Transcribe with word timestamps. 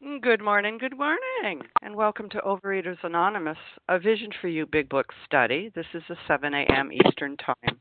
Good 0.00 0.40
morning, 0.40 0.78
good 0.78 0.96
morning, 0.96 1.60
and 1.82 1.92
welcome 1.92 2.28
to 2.30 2.38
Overeaters 2.38 3.02
Anonymous, 3.02 3.58
a 3.88 3.98
Vision 3.98 4.30
for 4.40 4.46
You 4.46 4.64
Big 4.64 4.88
Book 4.88 5.12
study. 5.26 5.72
This 5.74 5.88
is 5.92 6.04
a 6.08 6.14
7 6.28 6.54
a.m. 6.54 6.92
Eastern 6.92 7.36
Time 7.36 7.80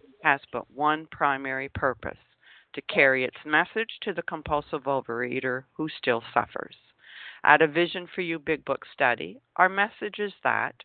has 0.23 0.41
but 0.51 0.69
one 0.71 1.07
primary 1.11 1.69
purpose 1.69 2.17
to 2.73 2.81
carry 2.81 3.23
its 3.23 3.37
message 3.45 3.99
to 4.01 4.13
the 4.13 4.21
compulsive 4.21 4.83
overeater 4.83 5.63
who 5.73 5.89
still 5.89 6.23
suffers. 6.33 6.75
At 7.43 7.61
a 7.61 7.67
Vision 7.67 8.07
for 8.07 8.21
You 8.21 8.39
Big 8.39 8.63
Book 8.65 8.85
study, 8.93 9.41
our 9.55 9.67
message 9.67 10.19
is 10.19 10.33
that 10.43 10.75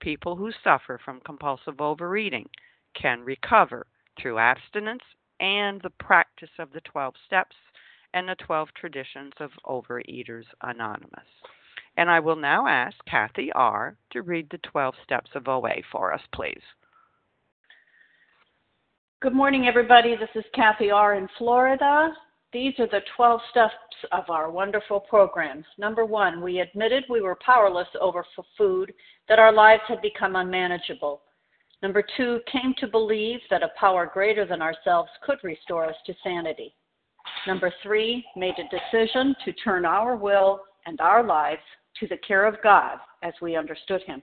people 0.00 0.36
who 0.36 0.50
suffer 0.64 0.98
from 1.04 1.20
compulsive 1.20 1.80
overeating 1.80 2.48
can 2.94 3.24
recover 3.24 3.86
through 4.18 4.38
abstinence 4.38 5.02
and 5.40 5.80
the 5.82 5.90
practice 5.90 6.50
of 6.58 6.72
the 6.72 6.80
12 6.80 7.14
steps 7.26 7.56
and 8.14 8.28
the 8.28 8.34
12 8.36 8.70
traditions 8.74 9.34
of 9.40 9.50
Overeaters 9.66 10.46
Anonymous. 10.62 11.28
And 11.98 12.10
I 12.10 12.20
will 12.20 12.36
now 12.36 12.66
ask 12.66 12.96
Kathy 13.06 13.52
R. 13.52 13.96
to 14.10 14.22
read 14.22 14.48
the 14.50 14.58
12 14.58 14.94
steps 15.04 15.30
of 15.34 15.48
OA 15.48 15.82
for 15.90 16.12
us, 16.12 16.22
please. 16.32 16.62
Good 19.22 19.32
morning, 19.32 19.66
everybody. 19.66 20.14
This 20.14 20.28
is 20.34 20.44
Kathy 20.54 20.90
R. 20.90 21.14
in 21.14 21.26
Florida. 21.38 22.12
These 22.52 22.74
are 22.78 22.86
the 22.86 23.00
12 23.16 23.40
steps 23.50 23.72
of 24.12 24.28
our 24.28 24.50
wonderful 24.50 25.00
program. 25.00 25.64
Number 25.78 26.04
one, 26.04 26.42
we 26.42 26.60
admitted 26.60 27.04
we 27.08 27.22
were 27.22 27.38
powerless 27.44 27.88
over 27.98 28.26
food, 28.58 28.92
that 29.30 29.38
our 29.38 29.52
lives 29.52 29.80
had 29.88 30.02
become 30.02 30.36
unmanageable. 30.36 31.22
Number 31.82 32.04
two, 32.14 32.40
came 32.52 32.74
to 32.76 32.86
believe 32.86 33.40
that 33.48 33.62
a 33.62 33.72
power 33.80 34.10
greater 34.12 34.44
than 34.44 34.60
ourselves 34.60 35.08
could 35.22 35.38
restore 35.42 35.86
us 35.86 35.96
to 36.04 36.14
sanity. 36.22 36.74
Number 37.46 37.72
three, 37.82 38.22
made 38.36 38.56
a 38.58 38.68
decision 38.68 39.34
to 39.46 39.52
turn 39.64 39.86
our 39.86 40.14
will 40.14 40.60
and 40.84 41.00
our 41.00 41.24
lives 41.24 41.62
to 42.00 42.06
the 42.06 42.18
care 42.18 42.44
of 42.44 42.62
God 42.62 42.98
as 43.22 43.32
we 43.40 43.56
understood 43.56 44.02
Him. 44.06 44.22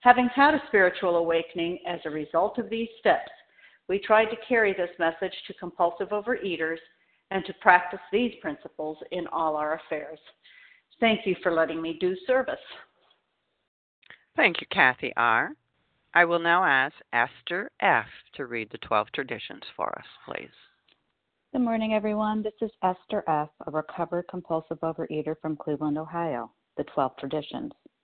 Having 0.00 0.28
had 0.34 0.54
a 0.54 0.62
spiritual 0.68 1.16
awakening 1.16 1.78
as 1.86 2.00
a 2.04 2.10
result 2.10 2.58
of 2.58 2.70
these 2.70 2.88
steps, 3.00 3.30
we 3.88 3.98
tried 3.98 4.26
to 4.26 4.36
carry 4.48 4.72
this 4.72 4.90
message 4.98 5.34
to 5.46 5.54
compulsive 5.54 6.08
overeaters 6.08 6.78
and 7.30 7.44
to 7.44 7.54
practice 7.60 8.00
these 8.12 8.32
principles 8.40 8.98
in 9.10 9.26
all 9.28 9.56
our 9.56 9.74
affairs. 9.74 10.18
Thank 11.00 11.26
you 11.26 11.36
for 11.42 11.52
letting 11.52 11.82
me 11.82 11.98
do 12.00 12.16
service. 12.26 12.54
Thank 14.36 14.60
you, 14.60 14.66
Kathy 14.70 15.12
R. 15.16 15.50
I 16.14 16.24
will 16.24 16.38
now 16.38 16.64
ask 16.64 16.94
Esther 17.12 17.70
F. 17.80 18.06
to 18.34 18.46
read 18.46 18.70
the 18.70 18.78
12 18.78 19.08
traditions 19.12 19.62
for 19.76 19.96
us, 19.98 20.06
please. 20.24 20.50
Good 21.52 21.62
morning, 21.62 21.94
everyone. 21.94 22.42
This 22.42 22.54
is 22.60 22.70
Esther 22.82 23.24
F., 23.28 23.48
a 23.66 23.70
recovered 23.70 24.24
compulsive 24.28 24.78
overeater 24.80 25.34
from 25.40 25.56
Cleveland, 25.56 25.98
Ohio. 25.98 26.50
The 26.76 26.84
12 26.84 27.12
traditions. 27.18 27.72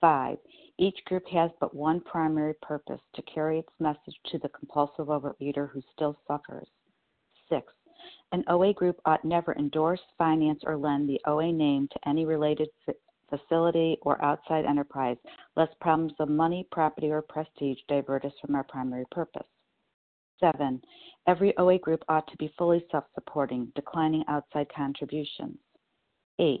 Five, 0.00 0.38
each 0.78 1.02
group 1.06 1.26
has 1.28 1.50
but 1.60 1.74
one 1.74 2.00
primary 2.00 2.54
purpose 2.60 3.00
to 3.14 3.22
carry 3.22 3.58
its 3.58 3.72
message 3.80 4.18
to 4.26 4.38
the 4.38 4.50
compulsive 4.50 5.06
overeater 5.06 5.70
who 5.70 5.80
still 5.92 6.18
suffers. 6.26 6.68
Six, 7.48 7.72
an 8.32 8.44
OA 8.48 8.74
group 8.74 9.00
ought 9.04 9.24
never 9.24 9.54
endorse, 9.54 10.02
finance, 10.18 10.62
or 10.64 10.76
lend 10.76 11.08
the 11.08 11.20
OA 11.26 11.50
name 11.50 11.88
to 11.88 12.08
any 12.08 12.26
related 12.26 12.68
facility, 13.30 13.98
or 14.02 14.22
outside 14.22 14.64
enterprise, 14.64 15.16
lest 15.56 15.78
problems 15.80 16.12
of 16.20 16.28
money, 16.28 16.66
property, 16.70 17.10
or 17.10 17.22
prestige 17.22 17.78
divert 17.88 18.24
us 18.24 18.32
from 18.40 18.54
our 18.54 18.64
primary 18.64 19.06
purpose. 19.10 19.46
7. 20.40 20.82
Every 21.26 21.56
OA 21.56 21.78
group 21.78 22.04
ought 22.08 22.26
to 22.28 22.36
be 22.36 22.52
fully 22.58 22.86
self 22.90 23.04
supporting, 23.14 23.72
declining 23.74 24.24
outside 24.28 24.68
contributions. 24.74 25.58
8. 26.38 26.60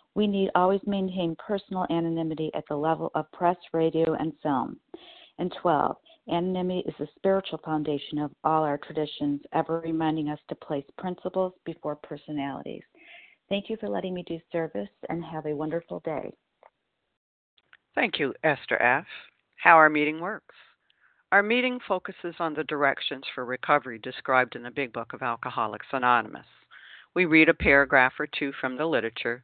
We 0.15 0.27
need 0.27 0.49
always 0.55 0.81
maintain 0.85 1.35
personal 1.45 1.85
anonymity 1.89 2.51
at 2.53 2.65
the 2.67 2.75
level 2.75 3.11
of 3.15 3.31
press, 3.31 3.57
radio, 3.73 4.13
and 4.13 4.33
film. 4.43 4.79
And 5.39 5.53
12. 5.61 5.95
Anonymity 6.29 6.87
is 6.87 6.95
the 6.99 7.07
spiritual 7.15 7.59
foundation 7.65 8.19
of 8.19 8.31
all 8.43 8.63
our 8.63 8.77
traditions, 8.77 9.41
ever 9.53 9.79
reminding 9.79 10.29
us 10.29 10.39
to 10.49 10.55
place 10.55 10.85
principles 10.97 11.53
before 11.65 11.95
personalities. 11.95 12.83
Thank 13.49 13.69
you 13.69 13.77
for 13.77 13.89
letting 13.89 14.13
me 14.13 14.23
do 14.23 14.39
service 14.51 14.89
and 15.09 15.23
have 15.23 15.45
a 15.45 15.55
wonderful 15.55 16.01
day. 16.05 16.31
Thank 17.95 18.19
you, 18.19 18.33
Esther 18.43 18.81
F. 18.81 19.05
How 19.57 19.75
our 19.75 19.89
meeting 19.89 20.19
works. 20.19 20.55
Our 21.31 21.43
meeting 21.43 21.79
focuses 21.87 22.35
on 22.39 22.53
the 22.53 22.63
directions 22.65 23.23
for 23.33 23.45
recovery 23.45 23.99
described 23.99 24.55
in 24.55 24.63
the 24.63 24.71
Big 24.71 24.93
Book 24.93 25.13
of 25.13 25.21
Alcoholics 25.21 25.87
Anonymous. 25.91 26.45
We 27.13 27.25
read 27.25 27.49
a 27.49 27.53
paragraph 27.53 28.13
or 28.19 28.27
two 28.27 28.51
from 28.59 28.77
the 28.77 28.85
literature, 28.85 29.43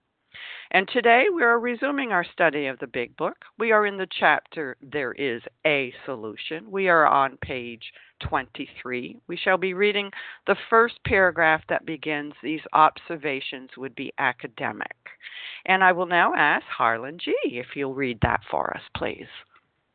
And 0.71 0.87
today 0.87 1.25
we 1.33 1.43
are 1.43 1.59
resuming 1.59 2.11
our 2.11 2.23
study 2.23 2.67
of 2.67 2.79
the 2.79 2.87
Big 2.87 3.15
Book. 3.17 3.35
We 3.59 3.71
are 3.71 3.85
in 3.85 3.97
the 3.97 4.07
chapter 4.19 4.77
There 4.81 5.11
is 5.13 5.41
a 5.65 5.93
Solution. 6.05 6.71
We 6.71 6.87
are 6.87 7.05
on 7.05 7.37
page 7.37 7.83
23. 8.27 9.17
We 9.27 9.37
shall 9.37 9.57
be 9.57 9.73
reading 9.73 10.09
the 10.47 10.55
first 10.69 10.95
paragraph 11.05 11.61
that 11.69 11.85
begins 11.85 12.33
These 12.41 12.61
observations 12.73 13.71
would 13.77 13.95
be 13.95 14.13
academic. 14.17 14.95
And 15.65 15.83
I 15.83 15.91
will 15.91 16.05
now 16.05 16.33
ask 16.35 16.65
Harlan 16.65 17.17
G. 17.19 17.33
if 17.43 17.75
you'll 17.75 17.93
read 17.93 18.19
that 18.21 18.41
for 18.49 18.73
us, 18.75 18.83
please. 18.95 19.27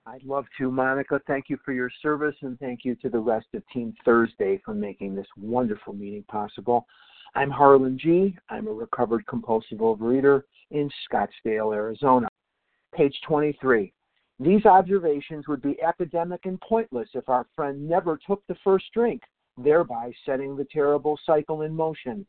I'd 0.06 0.22
love 0.22 0.44
to, 0.58 0.70
Monica. 0.70 1.20
Thank 1.26 1.46
you 1.48 1.58
for 1.64 1.72
your 1.72 1.90
service, 2.00 2.36
and 2.42 2.56
thank 2.60 2.84
you 2.84 2.94
to 2.96 3.08
the 3.08 3.18
rest 3.18 3.46
of 3.54 3.62
Team 3.72 3.92
Thursday 4.04 4.60
for 4.64 4.72
making 4.72 5.16
this 5.16 5.26
wonderful 5.36 5.94
meeting 5.94 6.22
possible. 6.28 6.86
I'm 7.36 7.50
Harlan 7.50 7.98
G. 7.98 8.34
I'm 8.48 8.66
a 8.66 8.72
recovered 8.72 9.26
compulsive 9.26 9.78
overeater 9.80 10.44
in 10.70 10.90
Scottsdale, 11.06 11.74
Arizona. 11.74 12.28
Page 12.94 13.14
23. 13.28 13.92
These 14.40 14.64
observations 14.64 15.46
would 15.46 15.60
be 15.60 15.76
academic 15.82 16.46
and 16.46 16.58
pointless 16.62 17.10
if 17.12 17.28
our 17.28 17.46
friend 17.54 17.86
never 17.86 18.18
took 18.26 18.42
the 18.46 18.56
first 18.64 18.86
drink, 18.94 19.20
thereby 19.58 20.12
setting 20.24 20.56
the 20.56 20.66
terrible 20.72 21.18
cycle 21.26 21.60
in 21.60 21.76
motion. 21.76 22.26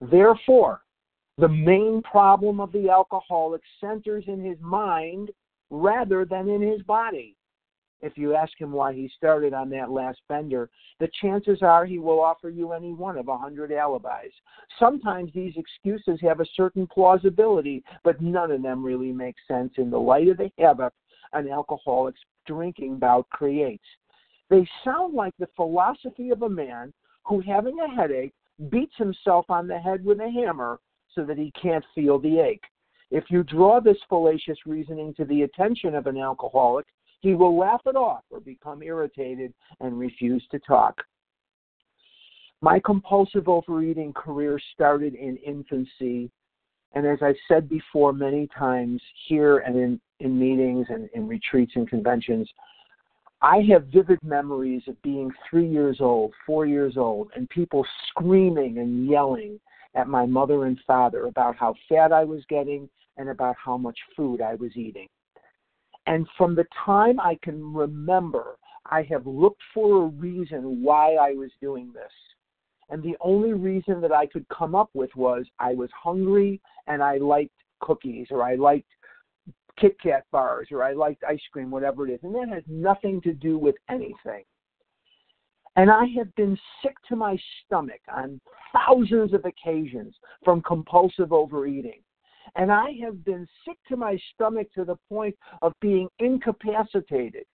Therefore, 0.00 0.82
the 1.36 1.48
main 1.48 2.00
problem 2.02 2.60
of 2.60 2.70
the 2.70 2.88
alcoholic 2.88 3.62
centers 3.80 4.22
in 4.28 4.44
his 4.44 4.60
mind 4.60 5.32
rather 5.70 6.24
than 6.24 6.48
in 6.48 6.62
his 6.62 6.80
body. 6.82 7.34
If 8.04 8.18
you 8.18 8.34
ask 8.34 8.52
him 8.60 8.70
why 8.70 8.92
he 8.92 9.10
started 9.16 9.54
on 9.54 9.70
that 9.70 9.90
last 9.90 10.20
bender, 10.28 10.68
the 11.00 11.08
chances 11.22 11.60
are 11.62 11.86
he 11.86 11.98
will 11.98 12.20
offer 12.20 12.50
you 12.50 12.72
any 12.72 12.92
one 12.92 13.16
of 13.16 13.28
a 13.28 13.38
hundred 13.38 13.72
alibis. 13.72 14.30
Sometimes 14.78 15.32
these 15.32 15.54
excuses 15.56 16.20
have 16.20 16.40
a 16.40 16.46
certain 16.54 16.86
plausibility, 16.86 17.82
but 18.02 18.20
none 18.20 18.50
of 18.50 18.60
them 18.60 18.84
really 18.84 19.10
make 19.10 19.36
sense 19.48 19.72
in 19.78 19.88
the 19.88 19.98
light 19.98 20.28
of 20.28 20.36
the 20.36 20.52
havoc 20.58 20.92
an 21.32 21.48
alcoholic's 21.48 22.20
drinking 22.46 22.98
bout 22.98 23.26
creates. 23.30 23.86
They 24.50 24.68
sound 24.84 25.14
like 25.14 25.32
the 25.38 25.48
philosophy 25.56 26.28
of 26.28 26.42
a 26.42 26.48
man 26.48 26.92
who, 27.24 27.40
having 27.40 27.80
a 27.80 27.88
headache, 27.88 28.34
beats 28.68 28.94
himself 28.98 29.46
on 29.48 29.66
the 29.66 29.78
head 29.78 30.04
with 30.04 30.20
a 30.20 30.30
hammer 30.30 30.78
so 31.14 31.24
that 31.24 31.38
he 31.38 31.50
can't 31.52 31.84
feel 31.94 32.18
the 32.18 32.38
ache. 32.38 32.64
If 33.10 33.30
you 33.30 33.44
draw 33.44 33.80
this 33.80 33.96
fallacious 34.10 34.58
reasoning 34.66 35.14
to 35.14 35.24
the 35.24 35.42
attention 35.42 35.94
of 35.94 36.06
an 36.06 36.18
alcoholic, 36.18 36.84
he 37.24 37.32
will 37.32 37.56
laugh 37.56 37.80
it 37.86 37.96
off 37.96 38.22
or 38.28 38.38
become 38.38 38.82
irritated 38.82 39.54
and 39.80 39.98
refuse 39.98 40.44
to 40.50 40.58
talk. 40.58 41.02
My 42.60 42.78
compulsive 42.78 43.48
overeating 43.48 44.12
career 44.12 44.60
started 44.74 45.14
in 45.14 45.38
infancy, 45.38 46.30
and 46.92 47.06
as 47.06 47.18
I've 47.22 47.38
said 47.48 47.66
before 47.66 48.12
many 48.12 48.46
times 48.48 49.00
here 49.26 49.60
and 49.60 49.74
in, 49.74 50.00
in 50.20 50.38
meetings 50.38 50.86
and 50.90 51.08
in 51.14 51.26
retreats 51.26 51.72
and 51.76 51.88
conventions, 51.88 52.46
I 53.40 53.62
have 53.70 53.86
vivid 53.86 54.18
memories 54.22 54.82
of 54.86 55.00
being 55.00 55.30
three 55.48 55.66
years 55.66 55.98
old, 56.00 56.34
four 56.44 56.66
years 56.66 56.98
old, 56.98 57.30
and 57.34 57.48
people 57.48 57.86
screaming 58.08 58.78
and 58.78 59.08
yelling 59.08 59.58
at 59.94 60.08
my 60.08 60.26
mother 60.26 60.66
and 60.66 60.78
father 60.86 61.24
about 61.24 61.56
how 61.56 61.74
fat 61.88 62.12
I 62.12 62.24
was 62.24 62.42
getting 62.50 62.86
and 63.16 63.30
about 63.30 63.56
how 63.56 63.78
much 63.78 63.98
food 64.14 64.42
I 64.42 64.56
was 64.56 64.76
eating. 64.76 65.08
And 66.06 66.26
from 66.36 66.54
the 66.54 66.66
time 66.84 67.18
I 67.18 67.38
can 67.42 67.72
remember, 67.72 68.56
I 68.86 69.02
have 69.10 69.26
looked 69.26 69.62
for 69.72 70.04
a 70.04 70.08
reason 70.08 70.82
why 70.82 71.14
I 71.14 71.32
was 71.32 71.50
doing 71.60 71.92
this. 71.94 72.12
And 72.90 73.02
the 73.02 73.16
only 73.20 73.54
reason 73.54 74.00
that 74.02 74.12
I 74.12 74.26
could 74.26 74.46
come 74.48 74.74
up 74.74 74.90
with 74.92 75.10
was 75.16 75.46
I 75.58 75.74
was 75.74 75.88
hungry 76.00 76.60
and 76.86 77.02
I 77.02 77.16
liked 77.16 77.54
cookies 77.80 78.26
or 78.30 78.42
I 78.42 78.56
liked 78.56 78.88
Kit 79.78 79.96
Kat 80.00 80.24
bars 80.30 80.68
or 80.70 80.82
I 80.82 80.92
liked 80.92 81.24
ice 81.24 81.40
cream, 81.52 81.70
whatever 81.70 82.06
it 82.06 82.12
is. 82.12 82.20
And 82.22 82.34
that 82.34 82.48
has 82.48 82.62
nothing 82.68 83.20
to 83.22 83.32
do 83.32 83.58
with 83.58 83.74
anything. 83.88 84.44
And 85.76 85.90
I 85.90 86.04
have 86.16 86.32
been 86.36 86.56
sick 86.82 86.94
to 87.08 87.16
my 87.16 87.36
stomach 87.64 88.00
on 88.14 88.40
thousands 88.72 89.32
of 89.32 89.44
occasions 89.44 90.14
from 90.44 90.62
compulsive 90.62 91.32
overeating. 91.32 92.00
And 92.56 92.70
I 92.70 92.92
have 93.02 93.24
been 93.24 93.46
sick 93.66 93.78
to 93.88 93.96
my 93.96 94.18
stomach 94.34 94.68
to 94.74 94.84
the 94.84 94.96
point 95.08 95.36
of 95.62 95.72
being 95.80 96.08
incapacitated. 96.18 97.44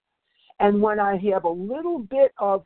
And 0.59 0.83
when 0.83 1.01
I 1.01 1.17
have 1.33 1.45
a 1.45 1.49
little 1.49 1.99
bit 1.99 2.33
of, 2.39 2.65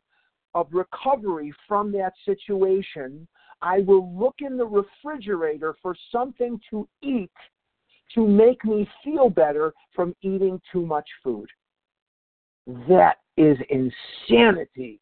of 0.53 0.67
recovery 0.71 1.53
from 1.67 1.91
that 1.93 2.13
situation, 2.25 3.27
I 3.61 3.79
will 3.79 4.13
look 4.17 4.35
in 4.39 4.57
the 4.57 4.65
refrigerator 4.65 5.75
for 5.81 5.95
something 6.11 6.59
to 6.69 6.87
eat 7.01 7.31
to 8.13 8.27
make 8.27 8.63
me 8.63 8.87
feel 9.03 9.29
better 9.29 9.73
from 9.95 10.15
eating 10.21 10.61
too 10.71 10.85
much 10.85 11.07
food. 11.23 11.49
That 12.87 13.17
is 13.37 13.57
insanity. 13.69 14.99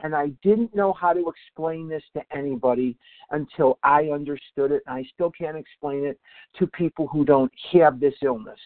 And 0.00 0.14
I 0.14 0.28
didn't 0.42 0.74
know 0.74 0.92
how 0.92 1.12
to 1.12 1.28
explain 1.28 1.88
this 1.88 2.02
to 2.14 2.22
anybody 2.36 2.96
until 3.30 3.78
I 3.82 4.10
understood 4.12 4.70
it. 4.72 4.82
And 4.86 4.96
I 4.96 5.04
still 5.14 5.30
can't 5.30 5.56
explain 5.56 6.04
it 6.04 6.20
to 6.58 6.66
people 6.66 7.06
who 7.08 7.24
don't 7.24 7.52
have 7.72 7.98
this 7.98 8.14
illness. 8.22 8.60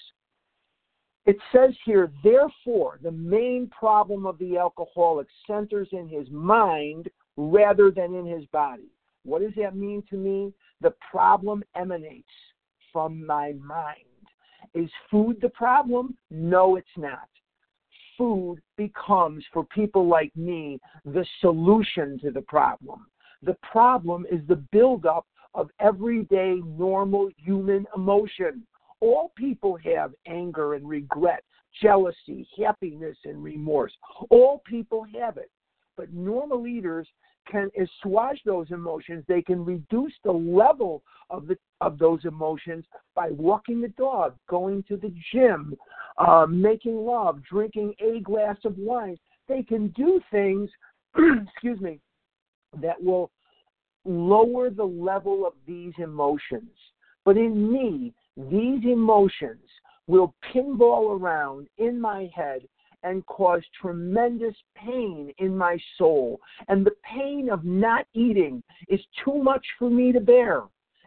It 1.26 1.36
says 1.52 1.74
here, 1.84 2.10
therefore, 2.24 2.98
the 3.02 3.12
main 3.12 3.68
problem 3.68 4.26
of 4.26 4.38
the 4.38 4.58
alcoholic 4.58 5.28
centers 5.46 5.88
in 5.92 6.08
his 6.08 6.28
mind 6.30 7.08
rather 7.36 7.90
than 7.90 8.14
in 8.14 8.26
his 8.26 8.44
body. 8.46 8.90
What 9.24 9.42
does 9.42 9.52
that 9.56 9.76
mean 9.76 10.02
to 10.10 10.16
me? 10.16 10.52
The 10.80 10.94
problem 11.10 11.62
emanates 11.76 12.26
from 12.92 13.24
my 13.24 13.52
mind. 13.64 13.96
Is 14.74 14.90
food 15.10 15.38
the 15.40 15.50
problem? 15.50 16.16
No, 16.30 16.76
it's 16.76 16.88
not. 16.96 17.28
Food 18.20 18.58
becomes, 18.76 19.42
for 19.50 19.64
people 19.64 20.06
like 20.06 20.30
me, 20.36 20.78
the 21.06 21.24
solution 21.40 22.18
to 22.18 22.30
the 22.30 22.42
problem. 22.42 23.06
The 23.42 23.56
problem 23.72 24.26
is 24.30 24.40
the 24.46 24.62
buildup 24.72 25.26
of 25.54 25.70
everyday 25.80 26.60
normal 26.66 27.30
human 27.38 27.86
emotion. 27.96 28.66
All 29.00 29.32
people 29.36 29.78
have 29.82 30.12
anger 30.26 30.74
and 30.74 30.86
regret, 30.86 31.42
jealousy, 31.80 32.46
happiness, 32.62 33.16
and 33.24 33.42
remorse. 33.42 33.92
All 34.28 34.60
people 34.66 35.06
have 35.18 35.38
it. 35.38 35.50
But 35.96 36.12
normal 36.12 36.66
eaters 36.66 37.08
can 37.50 37.70
assuage 37.76 38.40
those 38.44 38.70
emotions. 38.70 39.24
They 39.28 39.42
can 39.42 39.64
reduce 39.64 40.12
the 40.24 40.32
level 40.32 41.02
of 41.30 41.46
the 41.46 41.56
of 41.80 41.98
those 41.98 42.24
emotions 42.24 42.84
by 43.14 43.30
walking 43.30 43.80
the 43.80 43.88
dog, 43.88 44.34
going 44.48 44.82
to 44.84 44.96
the 44.96 45.12
gym, 45.32 45.76
uh, 46.18 46.46
making 46.48 46.96
love, 46.96 47.40
drinking 47.48 47.94
a 48.00 48.20
glass 48.20 48.56
of 48.64 48.76
wine. 48.76 49.16
They 49.48 49.62
can 49.62 49.88
do 49.88 50.20
things, 50.30 50.68
excuse 51.16 51.80
me, 51.80 52.00
that 52.80 53.02
will 53.02 53.30
lower 54.04 54.70
the 54.70 54.84
level 54.84 55.46
of 55.46 55.54
these 55.66 55.92
emotions. 55.98 56.70
But 57.24 57.36
in 57.36 57.72
me, 57.72 58.12
these 58.36 58.84
emotions 58.84 59.64
will 60.06 60.34
pinball 60.52 61.18
around 61.18 61.68
in 61.78 62.00
my 62.00 62.28
head 62.34 62.62
and 63.02 63.24
cause 63.26 63.62
tremendous 63.80 64.54
pain 64.76 65.32
in 65.38 65.56
my 65.56 65.78
soul. 65.96 66.40
And 66.68 66.84
the 66.84 66.94
pain 67.02 67.48
of 67.50 67.64
not 67.64 68.06
eating 68.14 68.62
is 68.88 69.00
too 69.24 69.42
much 69.42 69.64
for 69.78 69.90
me 69.90 70.12
to 70.12 70.20
bear. 70.20 70.62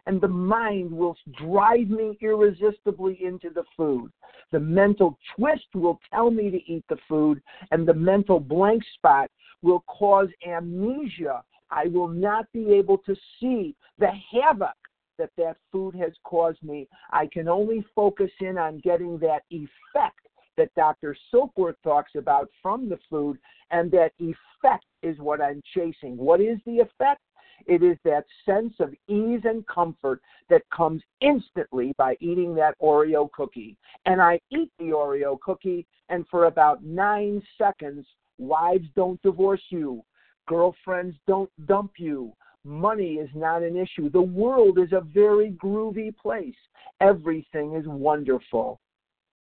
And 0.06 0.20
the 0.20 0.28
mind 0.28 0.90
will 0.90 1.16
drive 1.38 1.88
me 1.88 2.18
irresistibly 2.20 3.18
into 3.24 3.48
the 3.48 3.64
food. 3.76 4.12
The 4.52 4.60
mental 4.60 5.18
twist 5.34 5.66
will 5.74 5.98
tell 6.12 6.30
me 6.30 6.50
to 6.50 6.60
eat 6.70 6.84
the 6.88 6.98
food, 7.08 7.40
and 7.70 7.88
the 7.88 7.94
mental 7.94 8.38
blank 8.38 8.82
spot 8.96 9.30
will 9.62 9.80
cause 9.88 10.28
amnesia. 10.46 11.42
I 11.70 11.86
will 11.86 12.08
not 12.08 12.46
be 12.52 12.72
able 12.74 12.98
to 12.98 13.16
see 13.40 13.74
the 13.98 14.10
havoc 14.30 14.76
that 15.18 15.30
that 15.38 15.56
food 15.72 15.94
has 15.94 16.12
caused 16.24 16.62
me. 16.62 16.86
I 17.10 17.26
can 17.32 17.48
only 17.48 17.84
focus 17.94 18.30
in 18.40 18.58
on 18.58 18.80
getting 18.80 19.18
that 19.20 19.42
effect 19.50 20.20
that 20.56 20.74
Dr. 20.74 21.16
Silkworth 21.32 21.76
talks 21.82 22.12
about 22.16 22.48
from 22.62 22.88
the 22.88 22.98
food, 23.10 23.38
and 23.70 23.90
that 23.92 24.12
effect 24.18 24.84
is 25.02 25.18
what 25.18 25.40
I'm 25.40 25.62
chasing. 25.74 26.16
What 26.16 26.40
is 26.40 26.58
the 26.66 26.80
effect? 26.80 27.20
It 27.66 27.82
is 27.82 27.96
that 28.04 28.24
sense 28.44 28.74
of 28.80 28.94
ease 29.08 29.42
and 29.44 29.66
comfort 29.66 30.20
that 30.50 30.62
comes 30.70 31.02
instantly 31.20 31.94
by 31.96 32.16
eating 32.20 32.54
that 32.56 32.78
Oreo 32.80 33.30
cookie. 33.32 33.76
And 34.06 34.20
I 34.20 34.40
eat 34.50 34.70
the 34.78 34.86
Oreo 34.86 35.40
cookie, 35.40 35.86
and 36.08 36.26
for 36.28 36.46
about 36.46 36.84
nine 36.84 37.42
seconds, 37.56 38.06
wives 38.38 38.88
don't 38.96 39.22
divorce 39.22 39.62
you, 39.70 40.02
girlfriends 40.46 41.16
don't 41.26 41.50
dump 41.66 41.92
you, 41.96 42.34
money 42.64 43.14
is 43.14 43.30
not 43.34 43.62
an 43.62 43.76
issue. 43.76 44.10
The 44.10 44.20
world 44.20 44.78
is 44.78 44.92
a 44.92 45.00
very 45.00 45.52
groovy 45.52 46.16
place. 46.16 46.54
Everything 47.00 47.74
is 47.74 47.86
wonderful. 47.86 48.80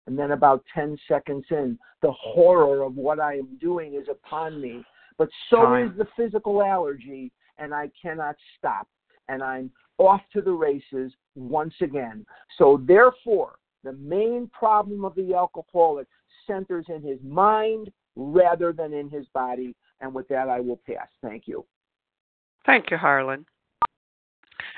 And 0.07 0.17
then 0.17 0.31
about 0.31 0.63
10 0.73 0.97
seconds 1.07 1.45
in, 1.51 1.77
the 2.01 2.11
horror 2.11 2.83
of 2.83 2.95
what 2.95 3.19
I 3.19 3.35
am 3.35 3.57
doing 3.59 3.93
is 3.93 4.07
upon 4.09 4.61
me. 4.61 4.83
But 5.17 5.29
so 5.49 5.63
Time. 5.63 5.91
is 5.91 5.97
the 5.97 6.07
physical 6.15 6.63
allergy, 6.63 7.31
and 7.57 7.73
I 7.73 7.91
cannot 8.01 8.35
stop. 8.57 8.87
And 9.27 9.43
I'm 9.43 9.69
off 9.97 10.21
to 10.33 10.41
the 10.41 10.51
races 10.51 11.11
once 11.35 11.73
again. 11.81 12.25
So, 12.57 12.81
therefore, 12.87 13.55
the 13.83 13.93
main 13.93 14.49
problem 14.53 15.03
of 15.03 15.13
the 15.15 15.33
alcoholic 15.33 16.07
centers 16.45 16.85
in 16.87 17.01
his 17.01 17.19
mind 17.21 17.91
rather 18.15 18.71
than 18.71 18.93
in 18.93 19.09
his 19.09 19.27
body. 19.33 19.75
And 19.99 20.13
with 20.13 20.27
that, 20.29 20.47
I 20.47 20.61
will 20.61 20.79
pass. 20.87 21.07
Thank 21.21 21.47
you. 21.47 21.65
Thank 22.65 22.91
you, 22.91 22.97
Harlan. 22.97 23.45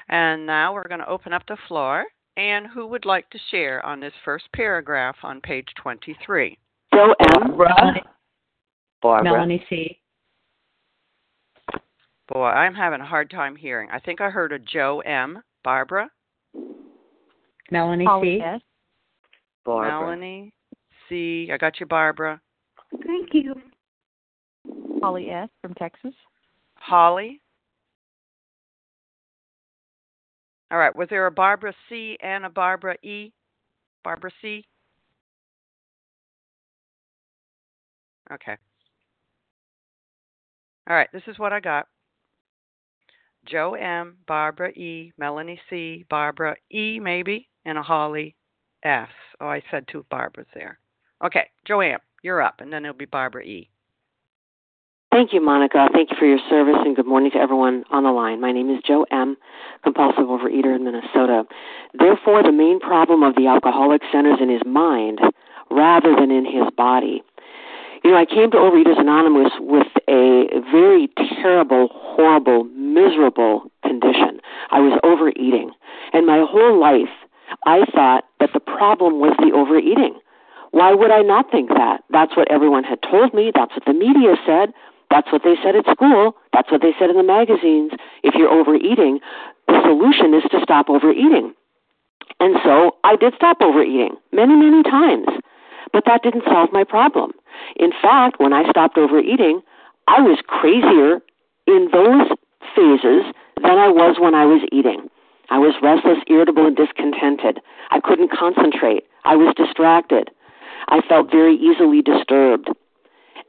And 0.07 0.45
now 0.45 0.74
we're 0.74 0.88
going 0.88 1.01
to 1.01 1.09
open 1.09 1.33
up 1.33 1.43
the 1.48 1.57
floor 1.67 2.05
and 2.38 2.67
who 2.67 2.88
would 2.88 3.05
like 3.05 3.29
to 3.31 3.39
share 3.51 3.86
on 3.86 4.00
this 4.00 4.13
first 4.24 4.45
paragraph 4.53 5.15
on 5.24 5.41
page 5.41 5.67
23? 5.81 6.57
Joe 6.93 7.13
M. 7.19 7.57
Barbara. 7.57 8.01
Barbara. 9.01 9.31
Melanie 9.31 9.65
C. 9.69 9.98
Boy, 12.27 12.45
I'm 12.45 12.75
having 12.75 13.01
a 13.01 13.05
hard 13.05 13.31
time 13.31 13.55
hearing. 13.55 13.89
I 13.91 14.00
think 14.00 14.21
I 14.21 14.29
heard 14.29 14.51
a 14.51 14.59
Joe 14.59 15.01
M. 15.01 15.41
Barbara. 15.63 16.09
Melanie 17.71 18.05
Holly 18.05 18.38
C. 18.39 18.43
Oh, 18.43 18.55
S. 18.55 18.62
Barbara. 19.65 20.00
Melanie 20.01 20.53
C. 21.07 21.50
I 21.51 21.57
got 21.57 21.79
you, 21.79 21.86
Barbara. 21.86 22.39
Thank 23.05 23.33
you. 23.33 23.55
Holly 25.01 25.29
S. 25.29 25.50
from 25.62 25.74
Texas. 25.75 26.13
Holly. 26.75 27.41
All 30.71 30.77
right. 30.77 30.95
Was 30.95 31.09
there 31.09 31.25
a 31.25 31.31
Barbara 31.31 31.73
C 31.89 32.17
and 32.21 32.45
a 32.45 32.49
Barbara 32.49 32.95
E? 33.03 33.33
Barbara 34.03 34.31
C? 34.41 34.65
Okay. 38.31 38.57
All 40.88 40.95
right. 40.95 41.09
This 41.11 41.23
is 41.27 41.39
what 41.39 41.53
I 41.53 41.59
got 41.59 41.88
Joe 43.45 43.73
M, 43.73 44.17
Barbara 44.27 44.69
E, 44.71 45.11
Melanie 45.17 45.59
C, 45.69 46.05
Barbara 46.09 46.55
E, 46.71 46.99
maybe, 46.99 47.47
and 47.65 47.77
a 47.77 47.83
Holly 47.83 48.35
S. 48.83 49.09
Oh, 49.41 49.47
I 49.47 49.63
said 49.71 49.85
two 49.88 50.05
Barbaras 50.11 50.47
there. 50.53 50.79
Okay. 51.25 51.49
Joanne, 51.65 51.99
you're 52.23 52.41
up, 52.41 52.55
and 52.59 52.71
then 52.71 52.85
it'll 52.85 52.97
be 52.97 53.05
Barbara 53.05 53.43
E. 53.43 53.69
Thank 55.11 55.33
you, 55.33 55.41
Monica. 55.41 55.89
Thank 55.91 56.11
you 56.11 56.17
for 56.19 56.27
your 56.27 56.37
service, 56.51 56.75
and 56.85 56.95
good 56.95 57.07
morning 57.07 57.31
to 57.31 57.39
everyone 57.39 57.83
on 57.89 58.03
the 58.03 58.11
line. 58.11 58.39
My 58.39 58.51
name 58.51 58.69
is 58.69 58.79
Joe 58.85 59.07
M., 59.09 59.37
compulsive 59.83 60.25
overeater 60.25 60.75
in 60.75 60.83
Minnesota. 60.83 61.45
Therefore, 61.97 62.43
the 62.43 62.51
main 62.51 62.79
problem 62.79 63.23
of 63.23 63.35
the 63.35 63.47
alcoholic 63.47 64.03
centers 64.11 64.37
in 64.39 64.49
his 64.49 64.61
mind 64.67 65.19
rather 65.71 66.15
than 66.15 66.29
in 66.29 66.45
his 66.45 66.69
body. 66.77 67.23
You 68.03 68.11
know, 68.11 68.17
I 68.17 68.25
came 68.25 68.51
to 68.51 68.57
Overeaters 68.57 68.99
Anonymous 68.99 69.51
with 69.59 69.87
a 70.07 70.45
very 70.71 71.09
terrible, 71.41 71.89
horrible, 71.91 72.65
miserable 72.65 73.71
condition. 73.83 74.39
I 74.69 74.79
was 74.79 74.99
overeating. 75.03 75.71
And 76.13 76.27
my 76.27 76.45
whole 76.47 76.79
life, 76.79 77.09
I 77.65 77.85
thought 77.95 78.25
that 78.39 78.53
the 78.53 78.59
problem 78.59 79.19
was 79.19 79.35
the 79.39 79.51
overeating. 79.57 80.19
Why 80.71 80.93
would 80.93 81.09
I 81.09 81.21
not 81.21 81.49
think 81.49 81.69
that? 81.69 82.03
That's 82.11 82.37
what 82.37 82.49
everyone 82.51 82.83
had 82.83 82.99
told 83.01 83.33
me. 83.33 83.51
That's 83.53 83.71
what 83.73 83.85
the 83.85 83.93
media 83.93 84.35
said. 84.45 84.71
That's 85.09 85.31
what 85.31 85.43
they 85.43 85.55
said 85.63 85.75
at 85.75 85.85
school. 85.89 86.35
That's 86.53 86.71
what 86.71 86.81
they 86.81 86.93
said 86.99 87.09
in 87.09 87.17
the 87.17 87.23
magazines. 87.23 87.91
If 88.23 88.35
you're 88.35 88.51
overeating, 88.51 89.19
the 89.67 89.81
solution 89.83 90.33
is 90.33 90.43
to 90.51 90.59
stop 90.61 90.89
overeating. 90.89 91.53
And 92.39 92.55
so 92.63 92.95
I 93.03 93.15
did 93.15 93.33
stop 93.35 93.57
overeating 93.61 94.15
many, 94.31 94.55
many 94.55 94.83
times. 94.83 95.27
But 95.91 96.03
that 96.05 96.21
didn't 96.21 96.45
solve 96.45 96.71
my 96.71 96.83
problem. 96.83 97.31
In 97.75 97.91
fact, 97.91 98.39
when 98.39 98.53
I 98.53 98.69
stopped 98.69 98.97
overeating, 98.97 99.61
I 100.07 100.21
was 100.21 100.39
crazier 100.45 101.21
in 101.65 101.89
those 101.91 102.29
phases 102.75 103.25
than 103.61 103.77
I 103.77 103.89
was 103.89 104.17
when 104.19 104.35
I 104.35 104.45
was 104.45 104.61
eating. 104.71 105.09
I 105.49 105.57
was 105.57 105.73
restless, 105.81 106.19
irritable, 106.27 106.67
and 106.67 106.75
discontented. 106.75 107.59
I 107.89 107.99
couldn't 107.99 108.31
concentrate. 108.31 109.03
I 109.25 109.35
was 109.35 109.53
distracted. 109.55 110.29
I 110.87 111.01
felt 111.01 111.31
very 111.31 111.55
easily 111.55 112.01
disturbed. 112.01 112.69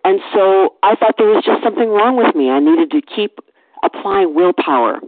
And 0.04 0.20
so 0.32 0.75
I 0.82 0.94
thought 0.97 1.14
there 1.18 1.26
was 1.26 1.44
just 1.44 1.62
something 1.62 1.88
wrong 1.88 2.16
with 2.16 2.35
me. 2.35 2.50
I 2.50 2.61
needed 2.61 2.90
to 2.92 3.02
keep 3.02 3.38
applying 3.82 4.35
willpower. 4.35 5.00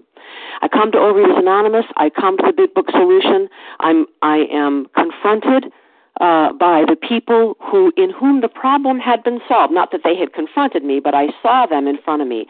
I 0.61 0.69
come 0.69 0.93
to 0.93 0.99
Overeaters 0.99 1.39
Anonymous. 1.39 1.87
I 1.97 2.11
come 2.11 2.37
to 2.39 2.45
the 2.47 2.53
Big 2.53 2.75
Book 2.75 2.91
Solution. 2.91 3.49
I'm 3.81 4.07
I 4.23 4.47
am 4.51 4.87
confronted 4.95 5.73
uh, 6.21 6.53
by 6.53 6.85
the 6.87 6.97
people 6.97 7.57
who 7.61 7.93
in 7.97 8.11
whom 8.11 8.41
the 8.41 8.49
problem 8.49 8.99
had 8.99 9.23
been 9.23 9.41
solved. 9.49 9.73
Not 9.73 9.91
that 9.93 10.03
they 10.05 10.17
had 10.17 10.33
confronted 10.33 10.85
me, 10.85 11.01
but 11.01 11.15
I 11.15 11.29
saw 11.43 11.67
them 11.67 11.87
in 11.87 11.99
front 11.99 12.23
of 12.23 12.29
me, 12.29 12.47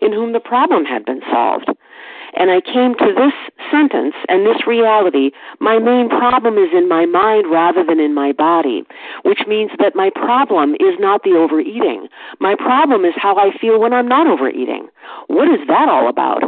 in 0.00 0.12
whom 0.12 0.32
the 0.32 0.40
problem 0.40 0.84
had 0.84 1.04
been 1.04 1.22
solved. 1.30 1.70
And 2.36 2.50
I 2.50 2.60
came 2.60 2.94
to 2.96 3.12
this 3.16 3.32
sentence 3.70 4.14
and 4.28 4.46
this 4.46 4.66
reality 4.66 5.30
my 5.58 5.78
main 5.78 6.08
problem 6.08 6.58
is 6.58 6.68
in 6.72 6.88
my 6.88 7.06
mind 7.06 7.50
rather 7.50 7.84
than 7.84 7.98
in 7.98 8.14
my 8.14 8.32
body, 8.32 8.84
which 9.24 9.40
means 9.48 9.70
that 9.78 9.96
my 9.96 10.10
problem 10.14 10.74
is 10.74 10.94
not 11.00 11.22
the 11.22 11.32
overeating. 11.32 12.08
My 12.38 12.54
problem 12.54 13.04
is 13.04 13.14
how 13.16 13.36
I 13.36 13.56
feel 13.58 13.80
when 13.80 13.92
I'm 13.92 14.08
not 14.08 14.26
overeating. 14.26 14.88
What 15.28 15.48
is 15.48 15.66
that 15.68 15.88
all 15.88 16.08
about? 16.08 16.42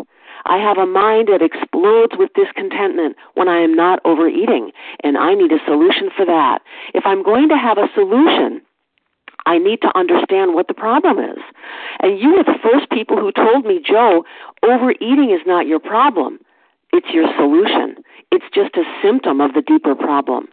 I 0.44 0.56
have 0.58 0.78
a 0.78 0.86
mind 0.86 1.28
that 1.28 1.42
explodes 1.42 2.14
with 2.16 2.32
discontentment 2.34 3.16
when 3.34 3.48
I 3.48 3.58
am 3.58 3.74
not 3.74 4.00
overeating, 4.04 4.72
and 5.04 5.18
I 5.18 5.34
need 5.34 5.52
a 5.52 5.64
solution 5.66 6.10
for 6.14 6.24
that. 6.24 6.60
If 6.94 7.04
I'm 7.04 7.22
going 7.22 7.48
to 7.48 7.56
have 7.56 7.76
a 7.76 7.88
solution, 7.94 8.62
I 9.46 9.58
need 9.58 9.80
to 9.82 9.96
understand 9.96 10.54
what 10.54 10.68
the 10.68 10.74
problem 10.74 11.18
is. 11.18 11.42
And 12.00 12.18
you 12.18 12.34
were 12.34 12.44
the 12.44 12.58
first 12.62 12.90
people 12.90 13.16
who 13.18 13.32
told 13.32 13.64
me, 13.64 13.80
Joe, 13.84 14.24
overeating 14.62 15.30
is 15.30 15.40
not 15.46 15.66
your 15.66 15.80
problem. 15.80 16.40
It's 16.92 17.08
your 17.12 17.26
solution. 17.36 18.02
It's 18.30 18.44
just 18.54 18.76
a 18.76 18.84
symptom 19.02 19.40
of 19.40 19.54
the 19.54 19.62
deeper 19.62 19.94
problem. 19.94 20.48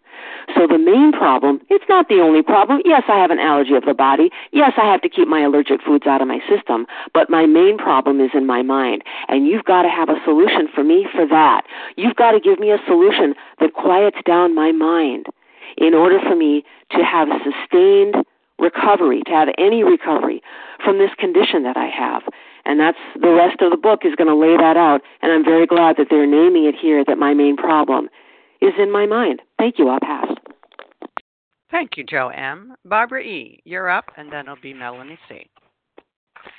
So 0.54 0.68
the 0.68 0.77
main 0.77 1.12
problem, 1.12 1.62
it's 1.70 1.86
not 1.89 2.08
the 2.08 2.22
only 2.22 2.42
problem. 2.42 2.82
Yes, 2.86 3.04
I 3.08 3.18
have 3.18 3.32
an 3.32 3.39
allergy 3.39 3.74
of 3.74 3.84
the 3.86 3.94
body. 3.94 4.30
Yes, 4.51 4.74
I 4.77 4.86
have 4.86 5.01
to 5.01 5.10
keep 5.10 5.27
my 5.27 5.42
allergic 5.42 5.82
foods 5.82 6.06
out 6.08 6.22
of 6.22 6.27
my 6.27 6.39
system. 6.48 6.88
But 7.13 7.30
my 7.30 7.46
main 7.46 7.77
problem 7.77 8.22
is 8.22 8.32
in 8.34 8.46
my 8.46 8.62
mind. 8.62 9.04
And 9.27 9.48
you've 9.48 9.65
got 9.65 9.84
to 9.84 9.89
have 9.89 10.10
a 10.10 10.22
solution 10.24 10.68
for 10.74 10.84
me 10.84 11.08
for 11.12 11.27
that. 11.27 11.63
You've 11.98 12.15
got 12.15 12.32
to 12.32 12.39
give 12.39 12.60
me 12.60 12.72
a 12.72 12.80
solution 12.86 13.34
that 13.60 13.74
quiets 13.74 14.18
down 14.25 14.56
my 14.56 14.72
mind 14.72 15.27
in 15.77 15.94
order 15.94 16.20
for 16.20 16.36
me 16.36 16.63
to 16.92 17.04
have 17.04 17.27
sustained 17.44 18.15
recovery, 18.65 19.22
to 19.27 19.31
have 19.31 19.50
any 19.57 19.84
recovery 19.84 20.41
from 20.84 20.98
this 20.98 21.13
condition 21.19 21.62
that 21.63 21.77
I 21.77 21.86
have. 21.88 22.24
And 22.65 22.79
that's 22.79 22.98
the 23.22 23.29
rest 23.29 23.62
of 23.62 23.69
the 23.69 23.77
book 23.77 24.01
is 24.03 24.15
going 24.15 24.27
to 24.27 24.36
lay 24.36 24.57
that 24.57 24.75
out. 24.75 25.01
And 25.22 25.31
I'm 25.31 25.45
very 25.45 25.67
glad 25.67 25.98
that 25.98 26.07
they're 26.10 26.25
naming 26.25 26.65
it 26.65 26.75
here 26.81 27.05
that 27.05 27.17
my 27.17 27.34
main 27.34 27.55
problem 27.55 28.10
is 28.62 28.74
in 28.79 28.91
my 28.91 29.05
mind. 29.05 29.41
Thank 29.60 29.77
you. 29.77 29.88
I'll 29.89 30.00
pass. 30.00 30.27
Thank 31.69 31.98
you, 31.98 32.03
Joe 32.03 32.29
M. 32.29 32.74
Barbara 32.86 33.22
E., 33.22 33.62
you're 33.65 33.89
up, 33.89 34.05
and 34.17 34.31
then 34.31 34.45
it'll 34.45 34.55
be 34.62 34.74
Melanie 34.74 35.19
C. 35.27 35.48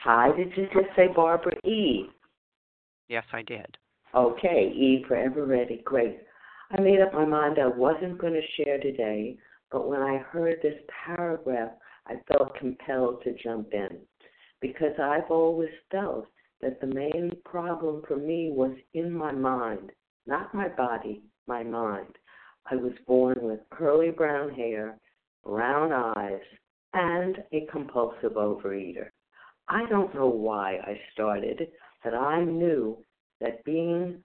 Hi, 0.04 0.30
did 0.36 0.52
you 0.56 0.66
just 0.72 0.94
say 0.94 1.08
Barbara 1.14 1.56
E? 1.64 2.06
Yes, 3.08 3.24
I 3.32 3.42
did. 3.42 3.76
Okay, 4.14 4.72
E 4.74 5.04
for 5.06 5.16
ever 5.16 5.44
ready. 5.44 5.80
Great. 5.84 6.18
I 6.76 6.80
made 6.80 7.00
up 7.00 7.14
my 7.14 7.24
mind 7.24 7.58
I 7.58 7.66
wasn't 7.66 8.18
going 8.18 8.32
to 8.32 8.62
share 8.62 8.78
today, 8.78 9.38
but 9.70 9.88
when 9.88 10.00
I 10.00 10.18
heard 10.18 10.56
this 10.62 10.78
paragraph, 11.04 11.70
I 12.06 12.14
felt 12.28 12.56
compelled 12.56 13.22
to 13.24 13.36
jump 13.42 13.72
in 13.72 13.98
because 14.60 14.98
I've 15.00 15.30
always 15.30 15.70
felt 15.90 16.26
that 16.60 16.80
the 16.80 16.86
main 16.86 17.32
problem 17.44 18.02
for 18.06 18.16
me 18.16 18.50
was 18.52 18.76
in 18.94 19.12
my 19.12 19.32
mind, 19.32 19.90
not 20.26 20.54
my 20.54 20.68
body, 20.68 21.22
my 21.46 21.62
mind. 21.62 22.16
I 22.70 22.76
was 22.76 22.92
born 23.06 23.36
with 23.40 23.60
curly 23.70 24.10
brown 24.10 24.50
hair, 24.50 24.98
brown 25.44 25.92
eyes, 25.92 26.40
and 26.94 27.42
a 27.52 27.66
compulsive 27.70 28.32
overeater. 28.32 29.10
I 29.68 29.86
don't 29.88 30.14
know 30.14 30.28
why 30.28 30.76
I 30.76 30.98
started, 31.12 31.68
but 32.02 32.14
I 32.14 32.42
knew 32.44 32.98
that 33.40 33.64
being 33.64 34.22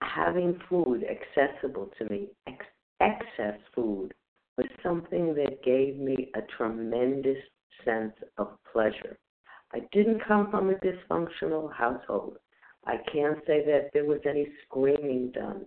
having 0.00 0.58
food 0.68 1.04
accessible 1.04 1.90
to 1.98 2.04
me, 2.06 2.28
ex- 2.46 2.64
excess 3.00 3.58
food, 3.74 4.14
was 4.58 4.66
something 4.82 5.34
that 5.34 5.62
gave 5.64 5.96
me 5.98 6.30
a 6.34 6.40
tremendous 6.56 7.38
sense 7.84 8.12
of 8.36 8.48
pleasure. 8.70 9.16
I 9.72 9.80
didn't 9.92 10.24
come 10.26 10.50
from 10.50 10.70
a 10.70 10.74
dysfunctional 10.74 11.72
household. 11.72 12.38
I 12.84 12.96
can't 13.12 13.38
say 13.46 13.64
that 13.66 13.90
there 13.92 14.04
was 14.04 14.20
any 14.28 14.48
screaming 14.64 15.30
done, 15.32 15.66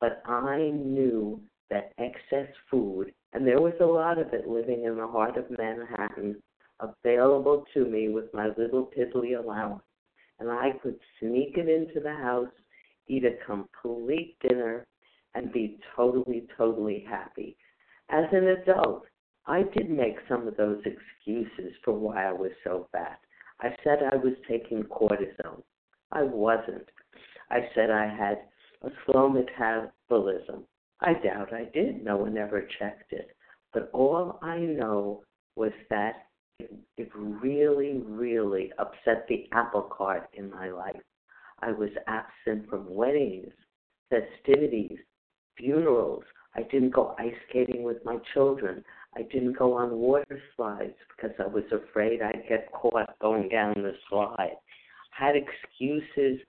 but 0.00 0.22
I 0.26 0.70
knew 0.72 1.40
that 1.70 1.92
excess 1.98 2.48
food, 2.70 3.12
and 3.32 3.46
there 3.46 3.60
was 3.60 3.74
a 3.80 3.84
lot 3.84 4.18
of 4.18 4.32
it 4.32 4.48
living 4.48 4.84
in 4.84 4.96
the 4.96 5.06
heart 5.06 5.36
of 5.36 5.50
Manhattan, 5.50 6.36
available 6.80 7.64
to 7.74 7.84
me 7.84 8.08
with 8.08 8.32
my 8.32 8.48
little 8.56 8.90
piddly 8.96 9.38
allowance. 9.38 9.82
And 10.40 10.50
I 10.50 10.70
could 10.82 10.98
sneak 11.20 11.56
it 11.56 11.68
into 11.68 12.00
the 12.00 12.14
house, 12.14 12.48
eat 13.08 13.24
a 13.24 13.44
complete 13.44 14.36
dinner, 14.46 14.86
and 15.34 15.52
be 15.52 15.78
totally, 15.96 16.46
totally 16.56 17.04
happy. 17.08 17.56
As 18.12 18.26
an 18.30 18.46
adult, 18.46 19.06
I 19.46 19.62
did 19.62 19.88
make 19.88 20.16
some 20.28 20.46
of 20.46 20.58
those 20.58 20.82
excuses 20.84 21.72
for 21.82 21.94
why 21.94 22.26
I 22.28 22.32
was 22.32 22.50
so 22.62 22.86
fat. 22.92 23.18
I 23.60 23.74
said 23.82 24.00
I 24.02 24.16
was 24.16 24.34
taking 24.46 24.82
cortisone. 24.84 25.62
I 26.12 26.22
wasn't. 26.22 26.88
I 27.50 27.68
said 27.74 27.90
I 27.90 28.06
had 28.06 28.42
a 28.82 28.90
slow 29.06 29.30
metabolism. 29.30 30.64
I 31.00 31.14
doubt 31.14 31.54
I 31.54 31.70
did. 31.72 32.04
No 32.04 32.18
one 32.18 32.36
ever 32.36 32.68
checked 32.78 33.12
it. 33.12 33.34
But 33.72 33.88
all 33.94 34.38
I 34.42 34.58
know 34.58 35.22
was 35.56 35.72
that 35.88 36.26
it, 36.58 36.70
it 36.98 37.10
really, 37.14 38.02
really 38.04 38.72
upset 38.78 39.26
the 39.26 39.48
apple 39.52 39.88
cart 39.90 40.28
in 40.34 40.50
my 40.50 40.70
life. 40.70 41.00
I 41.60 41.72
was 41.72 41.90
absent 42.06 42.68
from 42.68 42.94
weddings, 42.94 43.52
festivities, 44.10 44.98
funerals. 45.56 46.24
I 46.54 46.62
didn't 46.62 46.94
go 46.94 47.14
ice 47.18 47.34
skating 47.48 47.82
with 47.82 48.04
my 48.04 48.18
children. 48.34 48.84
I 49.16 49.22
didn't 49.22 49.58
go 49.58 49.74
on 49.74 49.98
water 49.98 50.40
slides 50.56 50.94
because 51.16 51.34
I 51.38 51.46
was 51.46 51.64
afraid 51.72 52.20
I'd 52.22 52.44
get 52.48 52.70
caught 52.72 53.18
going 53.20 53.48
down 53.48 53.74
the 53.76 53.92
slide. 54.08 54.56
Had 55.10 55.34
excuses 55.36 56.40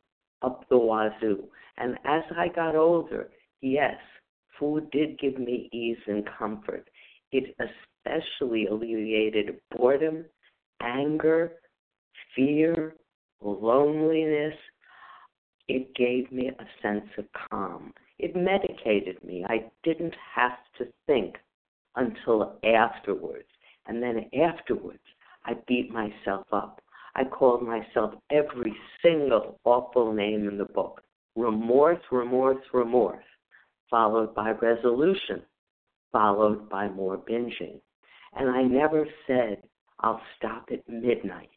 up 0.42 0.66
the 0.70 0.78
wazoo. 0.78 1.46
And 1.78 1.98
as 2.06 2.24
I 2.38 2.50
got 2.50 2.76
older, 2.76 3.30
yes, 3.62 3.96
food 4.60 4.89
did 4.92 5.20
give 5.20 5.38
me 5.38 5.70
ease 5.72 5.98
and 6.08 6.28
comfort. 6.38 6.88
It 7.32 7.56
especially 8.06 8.68
alleviated 8.68 9.58
boredom, 9.76 10.26
anger, 10.82 11.54
fear, 12.36 12.96
loneliness. 13.42 14.56
It 15.68 15.96
gave 15.96 16.32
me 16.32 16.50
a 16.50 16.66
sense 16.82 17.10
of 17.18 17.26
calm. 17.50 17.94
It 18.23 18.38
medicated 18.38 19.21
me. 19.21 19.43
I 19.49 19.65
didn't 19.83 20.15
have 20.33 20.57
to 20.77 20.88
think 21.07 21.36
until 21.97 22.57
afterwards. 22.63 23.49
And 23.86 24.01
then 24.01 24.29
afterwards, 24.41 25.03
I 25.43 25.55
beat 25.67 25.91
myself 25.91 26.47
up. 26.53 26.81
I 27.17 27.25
called 27.25 27.63
myself 27.63 28.13
every 28.31 28.73
single 29.01 29.59
awful 29.65 30.13
name 30.13 30.47
in 30.47 30.57
the 30.57 30.71
book 30.73 31.03
remorse, 31.36 31.99
remorse, 32.13 32.63
remorse, 32.71 33.25
followed 33.89 34.33
by 34.33 34.51
resolution, 34.51 35.41
followed 36.13 36.69
by 36.69 36.88
more 36.88 37.17
binging. 37.17 37.81
And 38.38 38.49
I 38.49 38.62
never 38.62 39.05
said, 39.27 39.63
I'll 39.99 40.21
stop 40.38 40.69
at 40.71 40.88
midnight. 40.88 41.49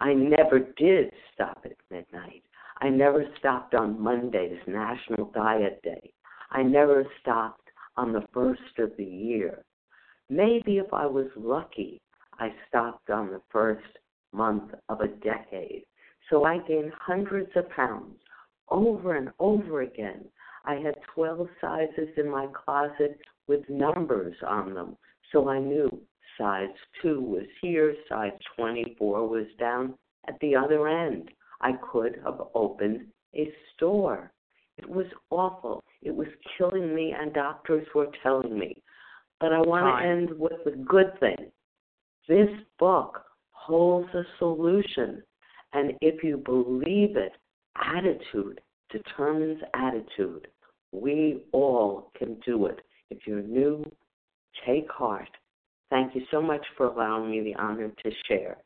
I 0.00 0.14
never 0.14 0.58
did 0.76 1.12
stop 1.32 1.60
at 1.64 1.76
midnight. 1.92 2.42
I 2.80 2.88
never 2.90 3.24
stopped 3.38 3.74
on 3.74 4.00
Monday's 4.00 4.60
National 4.66 5.30
Diet 5.32 5.80
Day. 5.82 6.12
I 6.50 6.62
never 6.62 7.04
stopped 7.20 7.68
on 7.96 8.12
the 8.12 8.24
first 8.32 8.78
of 8.78 8.92
the 8.96 9.04
year. 9.04 9.64
Maybe 10.30 10.78
if 10.78 10.92
I 10.92 11.06
was 11.06 11.26
lucky, 11.36 12.00
I 12.38 12.50
stopped 12.68 13.10
on 13.10 13.28
the 13.28 13.42
first 13.50 13.98
month 14.32 14.72
of 14.88 15.00
a 15.00 15.08
decade. 15.08 15.84
So 16.30 16.44
I 16.44 16.58
gained 16.58 16.92
hundreds 16.94 17.50
of 17.56 17.68
pounds 17.70 18.20
over 18.68 19.16
and 19.16 19.30
over 19.40 19.82
again. 19.82 20.26
I 20.64 20.74
had 20.74 20.94
12 21.14 21.48
sizes 21.60 22.08
in 22.16 22.30
my 22.30 22.46
closet 22.46 23.18
with 23.48 23.68
numbers 23.68 24.36
on 24.46 24.74
them. 24.74 24.96
So 25.32 25.48
I 25.48 25.58
knew 25.58 25.90
size 26.36 26.68
2 27.02 27.20
was 27.20 27.46
here, 27.60 27.96
size 28.08 28.32
24 28.56 29.28
was 29.28 29.46
down 29.58 29.94
at 30.28 30.38
the 30.40 30.54
other 30.54 30.86
end. 30.86 31.30
I 31.60 31.72
could 31.92 32.20
have 32.24 32.40
opened 32.54 33.06
a 33.34 33.52
store. 33.74 34.32
It 34.76 34.88
was 34.88 35.06
awful. 35.30 35.82
It 36.02 36.14
was 36.14 36.28
killing 36.56 36.94
me, 36.94 37.14
and 37.18 37.32
doctors 37.34 37.86
were 37.94 38.08
telling 38.22 38.58
me. 38.58 38.82
But 39.40 39.52
I 39.52 39.60
want 39.60 39.84
to 39.86 40.08
end 40.08 40.30
with 40.38 40.66
a 40.66 40.76
good 40.76 41.18
thing. 41.20 41.50
This 42.28 42.48
book 42.78 43.20
holds 43.50 44.08
a 44.14 44.22
solution. 44.38 45.22
And 45.72 45.92
if 46.00 46.22
you 46.22 46.38
believe 46.38 47.16
it, 47.16 47.32
attitude 47.76 48.60
determines 48.90 49.60
attitude. 49.74 50.48
We 50.92 51.44
all 51.52 52.10
can 52.16 52.36
do 52.46 52.66
it. 52.66 52.80
If 53.10 53.26
you're 53.26 53.42
new, 53.42 53.84
take 54.66 54.90
heart. 54.90 55.28
Thank 55.90 56.14
you 56.14 56.22
so 56.30 56.40
much 56.40 56.64
for 56.76 56.86
allowing 56.86 57.30
me 57.30 57.40
the 57.40 57.54
honor 57.54 57.90
to 58.04 58.10
share. 58.26 58.58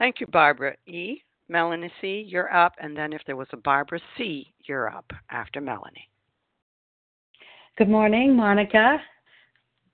Thank 0.00 0.18
you, 0.18 0.26
Barbara 0.28 0.74
E. 0.86 1.18
Melanie 1.50 1.92
C., 2.00 2.24
you're 2.26 2.52
up. 2.54 2.72
And 2.80 2.96
then 2.96 3.12
if 3.12 3.20
there 3.26 3.36
was 3.36 3.48
a 3.52 3.58
Barbara 3.58 4.00
C., 4.16 4.50
you're 4.66 4.88
up 4.88 5.04
after 5.30 5.60
Melanie. 5.60 6.08
Good 7.76 7.90
morning, 7.90 8.34
Monica. 8.34 8.96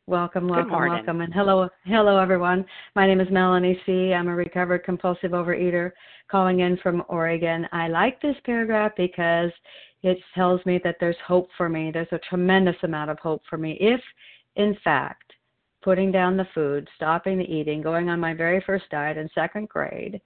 Welcome, 0.06 0.46
welcome, 0.46 0.70
welcome, 0.70 1.20
and 1.22 1.34
hello, 1.34 1.68
hello, 1.84 2.18
everyone. 2.18 2.64
My 2.94 3.08
name 3.08 3.20
is 3.20 3.26
Melanie 3.32 3.80
C. 3.84 4.12
I'm 4.12 4.28
a 4.28 4.36
recovered 4.36 4.84
compulsive 4.84 5.32
overeater 5.32 5.90
calling 6.30 6.60
in 6.60 6.76
from 6.76 7.02
Oregon. 7.08 7.66
I 7.72 7.88
like 7.88 8.22
this 8.22 8.36
paragraph 8.44 8.92
because 8.96 9.50
it 10.04 10.18
tells 10.36 10.64
me 10.64 10.80
that 10.84 10.98
there's 11.00 11.16
hope 11.26 11.48
for 11.56 11.68
me. 11.68 11.90
There's 11.90 12.06
a 12.12 12.20
tremendous 12.28 12.76
amount 12.84 13.10
of 13.10 13.18
hope 13.18 13.42
for 13.50 13.58
me. 13.58 13.76
If, 13.80 14.00
in 14.54 14.76
fact, 14.84 15.32
putting 15.86 16.10
down 16.10 16.36
the 16.36 16.48
food, 16.52 16.88
stopping 16.96 17.38
the 17.38 17.44
eating, 17.44 17.80
going 17.80 18.08
on 18.08 18.18
my 18.18 18.34
very 18.34 18.60
first 18.66 18.84
diet 18.90 19.16
in 19.16 19.28
second 19.34 19.68
grade 19.68 20.20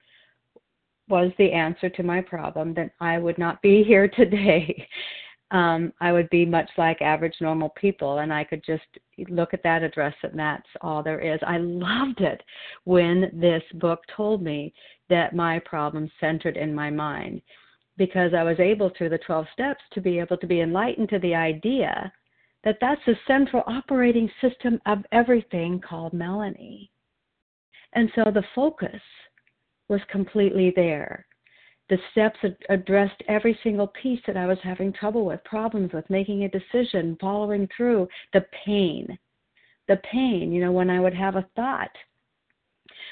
was 1.09 1.31
the 1.39 1.53
answer 1.53 1.91
to 1.91 2.03
my 2.03 2.21
problem, 2.21 2.73
then 2.73 2.91
I 3.01 3.19
would 3.19 3.37
not 3.37 3.61
be 3.61 3.85
here 3.87 4.09
today 4.09 4.89
um, 5.53 5.93
I 6.01 6.13
would 6.13 6.31
be 6.31 6.47
much 6.47 6.71
like 6.79 7.03
average 7.03 7.35
normal 7.41 7.71
people, 7.71 8.19
and 8.19 8.33
I 8.33 8.45
could 8.45 8.63
just 8.65 8.85
look 9.29 9.53
at 9.53 9.63
that 9.65 9.83
address, 9.83 10.15
and 10.23 10.39
that's 10.39 10.69
all 10.81 11.03
there 11.03 11.21
is. 11.21 11.41
I 11.45 11.59
loved 11.59 12.21
it 12.21 12.41
when 12.85 13.31
this 13.33 13.63
book 13.75 14.01
told 14.17 14.43
me 14.43 14.73
that 15.09 15.35
my 15.35 15.59
problem 15.61 16.11
centered 16.21 16.57
in 16.57 16.73
my 16.73 16.89
mind, 16.91 17.43
because 17.97 18.33
I 18.33 18.45
was 18.45 18.61
able 18.61 18.93
through 18.97 19.09
the 19.09 19.19
12 19.19 19.47
steps 19.53 19.83
to 19.93 20.01
be 20.01 20.21
able 20.21 20.37
to 20.37 20.47
be 20.47 20.61
enlightened 20.61 21.09
to 21.09 21.19
the 21.19 21.35
idea 21.35 22.13
that 22.65 22.79
that's 22.81 23.01
the 23.07 23.17
central 23.27 23.63
operating 23.67 24.31
system 24.41 24.81
of 24.87 25.05
everything 25.13 25.81
called 25.81 26.13
Melanie. 26.13 26.91
And 27.95 28.11
so 28.15 28.31
the 28.31 28.45
focus 28.55 29.01
was 29.89 30.01
completely 30.11 30.73
there 30.77 31.27
the 31.91 31.99
steps 32.13 32.39
addressed 32.69 33.21
every 33.27 33.59
single 33.65 33.89
piece 33.89 34.21
that 34.27 34.37
I 34.37 34.47
was 34.47 34.59
having 34.63 34.93
trouble 34.93 35.27
with, 35.27 35.43
problems 35.43 35.93
with, 35.93 36.09
making 36.09 36.45
a 36.45 36.49
decision, 36.49 37.19
following 37.21 37.69
through, 37.77 38.09
the 38.33 38.47
pain. 38.65 39.19
The 39.89 40.01
pain, 40.11 40.53
you 40.53 40.61
know, 40.65 40.71
when 40.71 40.89
I 40.89 41.01
would 41.01 41.15
have 41.15 41.35
a 41.35 41.49
thought, 41.57 41.91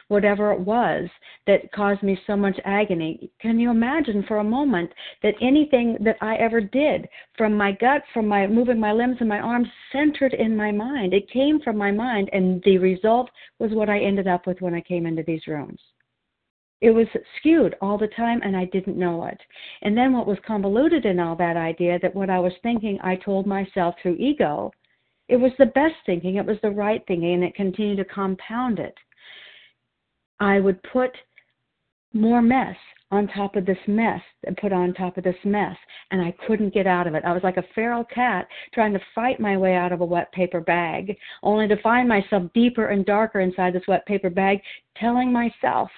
whatever 0.08 0.52
it 0.52 0.60
was 0.60 1.08
that 1.46 1.70
caused 1.72 2.02
me 2.02 2.18
so 2.26 2.36
much 2.36 2.58
agony. 2.64 3.30
Can 3.40 3.58
you 3.58 3.70
imagine 3.70 4.24
for 4.26 4.38
a 4.38 4.44
moment 4.44 4.90
that 5.22 5.34
anything 5.40 5.96
that 6.00 6.16
I 6.20 6.36
ever 6.36 6.60
did, 6.60 7.08
from 7.36 7.54
my 7.54 7.72
gut, 7.72 8.02
from 8.12 8.26
my 8.26 8.46
moving 8.46 8.80
my 8.80 8.92
limbs 8.92 9.18
and 9.20 9.28
my 9.28 9.40
arms, 9.40 9.68
centered 9.92 10.34
in 10.34 10.56
my 10.56 10.72
mind? 10.72 11.14
It 11.14 11.30
came 11.30 11.60
from 11.60 11.76
my 11.76 11.92
mind, 11.92 12.30
and 12.32 12.62
the 12.64 12.78
result 12.78 13.30
was 13.58 13.72
what 13.72 13.88
I 13.88 14.00
ended 14.00 14.26
up 14.26 14.46
with 14.46 14.60
when 14.60 14.74
I 14.74 14.80
came 14.80 15.06
into 15.06 15.22
these 15.22 15.46
rooms. 15.46 15.80
It 16.80 16.90
was 16.90 17.08
skewed 17.38 17.74
all 17.80 17.98
the 17.98 18.08
time, 18.08 18.40
and 18.44 18.56
I 18.56 18.66
didn't 18.66 18.96
know 18.96 19.24
it. 19.24 19.40
And 19.82 19.96
then 19.96 20.12
what 20.12 20.28
was 20.28 20.38
convoluted 20.46 21.04
in 21.04 21.18
all 21.18 21.34
that 21.36 21.56
idea 21.56 21.98
that 22.00 22.14
what 22.14 22.30
I 22.30 22.38
was 22.38 22.52
thinking, 22.62 22.98
I 23.02 23.16
told 23.16 23.46
myself 23.46 23.96
through 24.00 24.16
ego, 24.16 24.70
it 25.28 25.36
was 25.36 25.52
the 25.58 25.66
best 25.66 25.96
thinking, 26.06 26.36
it 26.36 26.46
was 26.46 26.56
the 26.62 26.70
right 26.70 27.02
thinking, 27.06 27.34
and 27.34 27.44
it 27.44 27.54
continued 27.54 27.98
to 27.98 28.04
compound 28.04 28.78
it. 28.78 28.94
I 30.40 30.60
would 30.60 30.82
put 30.84 31.10
more 32.12 32.42
mess 32.42 32.76
on 33.10 33.26
top 33.28 33.56
of 33.56 33.64
this 33.64 33.78
mess 33.86 34.20
and 34.44 34.56
put 34.56 34.72
on 34.72 34.92
top 34.92 35.16
of 35.16 35.24
this 35.24 35.36
mess 35.44 35.76
and 36.10 36.20
I 36.20 36.34
couldn't 36.46 36.74
get 36.74 36.86
out 36.86 37.06
of 37.06 37.14
it. 37.14 37.24
I 37.24 37.32
was 37.32 37.42
like 37.42 37.56
a 37.56 37.64
feral 37.74 38.04
cat 38.04 38.46
trying 38.74 38.92
to 38.92 39.00
fight 39.14 39.40
my 39.40 39.56
way 39.56 39.74
out 39.74 39.92
of 39.92 40.00
a 40.00 40.06
wet 40.06 40.30
paper 40.32 40.60
bag, 40.60 41.16
only 41.42 41.68
to 41.68 41.80
find 41.82 42.08
myself 42.08 42.44
deeper 42.54 42.88
and 42.88 43.04
darker 43.04 43.40
inside 43.40 43.74
this 43.74 43.86
wet 43.88 44.04
paper 44.06 44.30
bag, 44.30 44.60
telling 44.96 45.32
myself 45.32 45.90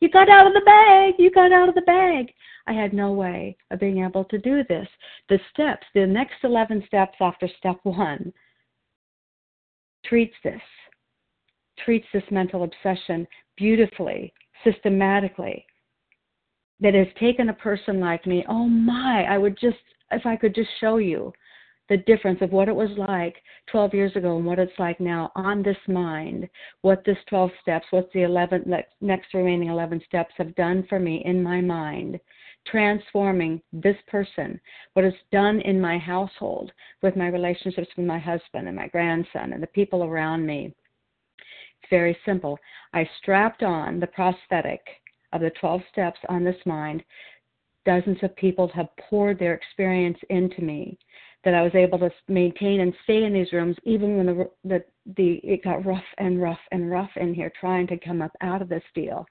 you 0.00 0.08
got 0.10 0.28
out 0.28 0.46
of 0.46 0.52
the 0.52 0.60
bag. 0.60 1.14
You 1.18 1.30
got 1.30 1.52
out 1.52 1.68
of 1.68 1.74
the 1.74 1.82
bag. 1.82 2.32
I 2.66 2.72
had 2.72 2.92
no 2.92 3.12
way 3.12 3.56
of 3.70 3.80
being 3.80 4.04
able 4.04 4.24
to 4.26 4.38
do 4.38 4.62
this. 4.68 4.86
The 5.28 5.40
steps, 5.52 5.86
the 5.94 6.06
next 6.06 6.36
11 6.44 6.84
steps 6.86 7.16
after 7.20 7.48
step 7.58 7.78
one, 7.82 8.32
treats 10.04 10.34
this, 10.44 10.60
treats 11.84 12.06
this 12.12 12.22
mental 12.30 12.64
obsession 12.64 13.26
beautifully, 13.58 14.32
systematically. 14.64 15.66
That 16.80 16.94
has 16.94 17.08
taken 17.18 17.48
a 17.48 17.54
person 17.54 17.98
like 17.98 18.24
me, 18.24 18.44
oh 18.48 18.68
my, 18.68 19.24
I 19.24 19.36
would 19.36 19.58
just, 19.60 19.76
if 20.12 20.24
I 20.24 20.36
could 20.36 20.54
just 20.54 20.70
show 20.80 20.98
you 20.98 21.32
the 21.88 21.96
difference 21.96 22.38
of 22.40 22.52
what 22.52 22.68
it 22.68 22.76
was 22.76 22.90
like 22.96 23.36
12 23.70 23.94
years 23.94 24.14
ago 24.14 24.36
and 24.36 24.46
what 24.46 24.58
it's 24.58 24.78
like 24.78 25.00
now 25.00 25.32
on 25.34 25.62
this 25.62 25.78
mind, 25.88 26.48
what 26.82 27.02
this 27.04 27.16
12 27.28 27.50
steps, 27.62 27.86
what 27.90 28.08
the 28.12 28.22
11 28.22 28.72
next 29.00 29.34
remaining 29.34 29.70
11 29.70 30.02
steps 30.06 30.34
have 30.36 30.54
done 30.54 30.86
for 30.88 30.98
me 30.98 31.22
in 31.24 31.42
my 31.42 31.60
mind, 31.60 32.20
transforming 32.66 33.60
this 33.72 33.96
person, 34.06 34.60
what 34.92 35.04
it's 35.04 35.16
done 35.32 35.60
in 35.62 35.80
my 35.80 35.98
household 35.98 36.70
with 37.02 37.16
my 37.16 37.28
relationships 37.28 37.88
with 37.96 38.06
my 38.06 38.18
husband 38.18 38.68
and 38.68 38.76
my 38.76 38.88
grandson 38.88 39.52
and 39.52 39.62
the 39.62 39.68
people 39.68 40.04
around 40.04 40.46
me. 40.46 40.74
Very 41.90 42.16
simple. 42.24 42.58
I 42.92 43.08
strapped 43.20 43.62
on 43.62 44.00
the 44.00 44.06
prosthetic 44.06 44.80
of 45.32 45.40
the 45.40 45.50
12 45.60 45.80
steps 45.90 46.18
on 46.28 46.44
this 46.44 46.56
mind. 46.66 47.02
Dozens 47.84 48.18
of 48.22 48.34
people 48.36 48.68
have 48.74 48.88
poured 49.08 49.38
their 49.38 49.54
experience 49.54 50.18
into 50.30 50.62
me 50.62 50.98
that 51.44 51.54
I 51.54 51.62
was 51.62 51.74
able 51.74 51.98
to 52.00 52.10
maintain 52.28 52.80
and 52.80 52.92
stay 53.04 53.24
in 53.24 53.32
these 53.32 53.52
rooms 53.52 53.76
even 53.84 54.16
when 54.16 54.26
the 54.26 54.50
the, 54.64 54.84
the 55.16 55.34
it 55.44 55.62
got 55.64 55.86
rough 55.86 56.04
and 56.18 56.42
rough 56.42 56.58
and 56.72 56.90
rough 56.90 57.10
in 57.16 57.32
here 57.32 57.52
trying 57.60 57.86
to 57.88 57.98
come 57.98 58.20
up 58.20 58.32
out 58.40 58.60
of 58.60 58.68
this 58.68 58.82
deal. 58.94 59.24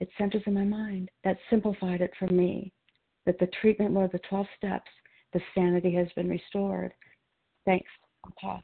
It 0.00 0.08
centers 0.16 0.42
in 0.46 0.54
my 0.54 0.64
mind. 0.64 1.10
That 1.24 1.36
simplified 1.50 2.00
it 2.00 2.12
for 2.18 2.26
me. 2.28 2.72
That 3.26 3.38
the 3.38 3.50
treatment 3.60 3.92
was 3.92 4.08
the 4.12 4.20
12 4.30 4.46
steps. 4.56 4.90
The 5.32 5.40
sanity 5.54 5.94
has 5.94 6.08
been 6.16 6.28
restored. 6.28 6.92
Thanks. 7.66 7.90
I'll 8.24 8.32
pause. 8.40 8.62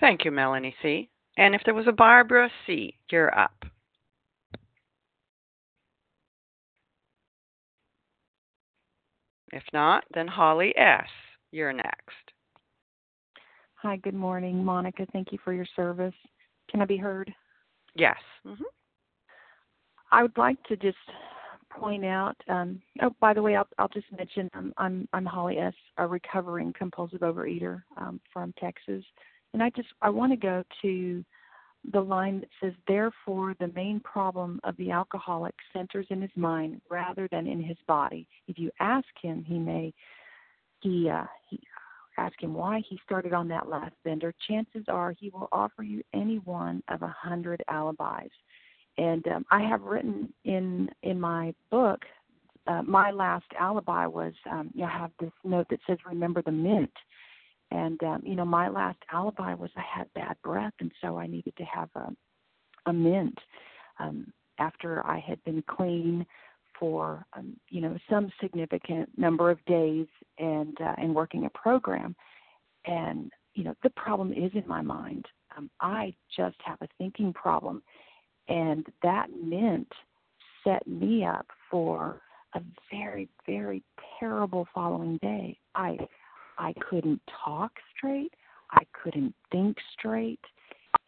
Thank 0.00 0.24
you, 0.24 0.30
Melanie 0.30 0.74
C. 0.82 1.08
And 1.36 1.54
if 1.54 1.62
there 1.64 1.74
was 1.74 1.86
a 1.88 1.92
Barbara 1.92 2.50
C, 2.66 2.94
you're 3.10 3.36
up. 3.38 3.64
If 9.52 9.62
not, 9.72 10.04
then 10.12 10.26
Holly 10.26 10.76
S., 10.76 11.06
you're 11.52 11.72
next. 11.72 12.32
Hi, 13.76 13.96
good 13.96 14.14
morning, 14.14 14.64
Monica. 14.64 15.06
Thank 15.12 15.30
you 15.30 15.38
for 15.44 15.52
your 15.52 15.66
service. 15.76 16.14
Can 16.70 16.80
I 16.80 16.86
be 16.86 16.96
heard? 16.96 17.32
Yes. 17.94 18.16
Mm-hmm. 18.46 18.64
I 20.10 20.22
would 20.22 20.36
like 20.36 20.62
to 20.64 20.76
just 20.76 20.96
point 21.70 22.04
out. 22.04 22.36
Um, 22.48 22.80
oh, 23.02 23.14
by 23.20 23.34
the 23.34 23.42
way, 23.42 23.56
I'll, 23.56 23.68
I'll 23.78 23.88
just 23.88 24.06
mention 24.16 24.50
um, 24.54 24.72
I'm 24.76 25.08
I'm 25.12 25.24
Holly 25.26 25.58
S, 25.58 25.74
a 25.98 26.06
recovering 26.06 26.72
compulsive 26.76 27.20
overeater 27.20 27.82
um, 27.96 28.20
from 28.32 28.54
Texas, 28.58 29.04
and 29.54 29.62
I 29.62 29.70
just 29.70 29.88
I 30.02 30.10
want 30.10 30.32
to 30.32 30.36
go 30.36 30.62
to 30.82 31.24
the 31.92 32.00
line 32.00 32.40
that 32.40 32.48
says, 32.60 32.72
Therefore, 32.86 33.54
the 33.60 33.70
main 33.74 34.00
problem 34.00 34.60
of 34.64 34.76
the 34.76 34.90
alcoholic 34.90 35.54
centers 35.72 36.06
in 36.10 36.20
his 36.20 36.30
mind 36.36 36.80
rather 36.90 37.28
than 37.30 37.46
in 37.46 37.62
his 37.62 37.76
body. 37.86 38.26
If 38.48 38.58
you 38.58 38.70
ask 38.80 39.06
him, 39.22 39.44
he 39.46 39.58
may, 39.58 39.92
he, 40.80 41.08
uh, 41.08 41.24
he, 41.48 41.60
ask 42.16 42.40
him 42.40 42.54
why 42.54 42.80
he 42.88 42.98
started 43.04 43.32
on 43.32 43.48
that 43.48 43.68
last 43.68 43.94
bender, 44.04 44.32
chances 44.48 44.84
are 44.88 45.12
he 45.12 45.30
will 45.30 45.48
offer 45.52 45.82
you 45.82 46.02
any 46.14 46.36
one 46.36 46.82
of 46.88 47.02
a 47.02 47.08
hundred 47.08 47.62
alibis. 47.68 48.30
And 48.96 49.26
um, 49.28 49.44
I 49.50 49.62
have 49.62 49.82
written 49.82 50.32
in 50.44 50.88
in 51.02 51.18
my 51.18 51.52
book, 51.70 52.00
uh, 52.68 52.82
my 52.82 53.10
last 53.10 53.46
alibi 53.58 54.06
was 54.06 54.32
um, 54.48 54.72
I 54.82 54.88
have 54.88 55.10
this 55.18 55.32
note 55.42 55.66
that 55.70 55.80
says, 55.88 55.98
"Remember 56.06 56.40
the 56.40 56.52
mint." 56.52 56.92
And 57.74 58.00
um, 58.04 58.22
you 58.24 58.36
know, 58.36 58.44
my 58.44 58.68
last 58.68 58.98
alibi 59.12 59.52
was 59.54 59.70
I 59.76 59.82
had 59.82 60.06
bad 60.14 60.36
breath, 60.44 60.74
and 60.78 60.92
so 61.02 61.18
I 61.18 61.26
needed 61.26 61.56
to 61.56 61.64
have 61.64 61.88
a, 61.96 62.12
a 62.86 62.92
mint 62.92 63.36
um, 63.98 64.32
after 64.60 65.04
I 65.04 65.18
had 65.18 65.42
been 65.42 65.62
clean 65.68 66.24
for 66.78 67.26
um, 67.32 67.56
you 67.70 67.80
know 67.80 67.98
some 68.08 68.30
significant 68.40 69.08
number 69.18 69.50
of 69.50 69.64
days 69.64 70.06
and 70.38 70.80
uh, 70.80 70.94
and 70.98 71.16
working 71.16 71.46
a 71.46 71.50
program. 71.50 72.14
And 72.86 73.32
you 73.54 73.64
know, 73.64 73.74
the 73.82 73.90
problem 73.90 74.32
is 74.32 74.52
in 74.54 74.64
my 74.68 74.80
mind. 74.80 75.26
Um, 75.56 75.68
I 75.80 76.14
just 76.36 76.56
have 76.64 76.78
a 76.80 76.88
thinking 76.96 77.32
problem, 77.32 77.82
and 78.46 78.86
that 79.02 79.30
mint 79.42 79.92
set 80.62 80.86
me 80.86 81.24
up 81.24 81.48
for 81.68 82.20
a 82.54 82.60
very 82.88 83.28
very 83.46 83.82
terrible 84.20 84.68
following 84.72 85.18
day. 85.18 85.58
I 85.74 85.98
I 86.58 86.74
couldn't 86.88 87.20
talk 87.44 87.72
straight. 87.96 88.34
I 88.70 88.82
couldn't 88.92 89.34
think 89.50 89.76
straight. 89.98 90.40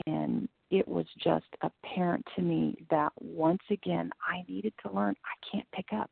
And 0.06 0.48
it 0.70 0.86
was 0.86 1.06
just 1.22 1.46
apparent 1.62 2.26
to 2.36 2.42
me 2.42 2.76
that 2.90 3.12
once 3.20 3.62
again, 3.70 4.10
I 4.26 4.44
needed 4.48 4.72
to 4.84 4.92
learn 4.92 5.14
I 5.24 5.50
can't 5.50 5.70
pick 5.72 5.92
up. 5.92 6.10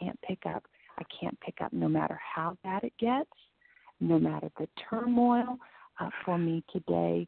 Can't 0.00 0.20
pick 0.22 0.44
up. 0.46 0.64
I 0.98 1.04
can't 1.20 1.38
pick 1.40 1.60
up 1.60 1.72
no 1.72 1.88
matter 1.88 2.18
how 2.34 2.56
bad 2.64 2.82
it 2.84 2.94
gets, 2.98 3.30
no 4.00 4.18
matter 4.18 4.50
the 4.58 4.68
turmoil. 4.90 5.58
Uh, 5.98 6.10
for 6.24 6.36
me 6.36 6.62
today, 6.70 7.26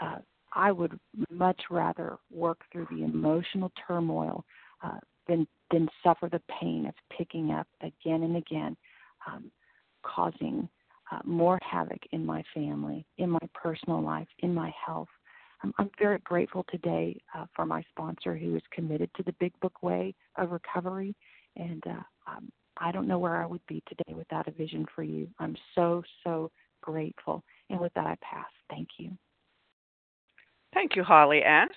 uh, 0.00 0.18
I 0.52 0.72
would 0.72 0.98
much 1.30 1.60
rather 1.70 2.16
work 2.30 2.60
through 2.72 2.88
the 2.90 3.04
emotional 3.04 3.70
turmoil 3.86 4.44
uh, 4.82 4.98
than 5.28 5.46
than 5.70 5.88
suffer 6.02 6.28
the 6.28 6.42
pain 6.60 6.86
of 6.86 6.94
picking 7.16 7.50
up 7.50 7.66
again 7.80 8.22
and 8.22 8.36
again. 8.36 8.76
Um, 9.26 9.50
causing 10.04 10.68
uh, 11.12 11.20
more 11.24 11.58
havoc 11.62 12.00
in 12.12 12.24
my 12.24 12.42
family, 12.54 13.06
in 13.18 13.30
my 13.30 13.46
personal 13.54 14.02
life, 14.02 14.28
in 14.40 14.54
my 14.54 14.72
health. 14.86 15.08
I'm, 15.62 15.72
I'm 15.78 15.90
very 15.98 16.18
grateful 16.18 16.64
today 16.70 17.20
uh, 17.36 17.46
for 17.54 17.66
my 17.66 17.82
sponsor 17.90 18.36
who 18.36 18.56
is 18.56 18.62
committed 18.70 19.10
to 19.16 19.22
the 19.22 19.34
Big 19.40 19.52
Book 19.60 19.82
way 19.82 20.14
of 20.36 20.50
recovery. 20.50 21.14
And 21.56 21.82
uh, 21.86 22.30
um, 22.30 22.50
I 22.78 22.92
don't 22.92 23.08
know 23.08 23.18
where 23.18 23.42
I 23.42 23.46
would 23.46 23.64
be 23.66 23.82
today 23.88 24.14
without 24.14 24.48
a 24.48 24.50
vision 24.50 24.86
for 24.94 25.02
you. 25.02 25.28
I'm 25.38 25.56
so, 25.74 26.02
so 26.24 26.50
grateful. 26.82 27.42
And 27.70 27.80
with 27.80 27.94
that, 27.94 28.06
I 28.06 28.16
pass. 28.22 28.50
Thank 28.70 28.88
you. 28.98 29.10
Thank 30.72 30.96
you, 30.96 31.04
Holly 31.04 31.42
S. 31.44 31.68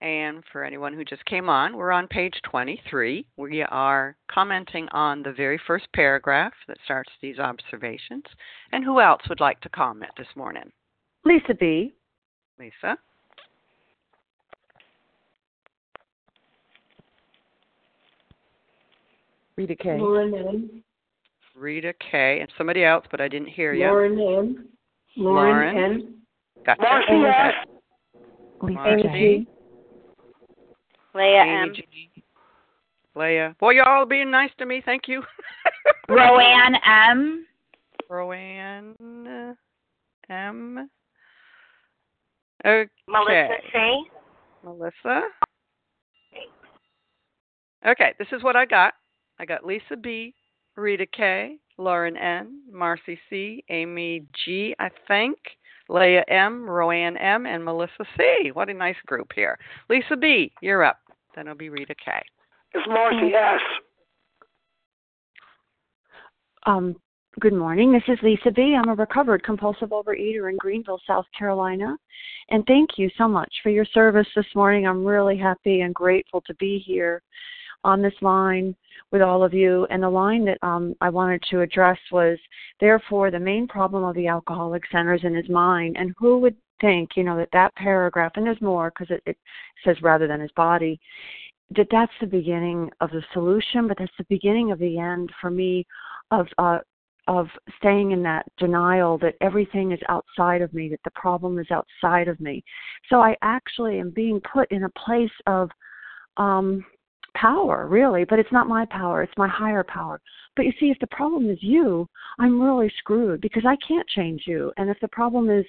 And 0.00 0.42
for 0.52 0.64
anyone 0.64 0.92
who 0.92 1.04
just 1.04 1.24
came 1.24 1.48
on, 1.48 1.76
we're 1.76 1.90
on 1.90 2.06
page 2.08 2.34
23. 2.44 3.26
We 3.38 3.62
are 3.62 4.16
commenting 4.30 4.86
on 4.92 5.22
the 5.22 5.32
very 5.32 5.58
first 5.66 5.86
paragraph 5.94 6.52
that 6.68 6.76
starts 6.84 7.10
these 7.22 7.38
observations. 7.38 8.24
And 8.72 8.84
who 8.84 9.00
else 9.00 9.22
would 9.28 9.40
like 9.40 9.60
to 9.60 9.68
comment 9.70 10.12
this 10.18 10.26
morning? 10.36 10.70
Lisa 11.24 11.54
B. 11.58 11.94
Lisa. 12.58 12.98
Rita 19.56 19.76
K. 19.76 19.98
Lauren 19.98 20.34
M. 20.34 20.82
Rita 21.56 21.94
K. 22.10 22.40
And 22.40 22.50
somebody 22.58 22.84
else, 22.84 23.06
but 23.10 23.20
I 23.20 23.28
didn't 23.28 23.48
hear 23.48 23.72
you. 23.72 23.86
Lauren 23.86 24.12
M. 24.12 24.68
Lauren, 25.16 25.76
Lauren. 25.76 25.76
N. 25.76 26.14
Gotcha. 26.66 26.82
Marcy 26.82 27.12
S. 27.24 27.54
Lisa 28.60 28.74
Marcy. 28.74 29.02
J. 29.02 29.46
Leah 31.14 31.42
Amy 31.42 31.68
M. 31.68 31.74
G. 31.74 32.24
Leah. 33.14 33.54
Boy, 33.60 33.70
you're 33.70 33.88
all 33.88 34.06
being 34.06 34.30
nice 34.30 34.50
to 34.58 34.66
me. 34.66 34.82
Thank 34.84 35.06
you. 35.06 35.22
Roanne 36.08 36.76
M. 36.84 37.46
Roanne 38.10 38.94
M. 40.28 40.90
Okay. 42.66 42.90
Melissa 43.06 43.54
C. 43.72 44.04
Melissa. 44.64 45.20
Okay, 47.86 48.14
this 48.18 48.28
is 48.32 48.42
what 48.42 48.56
I 48.56 48.64
got. 48.64 48.94
I 49.38 49.44
got 49.44 49.64
Lisa 49.64 49.96
B, 50.00 50.34
Rita 50.74 51.06
K, 51.06 51.58
Lauren 51.76 52.16
N, 52.16 52.62
Marcy 52.72 53.18
C, 53.28 53.62
Amy 53.68 54.24
G, 54.44 54.74
I 54.78 54.88
think, 55.06 55.36
Leah 55.90 56.24
M, 56.28 56.68
Roanne 56.68 57.18
M, 57.18 57.46
and 57.46 57.62
Melissa 57.62 58.04
C. 58.16 58.50
What 58.52 58.70
a 58.70 58.74
nice 58.74 58.96
group 59.06 59.32
here. 59.34 59.58
Lisa 59.90 60.16
B, 60.16 60.50
you're 60.62 60.82
up. 60.82 60.98
Then 61.34 61.46
it'll 61.46 61.58
be 61.58 61.68
Rita 61.68 61.94
K. 62.04 62.12
It's 62.74 62.86
Marcy 62.88 63.34
S. 63.34 63.60
Um, 66.66 66.96
good 67.40 67.52
morning. 67.52 67.92
This 67.92 68.02
is 68.08 68.18
Lisa 68.22 68.50
B. 68.50 68.76
I'm 68.78 68.88
a 68.88 68.94
recovered 68.94 69.42
compulsive 69.42 69.90
overeater 69.90 70.50
in 70.50 70.56
Greenville, 70.56 71.00
South 71.06 71.26
Carolina. 71.36 71.96
And 72.50 72.64
thank 72.66 72.90
you 72.96 73.10
so 73.18 73.26
much 73.26 73.52
for 73.62 73.70
your 73.70 73.84
service 73.86 74.26
this 74.36 74.46
morning. 74.54 74.86
I'm 74.86 75.04
really 75.04 75.36
happy 75.36 75.80
and 75.80 75.94
grateful 75.94 76.40
to 76.46 76.54
be 76.54 76.82
here 76.86 77.22
on 77.82 78.00
this 78.00 78.14
line 78.22 78.74
with 79.10 79.20
all 79.20 79.44
of 79.44 79.52
you. 79.52 79.86
And 79.90 80.02
the 80.02 80.10
line 80.10 80.44
that 80.44 80.58
um, 80.62 80.94
I 81.00 81.10
wanted 81.10 81.42
to 81.50 81.60
address 81.60 81.98
was, 82.12 82.38
therefore, 82.80 83.30
the 83.30 83.40
main 83.40 83.66
problem 83.66 84.04
of 84.04 84.14
the 84.14 84.28
alcoholic 84.28 84.82
centers 84.90 85.20
in 85.24 85.34
his 85.34 85.48
mind. 85.48 85.96
And 85.98 86.14
who 86.18 86.38
would 86.38 86.56
think, 86.80 87.10
you 87.16 87.24
know, 87.24 87.36
that 87.36 87.48
that 87.52 87.74
paragraph, 87.76 88.32
and 88.36 88.46
there's 88.46 88.60
more 88.60 88.90
because 88.90 89.14
it, 89.14 89.22
it 89.26 89.36
says 89.84 89.96
rather 90.02 90.26
than 90.26 90.40
his 90.40 90.52
body, 90.52 91.00
that 91.76 91.88
that's 91.90 92.12
the 92.20 92.26
beginning 92.26 92.90
of 93.00 93.10
the 93.10 93.22
solution, 93.32 93.88
but 93.88 93.98
that's 93.98 94.12
the 94.18 94.26
beginning 94.28 94.70
of 94.70 94.78
the 94.78 94.98
end 94.98 95.30
for 95.40 95.50
me 95.50 95.86
of 96.30 96.46
uh, 96.58 96.78
of 97.26 97.48
staying 97.78 98.10
in 98.10 98.22
that 98.22 98.44
denial 98.58 99.16
that 99.18 99.34
everything 99.40 99.92
is 99.92 100.00
outside 100.08 100.60
of 100.60 100.72
me, 100.74 100.90
that 100.90 101.00
the 101.04 101.10
problem 101.12 101.58
is 101.58 101.66
outside 101.70 102.28
of 102.28 102.38
me. 102.38 102.62
So 103.08 103.20
I 103.20 103.34
actually 103.40 103.98
am 103.98 104.10
being 104.10 104.40
put 104.52 104.70
in 104.70 104.84
a 104.84 104.90
place 104.90 105.30
of 105.46 105.70
um 106.36 106.84
power, 107.34 107.86
really, 107.86 108.24
but 108.24 108.38
it's 108.38 108.52
not 108.52 108.68
my 108.68 108.86
power, 108.86 109.22
it's 109.22 109.32
my 109.36 109.48
higher 109.48 109.84
power. 109.84 110.20
But 110.56 110.66
you 110.66 110.72
see, 110.78 110.86
if 110.86 110.98
the 111.00 111.08
problem 111.08 111.50
is 111.50 111.58
you, 111.60 112.08
I'm 112.38 112.60
really 112.60 112.92
screwed 112.98 113.40
because 113.40 113.64
I 113.66 113.76
can't 113.86 114.08
change 114.08 114.42
you. 114.46 114.72
And 114.76 114.88
if 114.88 114.98
the 115.00 115.08
problem 115.08 115.50
is 115.50 115.64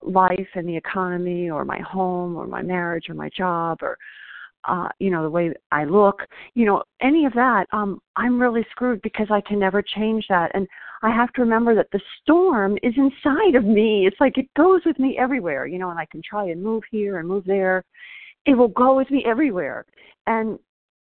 life 0.00 0.48
and 0.54 0.68
the 0.68 0.76
economy 0.76 1.50
or 1.50 1.64
my 1.64 1.80
home 1.80 2.36
or 2.36 2.46
my 2.46 2.62
marriage 2.62 3.08
or 3.08 3.14
my 3.14 3.30
job 3.36 3.78
or 3.82 3.98
uh, 4.64 4.88
you 4.98 5.10
know, 5.10 5.22
the 5.22 5.30
way 5.30 5.52
I 5.72 5.84
look, 5.84 6.22
you 6.54 6.64
know, 6.64 6.82
any 7.00 7.24
of 7.24 7.32
that, 7.32 7.66
um, 7.72 8.00
I'm 8.16 8.40
really 8.40 8.64
screwed 8.70 9.02
because 9.02 9.26
I 9.30 9.40
can 9.40 9.58
never 9.58 9.82
change 9.82 10.24
that. 10.28 10.52
And 10.54 10.68
I 11.02 11.10
have 11.10 11.32
to 11.32 11.42
remember 11.42 11.74
that 11.74 11.90
the 11.92 12.00
storm 12.22 12.78
is 12.82 12.94
inside 12.96 13.56
of 13.56 13.64
me. 13.64 14.06
It's 14.06 14.20
like 14.20 14.38
it 14.38 14.46
goes 14.56 14.82
with 14.86 14.98
me 14.98 15.18
everywhere, 15.18 15.66
you 15.66 15.78
know, 15.78 15.90
and 15.90 15.98
I 15.98 16.06
can 16.06 16.22
try 16.22 16.44
and 16.44 16.62
move 16.62 16.84
here 16.90 17.18
and 17.18 17.28
move 17.28 17.44
there. 17.44 17.84
It 18.46 18.54
will 18.54 18.68
go 18.68 18.96
with 18.96 19.10
me 19.10 19.24
everywhere. 19.26 19.84
And 20.26 20.58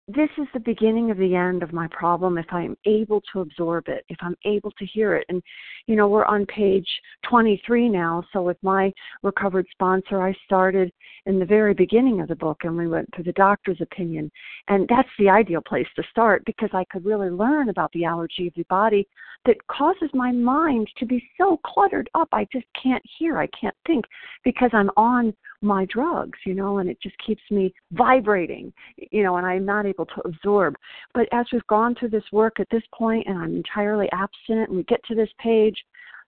this 0.08 0.30
is 0.38 0.46
the 0.54 0.60
beginning 0.60 1.10
of 1.10 1.18
the 1.18 1.34
end 1.36 1.64
of 1.64 1.74
my 1.74 1.88
problem 1.88 2.38
if 2.38 2.46
I'm 2.52 2.78
able 2.86 3.22
to 3.34 3.42
absorb 3.42 3.88
it, 3.88 4.06
if 4.08 4.18
I'm 4.22 4.36
able 4.46 4.70
to 4.72 4.86
hear 4.86 5.16
it. 5.16 5.26
And, 5.30 5.42
you 5.88 5.96
know, 5.96 6.08
we're 6.08 6.26
on 6.26 6.46
page 6.46 6.88
23 7.28 7.90
now. 7.90 8.24
So 8.32 8.44
with 8.44 8.58
my 8.62 8.94
recovered 9.24 9.66
sponsor, 9.72 10.22
I 10.22 10.36
started 10.46 10.92
in 11.26 11.40
the 11.40 11.46
very 11.46 11.74
beginning 11.74 12.22
of 12.22 12.28
the 12.28 12.36
book 12.36 12.60
and 12.64 12.78
we 12.78 12.88
went 12.88 13.10
through 13.16 13.24
the 13.24 13.32
doctor's 13.34 13.82
opinion. 13.82 14.32
And 14.68 14.88
that's 14.88 15.10
the 15.18 15.30
ideal 15.30 15.62
place 15.62 15.88
to 15.96 16.04
start 16.12 16.44
because 16.46 16.70
I 16.74 16.86
could 16.92 17.04
really 17.04 17.32
learn 17.32 17.70
about 17.70 17.92
the 17.94 18.06
allergy 18.06 18.48
of 18.48 18.54
the 18.54 18.66
body 18.70 19.08
that 19.48 19.58
causes 19.68 20.10
my 20.14 20.32
mind 20.32 20.88
to 20.98 21.08
be 21.08 21.24
so 21.36 21.60
cluttered 21.66 22.12
up. 22.14 22.30
I 22.32 22.48
just 22.52 22.68
can't 22.82 23.04
hear, 23.18 23.40
I 23.40 23.48
can't 23.60 23.76
think 23.88 24.06
because 24.44 24.70
I'm 24.72 24.92
on 24.98 25.34
my 25.66 25.86
drugs, 25.86 26.38
you 26.46 26.54
know, 26.54 26.78
and 26.78 26.90
it 26.90 26.98
just 27.02 27.16
keeps 27.26 27.42
me 27.52 27.74
vibrating, 27.92 28.72
you 29.12 29.24
know, 29.24 29.38
and 29.38 29.46
I'm 29.46 29.66
not 29.66 29.86
able 29.86 30.06
to 30.06 30.22
absorb. 30.24 30.76
But 31.14 31.28
as 31.32 31.46
we've 31.52 31.68
gone 31.68 31.96
through 31.96 32.10
this 32.10 32.24
work 32.32 32.60
at 32.60 32.68
this 32.72 32.84
point 32.94 33.28
and 33.28 33.38
I'm 33.38 33.56
entirely 33.56 34.08
abstinent 34.14 34.70
and 34.70 34.78
we 34.78 34.84
get 34.84 35.04
to 35.06 35.16
this 35.16 35.30
page, 35.40 35.76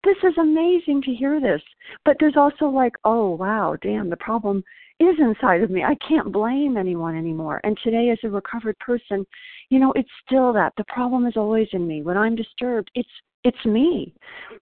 this 0.05 0.16
is 0.23 0.37
amazing 0.38 1.03
to 1.03 1.14
hear 1.14 1.40
this. 1.40 1.62
But 2.05 2.16
there's 2.20 2.37
also 2.37 2.66
like, 2.66 2.94
oh, 3.05 3.35
wow, 3.35 3.77
damn, 3.83 4.11
the 4.11 4.16
problem 4.16 4.62
is 5.01 5.16
inside 5.18 5.62
of 5.62 5.70
me. 5.70 5.83
I 5.83 5.97
can't 6.07 6.33
blame 6.33 6.77
anyone 6.77 7.16
anymore. 7.16 7.61
And 7.64 7.77
today, 7.83 8.11
as 8.11 8.18
a 8.23 8.29
recovered 8.29 8.79
person, 8.79 9.27
you 9.70 9.79
know, 9.79 9.92
it's 9.97 10.11
still 10.27 10.53
that. 10.53 10.73
The 10.77 10.85
problem 10.88 11.27
is 11.27 11.37
always 11.37 11.68
in 11.73 11.87
me. 11.87 12.03
When 12.03 12.16
I'm 12.16 12.37
disturbed, 12.37 12.90
it's 12.94 13.09
it's 13.42 13.64
me. 13.64 14.14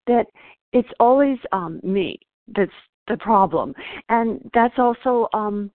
That 0.06 0.26
it's 0.72 0.88
always 0.98 1.38
um 1.52 1.80
me 1.82 2.18
that's 2.56 2.72
the 3.08 3.16
problem. 3.16 3.74
And 4.08 4.50
that's 4.54 4.78
also 4.78 5.28
um 5.34 5.70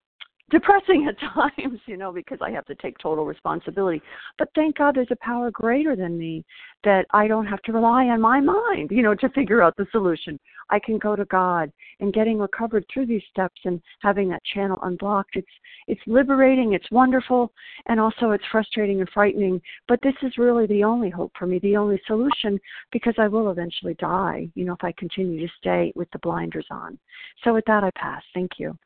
depressing 0.50 1.08
at 1.08 1.20
times, 1.34 1.80
you 1.86 1.98
know, 1.98 2.12
because 2.12 2.40
I 2.42 2.52
have 2.52 2.66
to 2.66 2.76
take 2.76 2.98
total 2.98 3.26
responsibility. 3.26 4.02
But 4.38 4.50
thank 4.56 4.78
God 4.78 4.96
there's 4.96 5.08
a 5.12 5.18
power 5.18 5.52
greater 5.52 5.96
than 5.96 6.18
me 6.18 6.46
that 6.84 7.06
I 7.12 7.28
don't 7.28 7.48
have 7.48 7.62
to 7.64 7.74
rely 7.74 8.06
on 8.06 8.22
my 8.22 8.40
mind, 8.40 8.92
you 8.92 9.04
know, 9.04 9.16
to 9.16 9.30
figure 9.30 9.62
out 9.62 9.76
the 9.78 9.88
solution. 9.92 10.40
I 10.70 10.80
can 10.80 10.98
go 10.98 11.16
to 11.16 11.26
God 11.26 11.72
and 12.00 12.14
getting 12.14 12.40
recovered 12.40 12.86
through 12.94 13.08
these 13.08 13.22
steps 13.32 13.60
and 13.66 13.82
having 14.02 14.30
that 14.30 14.44
channel 14.54 14.80
unblocked. 14.84 15.36
It's 15.36 15.48
it's 15.88 16.02
liberating, 16.06 16.74
it's 16.74 16.92
wonderful, 16.92 17.52
and 17.88 18.00
also 18.00 18.32
it's 18.32 18.44
frustrating 18.52 19.00
and 19.00 19.10
frightening. 19.10 19.62
But 19.88 20.00
this 20.04 20.16
is 20.22 20.38
really 20.38 20.68
the 20.68 20.84
only 20.84 21.10
hope 21.10 21.32
for 21.40 21.48
me, 21.48 21.60
the 21.60 21.78
only 21.78 22.02
solution, 22.06 22.60
because 22.92 23.16
I 23.18 23.28
will 23.28 23.50
eventually 23.50 23.96
die, 23.96 24.50
you 24.56 24.66
know, 24.66 24.74
if 24.74 24.84
I 24.84 24.92
continue 24.98 25.46
to 25.46 25.54
stay 25.58 25.94
with 25.96 26.12
the 26.12 26.20
blinders 26.20 26.68
on. 26.70 27.00
So 27.44 27.54
with 27.54 27.66
that 27.66 27.84
I 27.84 27.92
pass. 27.92 28.24
Thank 28.34 28.52
you. 28.60 28.78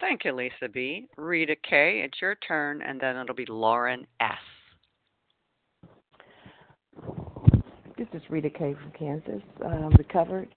Thank 0.00 0.24
you, 0.24 0.32
Lisa 0.32 0.68
B. 0.72 1.06
Rita 1.16 1.56
K., 1.68 2.02
it's 2.04 2.20
your 2.20 2.34
turn, 2.46 2.82
and 2.82 3.00
then 3.00 3.16
it'll 3.16 3.34
be 3.34 3.46
Lauren 3.48 4.06
S. 4.20 4.30
This 7.96 8.08
is 8.14 8.22
Rita 8.30 8.50
K. 8.50 8.74
from 8.74 8.92
Kansas, 8.98 9.42
um, 9.64 9.90
recovered 9.98 10.54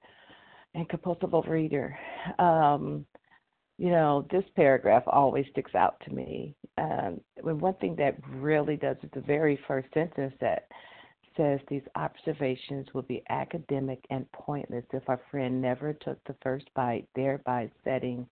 and 0.76 0.88
compulsive 0.90 1.32
overeater. 1.32 1.94
Um, 2.40 3.06
you 3.78 3.90
know, 3.90 4.26
this 4.32 4.46
paragraph 4.56 5.04
always 5.08 5.46
sticks 5.52 5.76
out 5.76 6.02
to 6.06 6.14
me. 6.14 6.56
Um, 6.78 7.20
one 7.42 7.76
thing 7.76 7.96
that 7.98 8.16
really 8.30 8.78
does 8.78 8.98
is 9.04 9.10
the 9.14 9.22
very 9.22 9.60
first 9.68 9.88
sentence 9.94 10.34
that 10.42 10.68
says 11.36 11.60
these 11.68 11.84
observations 11.96 12.88
will 12.94 13.04
be 13.04 13.24
academic 13.30 14.04
and 14.10 14.32
pointless 14.32 14.86
if 14.94 15.04
our 15.08 15.22
friend 15.32 15.62
never 15.62 15.94
took 15.94 16.24
the 16.26 16.36
first 16.42 16.66
bite, 16.76 17.08
thereby 17.16 17.70
setting 17.84 18.28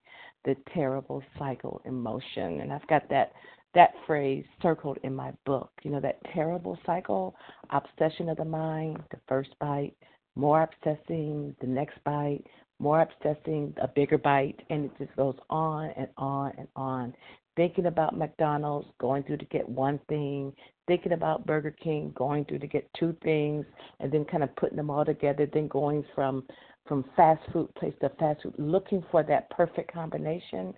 the 0.45 0.55
terrible 0.73 1.23
cycle 1.37 1.81
in 1.85 1.93
motion. 1.93 2.61
And 2.61 2.71
I've 2.71 2.87
got 2.87 3.07
that 3.09 3.33
that 3.73 3.93
phrase 4.05 4.43
circled 4.61 4.97
in 5.03 5.15
my 5.15 5.31
book. 5.45 5.71
You 5.83 5.91
know, 5.91 6.01
that 6.01 6.19
terrible 6.33 6.77
cycle, 6.85 7.35
obsession 7.69 8.29
of 8.29 8.37
the 8.37 8.45
mind, 8.45 9.01
the 9.11 9.19
first 9.27 9.51
bite, 9.59 9.95
more 10.35 10.63
obsessing, 10.63 11.55
the 11.61 11.67
next 11.67 12.03
bite, 12.03 12.43
more 12.79 13.01
obsessing, 13.01 13.73
a 13.81 13.87
bigger 13.87 14.17
bite, 14.17 14.59
and 14.69 14.85
it 14.85 14.91
just 14.97 15.15
goes 15.15 15.35
on 15.49 15.91
and 15.97 16.07
on 16.17 16.51
and 16.57 16.67
on. 16.75 17.13
Thinking 17.55 17.85
about 17.85 18.17
McDonald's, 18.17 18.87
going 18.99 19.23
through 19.23 19.37
to 19.37 19.45
get 19.45 19.67
one 19.67 19.99
thing, 20.09 20.53
thinking 20.91 21.13
about 21.13 21.45
Burger 21.45 21.71
King, 21.71 22.12
going 22.15 22.43
through 22.43 22.60
to 22.60 22.67
get 22.67 22.86
two 22.99 23.15
things, 23.23 23.65
and 24.01 24.12
then 24.12 24.25
kind 24.25 24.43
of 24.43 24.54
putting 24.58 24.75
them 24.75 24.89
all 24.89 25.06
together, 25.06 25.47
then 25.54 25.69
going 25.69 26.04
from 26.13 26.43
from 26.86 27.06
fast 27.15 27.39
food 27.54 27.73
place 27.75 27.93
to 28.01 28.10
fast 28.19 28.41
food, 28.43 28.54
looking 28.58 29.01
for 29.10 29.23
that 29.23 29.49
perfect 29.51 29.93
combination. 29.93 30.73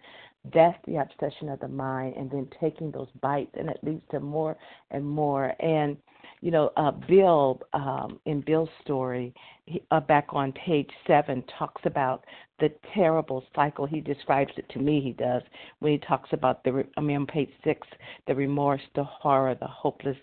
That's 0.54 0.78
the 0.86 0.97
obsession 0.97 1.49
of 1.49 1.60
the 1.62 1.67
mind, 1.67 2.15
and 2.15 2.30
then 2.30 2.47
taking 2.62 2.91
those 2.91 3.08
bites, 3.21 3.56
and 3.58 3.69
it 3.69 3.80
leads 3.82 4.04
to 4.12 4.19
more 4.19 4.56
and 4.91 5.04
more. 5.04 5.56
And 5.60 5.97
you 6.43 6.51
know, 6.51 6.73
uh, 6.75 6.91
Bill 6.91 7.62
um, 7.71 8.19
in 8.25 8.41
Bill's 8.41 8.67
story, 8.82 9.34
he, 9.65 9.82
uh, 9.91 10.01
back 10.01 10.27
on 10.32 10.51
page 10.51 10.89
seven, 11.08 11.41
talks 11.58 11.82
about 11.86 12.25
the 12.60 12.69
terrible 12.93 13.45
cycle. 13.56 13.86
He 13.86 14.01
describes 14.01 14.51
it 14.58 14.67
to 14.71 14.79
me. 14.79 14.99
He 14.99 15.13
does 15.13 15.41
when 15.79 15.93
he 15.93 15.99
talks 15.99 16.29
about 16.34 16.62
the. 16.65 16.84
I 16.97 17.01
mean, 17.01 17.15
on 17.15 17.27
page 17.27 17.49
six, 17.63 17.88
the 18.27 18.36
remorse, 18.36 18.82
the 18.93 19.06
horror, 19.06 19.56
the 19.56 19.67
hopeless, 19.67 20.17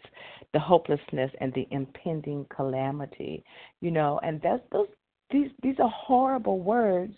the 0.53 0.59
hopelessness, 0.61 1.31
and 1.41 1.55
the 1.55 1.67
impending 1.71 2.45
calamity. 2.55 3.43
You 3.81 3.91
know, 3.91 4.21
and 4.23 4.43
that's 4.43 4.63
those. 4.73 4.89
These 5.31 5.49
these 5.63 5.77
are 5.83 5.89
horrible 5.89 6.61
words, 6.61 7.15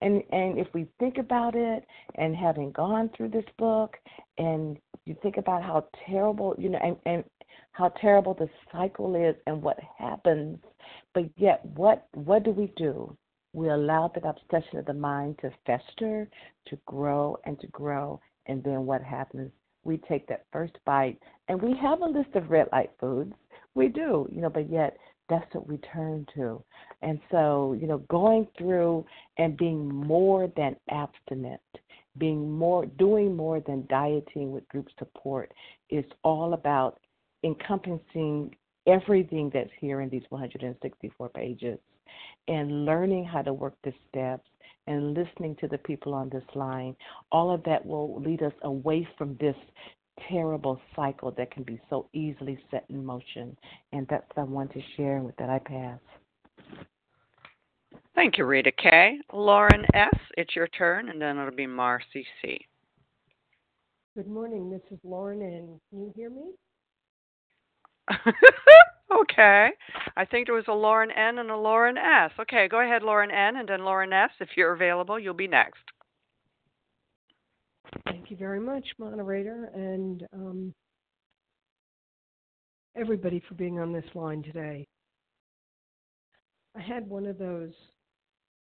and 0.00 0.22
and 0.32 0.58
if 0.58 0.68
we 0.72 0.86
think 0.98 1.18
about 1.18 1.54
it, 1.54 1.84
and 2.14 2.34
having 2.34 2.72
gone 2.72 3.10
through 3.14 3.30
this 3.30 3.44
book, 3.58 3.98
and 4.38 4.78
you 5.04 5.14
think 5.22 5.36
about 5.36 5.62
how 5.62 5.86
terrible, 6.06 6.54
you 6.58 6.70
know, 6.70 6.78
and, 6.82 6.96
and 7.04 7.24
how 7.76 7.90
terrible 8.00 8.32
the 8.32 8.48
cycle 8.72 9.14
is 9.14 9.34
and 9.46 9.60
what 9.60 9.78
happens. 9.98 10.58
But 11.12 11.24
yet, 11.36 11.62
what 11.74 12.06
what 12.14 12.42
do 12.42 12.50
we 12.50 12.72
do? 12.76 13.14
We 13.52 13.68
allow 13.68 14.10
that 14.14 14.24
obsession 14.24 14.78
of 14.78 14.86
the 14.86 14.94
mind 14.94 15.38
to 15.42 15.50
fester, 15.66 16.28
to 16.68 16.78
grow, 16.86 17.38
and 17.44 17.60
to 17.60 17.66
grow. 17.68 18.18
And 18.46 18.64
then 18.64 18.86
what 18.86 19.02
happens? 19.02 19.50
We 19.84 19.98
take 19.98 20.26
that 20.28 20.46
first 20.52 20.78
bite, 20.86 21.18
and 21.48 21.60
we 21.60 21.76
have 21.76 22.00
a 22.00 22.06
list 22.06 22.34
of 22.34 22.50
red 22.50 22.68
light 22.72 22.90
foods. 22.98 23.34
We 23.74 23.88
do, 23.88 24.26
you 24.32 24.40
know, 24.40 24.50
but 24.50 24.70
yet 24.70 24.96
that's 25.28 25.54
what 25.54 25.68
we 25.68 25.76
turn 25.78 26.26
to. 26.34 26.62
And 27.02 27.20
so, 27.30 27.76
you 27.78 27.86
know, 27.86 27.98
going 28.08 28.48
through 28.56 29.04
and 29.36 29.56
being 29.56 29.86
more 29.86 30.50
than 30.56 30.76
abstinent, 30.88 31.60
being 32.16 32.50
more, 32.50 32.86
doing 32.86 33.36
more 33.36 33.60
than 33.60 33.86
dieting 33.90 34.50
with 34.50 34.66
group 34.68 34.88
support 34.98 35.52
is 35.90 36.04
all 36.24 36.54
about 36.54 36.98
encompassing 37.46 38.54
everything 38.86 39.50
that's 39.54 39.70
here 39.80 40.00
in 40.00 40.08
these 40.08 40.24
164 40.28 41.28
pages 41.30 41.78
and 42.48 42.84
learning 42.84 43.24
how 43.24 43.42
to 43.42 43.52
work 43.52 43.74
the 43.84 43.92
steps 44.08 44.48
and 44.86 45.14
listening 45.14 45.56
to 45.60 45.66
the 45.68 45.78
people 45.78 46.14
on 46.14 46.28
this 46.28 46.44
line, 46.54 46.94
all 47.32 47.52
of 47.52 47.62
that 47.64 47.84
will 47.84 48.20
lead 48.20 48.42
us 48.42 48.52
away 48.62 49.08
from 49.16 49.36
this 49.40 49.56
terrible 50.28 50.80
cycle 50.94 51.32
that 51.32 51.50
can 51.50 51.62
be 51.62 51.80
so 51.90 52.08
easily 52.12 52.58
set 52.70 52.84
in 52.88 53.04
motion. 53.04 53.56
And 53.92 54.06
that's 54.08 54.24
what 54.34 54.42
I 54.42 54.44
want 54.44 54.72
to 54.72 54.80
share. 54.96 55.20
With 55.20 55.36
that, 55.36 55.50
I 55.50 55.58
pass. 55.58 55.98
Thank 58.14 58.38
you, 58.38 58.46
Rita 58.46 58.72
K. 58.72 59.18
Lauren 59.32 59.84
S., 59.92 60.18
it's 60.38 60.56
your 60.56 60.68
turn, 60.68 61.10
and 61.10 61.20
then 61.20 61.36
it'll 61.36 61.54
be 61.54 61.66
Marcy 61.66 62.24
C. 62.40 62.58
Good 64.16 64.28
morning. 64.28 64.70
This 64.70 64.80
is 64.90 64.98
Lauren 65.04 65.42
N. 65.42 65.78
Can 65.90 66.00
you 66.00 66.12
hear 66.16 66.30
me? 66.30 66.52
okay. 69.12 69.70
I 70.16 70.24
think 70.24 70.46
there 70.46 70.54
was 70.54 70.64
a 70.68 70.72
Lauren 70.72 71.10
N 71.10 71.38
and 71.38 71.50
a 71.50 71.56
Lauren 71.56 71.98
S. 71.98 72.30
Okay, 72.40 72.68
go 72.68 72.80
ahead, 72.80 73.02
Lauren 73.02 73.30
N, 73.30 73.56
and 73.56 73.68
then 73.68 73.84
Lauren 73.84 74.12
S. 74.12 74.30
If 74.40 74.50
you're 74.56 74.72
available, 74.72 75.18
you'll 75.18 75.34
be 75.34 75.48
next. 75.48 75.80
Thank 78.04 78.30
you 78.30 78.36
very 78.36 78.60
much, 78.60 78.86
moderator, 78.98 79.70
and 79.74 80.26
um, 80.32 80.74
everybody 82.96 83.42
for 83.48 83.54
being 83.54 83.78
on 83.78 83.92
this 83.92 84.04
line 84.14 84.42
today. 84.42 84.86
I 86.76 86.80
had 86.80 87.08
one 87.08 87.26
of 87.26 87.38
those 87.38 87.72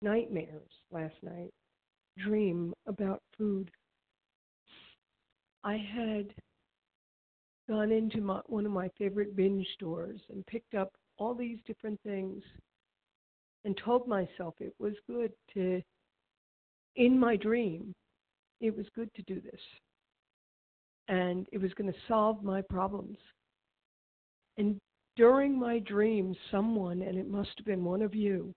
nightmares 0.03 0.69
last 0.93 1.15
night, 1.23 1.51
dream 2.19 2.73
about 2.87 3.23
food. 3.37 3.71
I 5.65 5.77
had 5.77 6.27
gone 7.69 7.93
into 7.93 8.21
my, 8.21 8.41
one 8.47 8.67
of 8.67 8.73
my 8.73 8.91
favorite 8.99 9.37
binge 9.37 9.67
stores 9.75 10.21
and 10.31 10.47
picked 10.47 10.75
up 10.75 10.93
all 11.19 11.35
these 11.35 11.59
different 11.67 12.01
things 12.05 12.43
and 13.65 13.77
told 13.77 14.07
myself 14.07 14.55
it 14.61 14.75
was 14.79 14.95
good 15.09 15.33
to, 15.55 15.81
in 16.97 17.19
my 17.19 17.37
dream, 17.37 17.95
it 18.61 18.77
was 18.77 18.87
good 18.95 19.11
to 19.15 19.23
do 19.23 19.41
this. 19.41 19.61
And 21.09 21.47
it 21.53 21.59
was 21.59 21.73
going 21.75 21.93
to 21.93 21.99
solve 22.09 22.43
my 22.43 22.63
problems. 22.63 23.19
And 24.57 24.79
during 25.17 25.59
my 25.59 25.79
dream, 25.81 26.35
someone, 26.51 27.03
and 27.03 27.19
it 27.19 27.29
must 27.29 27.51
have 27.57 27.67
been 27.67 27.85
one 27.85 28.03
of 28.03 28.15
you, 28.15 28.55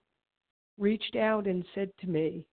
reached 0.77 1.15
out 1.15 1.47
and 1.47 1.65
said 1.73 1.89
to 2.01 2.07
me, 2.07 2.45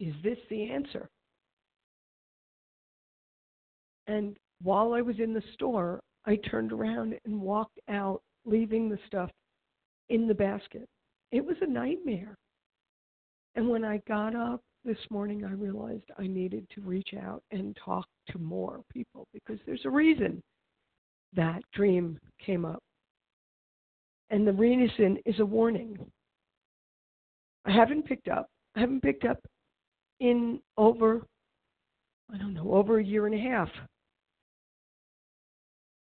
Is 0.00 0.14
this 0.22 0.38
the 0.48 0.70
answer? 0.70 1.08
And 4.08 4.36
while 4.62 4.94
I 4.94 5.02
was 5.02 5.16
in 5.20 5.32
the 5.32 5.42
store, 5.54 6.00
I 6.26 6.36
turned 6.36 6.72
around 6.72 7.14
and 7.24 7.40
walked 7.40 7.78
out, 7.88 8.22
leaving 8.44 8.88
the 8.88 8.98
stuff 9.06 9.30
in 10.08 10.26
the 10.26 10.34
basket. 10.34 10.88
It 11.30 11.44
was 11.44 11.56
a 11.60 11.66
nightmare. 11.66 12.34
And 13.54 13.68
when 13.68 13.84
I 13.84 14.00
got 14.08 14.34
up 14.34 14.62
this 14.84 14.98
morning, 15.10 15.44
I 15.44 15.52
realized 15.52 16.04
I 16.18 16.26
needed 16.26 16.66
to 16.74 16.80
reach 16.80 17.10
out 17.20 17.42
and 17.50 17.76
talk 17.84 18.06
to 18.30 18.38
more 18.38 18.80
people 18.92 19.26
because 19.32 19.58
there's 19.66 19.84
a 19.84 19.90
reason 19.90 20.42
that 21.34 21.62
dream 21.74 22.18
came 22.44 22.64
up. 22.64 22.82
And 24.30 24.46
the 24.46 24.52
reason 24.52 25.18
is 25.26 25.40
a 25.40 25.46
warning. 25.46 25.98
I 27.64 27.72
haven't 27.72 28.06
picked 28.06 28.28
up. 28.28 28.48
I 28.76 28.80
haven't 28.80 29.02
picked 29.02 29.24
up 29.24 29.38
in 30.20 30.60
over, 30.76 31.26
I 32.32 32.38
don't 32.38 32.54
know, 32.54 32.74
over 32.74 32.98
a 32.98 33.04
year 33.04 33.26
and 33.26 33.34
a 33.34 33.38
half. 33.38 33.68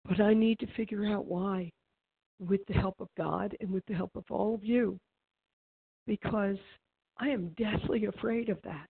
But 0.07 0.21
I 0.21 0.35
need 0.35 0.59
to 0.61 0.67
figure 0.77 1.07
out 1.07 1.27
why 1.27 1.71
with 2.38 2.61
the 2.67 2.75
help 2.75 3.01
of 3.01 3.09
God 3.17 3.57
and 3.61 3.71
with 3.71 3.85
the 3.87 3.95
help 3.95 4.11
of 4.17 4.25
all 4.31 4.55
of 4.55 4.64
you 4.64 4.99
because 6.07 6.59
I 7.19 7.29
am 7.29 7.55
deathly 7.57 8.07
afraid 8.07 8.49
of 8.49 8.59
that. 8.62 8.87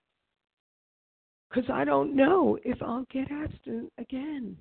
Because 1.49 1.71
I 1.71 1.85
don't 1.85 2.17
know 2.17 2.59
if 2.65 2.83
I'll 2.83 3.07
get 3.13 3.31
abstinent 3.31 3.93
again. 3.99 4.57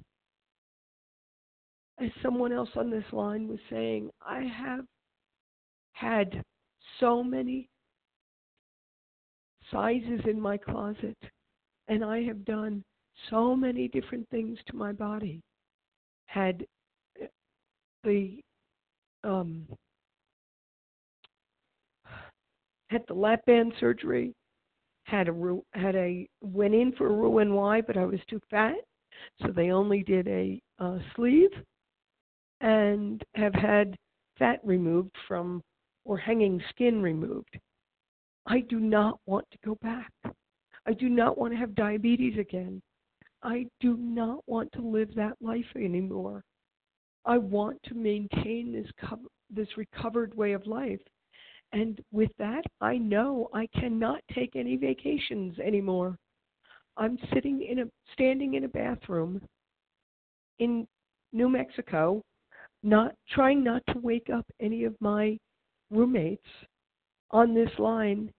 As 1.99 2.09
someone 2.21 2.51
else 2.51 2.69
on 2.75 2.91
this 2.91 3.05
line 3.11 3.47
was 3.47 3.59
saying, 3.69 4.09
I 4.21 4.41
have 4.41 4.85
had 5.93 6.43
so 6.99 7.23
many 7.23 7.69
sizes 9.71 10.21
in 10.25 10.39
my 10.39 10.57
closet, 10.57 11.17
and 11.87 12.03
I 12.03 12.23
have 12.23 12.45
done 12.45 12.83
so 13.29 13.55
many 13.55 13.87
different 13.87 14.27
things 14.29 14.59
to 14.67 14.75
my 14.75 14.91
body 14.91 15.41
had 16.33 16.65
uh, 17.21 17.27
the 18.03 18.39
um, 19.23 19.67
had 22.89 23.03
the 23.07 23.13
lap 23.13 23.41
band 23.45 23.71
surgery, 23.79 24.33
had 25.03 25.29
a 25.29 25.59
had 25.73 25.95
a 25.95 26.27
went 26.41 26.73
in 26.73 26.91
for 26.93 27.07
a 27.07 27.13
Roux-en-Y, 27.15 27.81
but 27.81 27.97
I 27.97 28.05
was 28.05 28.19
too 28.27 28.39
fat, 28.49 28.77
so 29.41 29.49
they 29.49 29.69
only 29.69 30.01
did 30.01 30.27
a 30.27 30.59
uh, 30.79 30.97
sleeve, 31.15 31.51
and 32.61 33.23
have 33.35 33.53
had 33.53 33.95
fat 34.39 34.59
removed 34.63 35.15
from 35.27 35.61
or 36.03 36.17
hanging 36.17 36.61
skin 36.71 37.01
removed. 37.01 37.59
I 38.47 38.61
do 38.61 38.79
not 38.79 39.19
want 39.27 39.45
to 39.51 39.57
go 39.63 39.77
back. 39.81 40.11
I 40.85 40.93
do 40.93 41.09
not 41.09 41.37
want 41.37 41.53
to 41.53 41.59
have 41.59 41.75
diabetes 41.75 42.37
again. 42.39 42.81
I 43.43 43.67
do 43.79 43.97
not 43.97 44.39
want 44.47 44.71
to 44.73 44.81
live 44.81 45.13
that 45.15 45.37
life 45.41 45.65
anymore. 45.75 46.43
I 47.25 47.37
want 47.37 47.81
to 47.83 47.93
maintain 47.93 48.71
this 48.71 48.89
co- 48.99 49.29
this 49.49 49.77
recovered 49.77 50.35
way 50.35 50.53
of 50.53 50.65
life. 50.65 50.99
And 51.71 51.99
with 52.11 52.31
that, 52.37 52.63
I 52.81 52.97
know 52.97 53.49
I 53.53 53.67
cannot 53.79 54.21
take 54.33 54.55
any 54.55 54.77
vacations 54.77 55.57
anymore. 55.59 56.17
I'm 56.97 57.17
sitting 57.33 57.63
in 57.63 57.79
a 57.79 57.85
standing 58.13 58.53
in 58.53 58.65
a 58.65 58.69
bathroom 58.69 59.41
in 60.59 60.87
New 61.31 61.49
Mexico, 61.49 62.21
not 62.83 63.15
trying 63.29 63.63
not 63.63 63.81
to 63.87 63.99
wake 63.99 64.29
up 64.29 64.45
any 64.59 64.83
of 64.83 64.95
my 65.01 65.37
roommates 65.89 66.47
on 67.31 67.53
this 67.53 67.71
line 67.79 68.31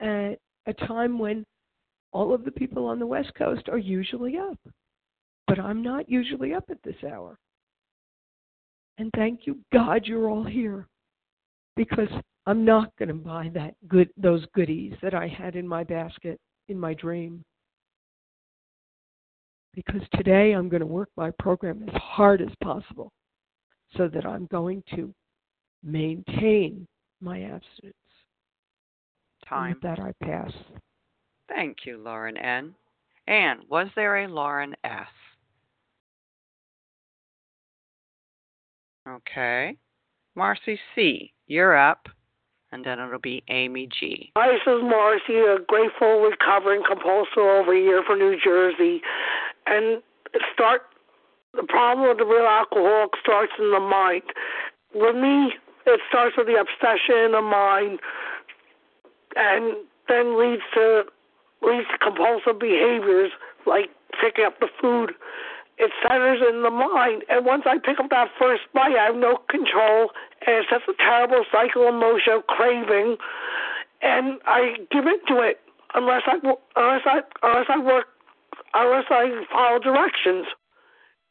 at 0.00 0.38
a 0.66 0.72
time 0.86 1.18
when 1.18 1.44
all 2.12 2.34
of 2.34 2.44
the 2.44 2.50
people 2.50 2.86
on 2.86 2.98
the 2.98 3.06
West 3.06 3.32
Coast 3.36 3.68
are 3.68 3.78
usually 3.78 4.38
up. 4.38 4.58
But 5.46 5.58
I'm 5.58 5.82
not 5.82 6.08
usually 6.08 6.54
up 6.54 6.64
at 6.70 6.82
this 6.84 6.96
hour. 7.10 7.38
And 8.98 9.10
thank 9.16 9.46
you, 9.46 9.58
God, 9.72 10.06
you're 10.06 10.28
all 10.28 10.44
here. 10.44 10.86
Because 11.76 12.08
I'm 12.46 12.64
not 12.64 12.96
going 12.98 13.08
to 13.08 13.14
buy 13.14 13.50
that 13.54 13.74
good 13.88 14.10
those 14.16 14.44
goodies 14.54 14.94
that 15.02 15.14
I 15.14 15.28
had 15.28 15.54
in 15.56 15.66
my 15.68 15.84
basket 15.84 16.40
in 16.68 16.78
my 16.78 16.94
dream. 16.94 17.44
because 19.74 20.02
today 20.14 20.52
I'm 20.52 20.68
going 20.68 20.80
to 20.80 20.86
work 20.86 21.08
my 21.16 21.30
program 21.38 21.84
as 21.88 21.94
hard 21.94 22.42
as 22.42 22.48
possible 22.64 23.12
so 23.96 24.08
that 24.08 24.26
I'm 24.26 24.46
going 24.50 24.82
to 24.96 25.14
maintain 25.84 26.86
my 27.20 27.42
abstinence. 27.42 27.94
Time. 29.48 29.74
with 29.74 29.82
that, 29.82 29.98
I 30.00 30.12
pass. 30.24 30.52
Thank 31.48 31.78
you, 31.84 31.98
Lauren 31.98 32.36
N. 32.36 32.74
And 33.26 33.60
was 33.68 33.88
there 33.96 34.24
a 34.24 34.28
Lauren 34.28 34.74
S? 34.84 35.06
Okay. 39.08 39.76
Marcy 40.34 40.78
C., 40.94 41.32
you're 41.46 41.76
up. 41.76 42.08
And 42.70 42.84
then 42.84 42.98
it'll 43.00 43.18
be 43.18 43.42
Amy 43.48 43.88
G. 43.98 44.30
Hi, 44.36 44.52
this 44.52 44.60
is 44.66 44.82
Marcy, 44.82 45.38
a 45.38 45.56
grateful, 45.66 46.20
recovering 46.20 46.82
compulsive 46.86 47.38
overeater 47.38 48.04
from 48.04 48.18
New 48.18 48.36
Jersey. 48.44 49.00
And 49.66 50.02
start 50.52 50.82
the 51.54 51.62
problem 51.62 52.06
with 52.06 52.18
the 52.18 52.26
real 52.26 52.46
alcoholic 52.46 53.12
starts 53.22 53.52
in 53.58 53.70
the 53.70 53.80
mind. 53.80 54.22
With 54.94 55.16
me, 55.16 55.54
it 55.86 56.00
starts 56.10 56.36
with 56.36 56.46
the 56.46 56.60
obsession 56.60 57.16
in 57.24 57.32
the 57.32 57.40
mind, 57.40 58.00
and 59.34 59.76
then 60.06 60.38
leads 60.38 60.62
to 60.74 61.04
leads 61.62 61.86
to 61.90 61.98
compulsive 61.98 62.58
behaviors 62.58 63.32
like 63.66 63.90
picking 64.20 64.44
up 64.44 64.58
the 64.60 64.68
food 64.80 65.14
it 65.78 65.92
centers 66.02 66.42
in 66.42 66.62
the 66.62 66.70
mind. 66.70 67.24
And 67.30 67.46
once 67.46 67.62
I 67.64 67.78
pick 67.78 68.00
up 68.00 68.10
that 68.10 68.28
first 68.38 68.62
bite, 68.74 68.96
I 68.98 69.06
have 69.06 69.16
no 69.16 69.38
control, 69.48 70.10
and 70.46 70.56
it 70.56 70.66
sets 70.68 70.84
a 70.88 70.94
terrible 70.98 71.44
cycle 71.50 71.86
of 71.86 71.94
motion 71.94 72.34
of 72.34 72.46
craving, 72.46 73.16
and 74.02 74.40
I 74.44 74.74
give 74.90 75.06
into 75.06 75.40
it 75.40 75.60
unless 75.94 76.22
I 76.26 76.34
unless 76.76 77.02
I 77.06 77.20
unless 77.42 77.66
I 77.68 77.78
work 77.78 78.06
unless 78.74 79.06
I 79.10 79.44
follow 79.50 79.78
directions. 79.78 80.46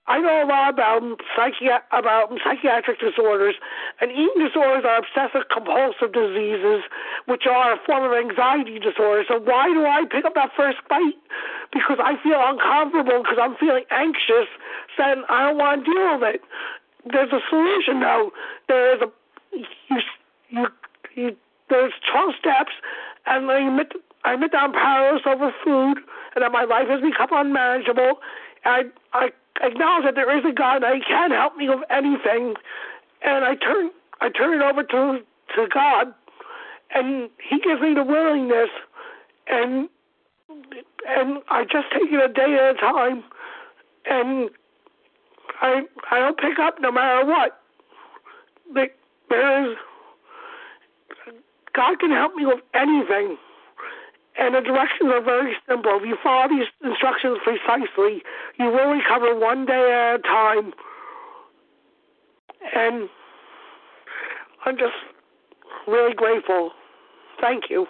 I 0.07 0.19
know 0.19 0.43
a 0.43 0.47
lot 0.47 0.69
about 0.73 1.03
psychi- 1.35 1.83
about 1.91 2.31
psychiatric 2.43 2.99
disorders, 2.99 3.55
and 3.99 4.09
eating 4.11 4.39
disorders 4.39 4.85
are 4.87 5.03
obsessive 5.03 5.49
compulsive 5.51 6.13
diseases, 6.13 6.83
which 7.25 7.43
are 7.45 7.73
a 7.73 7.79
form 7.85 8.07
of 8.07 8.13
anxiety 8.15 8.79
disorder. 8.79 9.25
So 9.27 9.39
why 9.39 9.67
do 9.67 9.85
I 9.85 10.05
pick 10.09 10.23
up 10.23 10.33
that 10.35 10.51
first 10.55 10.77
bite? 10.89 11.19
Because 11.73 11.99
I 11.99 12.15
feel 12.23 12.39
uncomfortable, 12.39 13.21
because 13.21 13.37
I'm 13.41 13.57
feeling 13.57 13.83
anxious, 13.91 14.47
then 14.97 15.23
I 15.27 15.51
don't 15.51 15.57
want 15.57 15.83
to 15.83 15.91
deal 15.91 16.19
with 16.19 16.35
it. 16.35 16.41
There's 17.11 17.31
a 17.31 17.41
solution 17.49 17.99
though. 17.99 18.31
There's 18.67 19.01
a 19.01 19.11
you 19.51 19.99
you, 20.49 20.67
you 21.15 21.35
there's 21.69 21.93
12 22.11 22.31
steps, 22.39 22.71
and 23.25 23.51
I 23.51 23.67
admit 23.67 23.91
I 24.23 24.33
admit 24.33 24.51
that 24.53 24.63
I'm 24.63 24.71
powerless 24.71 25.23
over 25.25 25.51
food, 25.63 25.99
and 26.35 26.43
that 26.43 26.51
my 26.51 26.63
life 26.63 26.87
has 26.87 27.01
become 27.01 27.29
unmanageable. 27.31 28.19
I 28.63 28.83
I 29.11 29.29
acknowledge 29.61 30.05
that 30.05 30.15
there 30.15 30.37
is 30.37 30.45
a 30.45 30.53
God 30.53 30.83
and 30.83 30.95
He 30.95 31.01
can 31.07 31.31
help 31.31 31.55
me 31.55 31.69
with 31.69 31.81
anything, 31.89 32.55
and 33.23 33.45
I 33.45 33.55
turn 33.55 33.91
I 34.21 34.29
turn 34.29 34.59
it 34.59 34.63
over 34.63 34.83
to 34.83 35.19
to 35.55 35.67
God, 35.73 36.13
and 36.93 37.29
He 37.49 37.59
gives 37.59 37.81
me 37.81 37.93
the 37.93 38.03
willingness, 38.03 38.69
and 39.47 39.89
and 41.07 41.39
I 41.49 41.63
just 41.63 41.87
take 41.91 42.11
it 42.11 42.23
a 42.23 42.31
day 42.31 42.55
at 42.55 42.75
a 42.75 42.79
time, 42.79 43.23
and 44.05 44.49
I 45.61 45.83
I 46.11 46.19
don't 46.19 46.37
pick 46.37 46.59
up 46.59 46.75
no 46.81 46.91
matter 46.91 47.25
what. 47.25 47.61
There 48.73 49.71
is 49.71 49.77
God 51.73 51.99
can 51.99 52.11
help 52.11 52.33
me 52.35 52.45
with 52.45 52.59
anything. 52.73 53.37
And 54.39 54.53
the 54.53 54.61
directions 54.61 55.09
are 55.11 55.23
very 55.23 55.53
simple. 55.67 55.97
If 55.99 56.07
you 56.07 56.17
follow 56.23 56.47
these 56.47 56.67
instructions 56.83 57.39
precisely, 57.43 58.21
you 58.59 58.65
will 58.65 58.91
recover 58.91 59.37
one 59.37 59.65
day 59.65 59.73
at 59.73 60.19
a 60.19 60.21
time. 60.21 60.73
And 62.75 63.09
I'm 64.65 64.77
just 64.77 64.93
really 65.87 66.13
grateful. 66.13 66.71
Thank 67.41 67.65
you. 67.69 67.87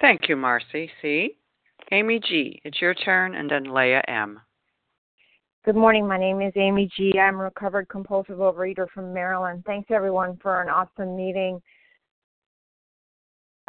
Thank 0.00 0.28
you, 0.28 0.36
Marcy 0.36 0.90
C? 1.02 1.36
Amy 1.92 2.20
G., 2.20 2.60
it's 2.64 2.80
your 2.80 2.94
turn, 2.94 3.34
and 3.34 3.50
then 3.50 3.74
Leah 3.74 4.02
M. 4.08 4.40
Good 5.64 5.76
morning. 5.76 6.06
My 6.06 6.18
name 6.18 6.40
is 6.40 6.52
Amy 6.56 6.88
G. 6.96 7.18
I'm 7.18 7.34
a 7.34 7.44
recovered 7.44 7.88
compulsive 7.88 8.38
overeater 8.38 8.86
from 8.94 9.12
Maryland. 9.12 9.62
Thanks, 9.66 9.90
everyone, 9.90 10.38
for 10.40 10.62
an 10.62 10.68
awesome 10.68 11.16
meeting. 11.16 11.60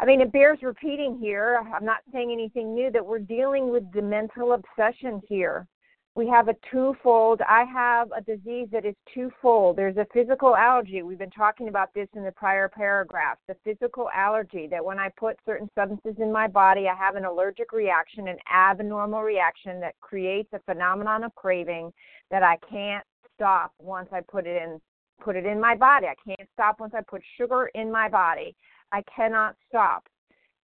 I 0.02 0.06
mean, 0.06 0.20
it 0.20 0.32
bears 0.32 0.58
repeating 0.64 1.20
here. 1.22 1.62
I'm 1.76 1.86
not 1.86 1.99
saying 2.12 2.32
anything 2.32 2.74
new 2.74 2.89
that 2.89 3.06
we're 3.06 3.20
dealing 3.20 3.70
with 3.70 3.84
the 3.93 4.02
mental 4.02 4.54
obsession 4.54 5.22
here. 5.30 5.68
We 6.16 6.28
have 6.28 6.47
a 6.47 6.56
twofold. 6.72 7.39
I 7.47 7.66
have 7.72 8.10
a 8.12 8.22
disease 8.22 8.68
that 8.72 8.84
is 8.84 8.95
twofold. 9.14 9.78
There's 9.78 9.97
a 9.97 10.08
physical 10.12 10.56
allergy. 10.56 11.04
We've 11.04 11.20
been 11.20 11.30
talking 11.30 11.68
about 11.68 11.93
this 11.93 12.08
in 12.16 12.24
the 12.24 12.32
prior 12.32 12.68
paragraph. 12.68 13.38
The 13.47 13.56
physical 13.64 14.10
allergy 14.10 14.68
that 14.72 14.84
when 14.84 14.97
I 14.97 15.10
put 15.18 15.38
certain 15.45 15.70
substances 15.76 16.16
in 16.20 16.32
my 16.32 16.47
body, 16.47 16.88
I 16.88 16.95
have 16.95 17.16
an 17.16 17.26
allergic 17.26 17.72
reaction, 17.72 18.28
an 18.28 18.38
abnormal 18.52 19.22
reaction 19.22 19.80
that 19.82 19.93
creates 20.02 20.49
a 20.52 20.60
phenomenon 20.62 21.24
of 21.24 21.36
craving 21.36 21.93
that 22.32 22.41
I 22.41 22.58
can't 22.68 23.06
stop 23.36 23.72
once 23.78 24.10
I 24.12 24.22
put 24.22 24.47
it 24.47 24.60
in 24.62 24.82
put 25.24 25.36
it 25.36 25.45
in 25.45 25.62
my 25.62 25.76
body. 25.76 26.08
I 26.08 26.16
can't 26.26 26.49
stop 26.54 26.80
once 26.80 26.93
I 26.95 27.02
put 27.02 27.22
sugar 27.38 27.70
in 27.76 27.91
my 27.91 28.10
body. 28.10 28.56
I 28.91 29.03
cannot 29.03 29.55
stop. 29.67 30.07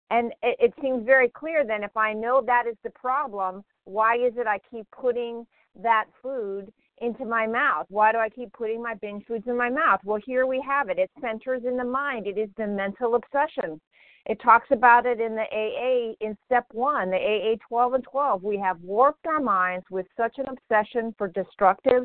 And 0.10 0.32
it, 0.42 0.58
it 0.60 0.74
seems 0.82 1.06
very 1.06 1.30
clear 1.30 1.66
then 1.66 1.84
if 1.84 1.96
I 1.98 2.14
know 2.14 2.42
that 2.46 2.68
is 2.68 2.76
the 2.84 2.90
problem, 2.92 3.64
why 3.86 4.16
is 4.16 4.34
it 4.38 4.48
I 4.48 4.60
keep 4.70 4.86
putting 4.92 5.46
that 5.82 6.06
food 6.22 6.72
into 7.02 7.26
my 7.26 7.48
mouth? 7.48 7.88
Why 7.90 8.12
do 8.12 8.20
I 8.20 8.30
keep 8.30 8.54
putting 8.54 8.82
my 8.82 8.94
binge 8.94 9.26
foods 9.26 9.46
in 9.48 9.58
my 9.58 9.70
mouth? 9.70 10.00
Well, 10.04 10.20
here 10.26 10.46
we 10.46 10.64
have 10.68 10.90
it. 10.90 11.00
It 11.00 11.10
centers 11.20 11.64
in 11.66 11.78
the 11.78 11.84
mind. 11.84 12.28
It 12.28 12.38
is 12.38 12.50
the 12.58 12.68
mental 12.68 13.16
obsession. 13.16 13.82
It 14.26 14.40
talks 14.42 14.68
about 14.72 15.06
it 15.06 15.20
in 15.20 15.36
the 15.36 15.42
AA 15.42 16.14
in 16.26 16.38
step 16.46 16.66
one, 16.72 17.10
the 17.10 17.18
AA 17.18 17.58
12 17.68 17.94
and 17.96 18.04
12. 18.06 18.44
We 18.44 18.58
have 18.58 18.80
warped 18.82 19.26
our 19.26 19.42
minds 19.42 19.86
with 19.90 20.06
such 20.16 20.38
an 20.38 20.46
obsession 20.48 21.14
for 21.18 21.28
destructive 21.28 22.04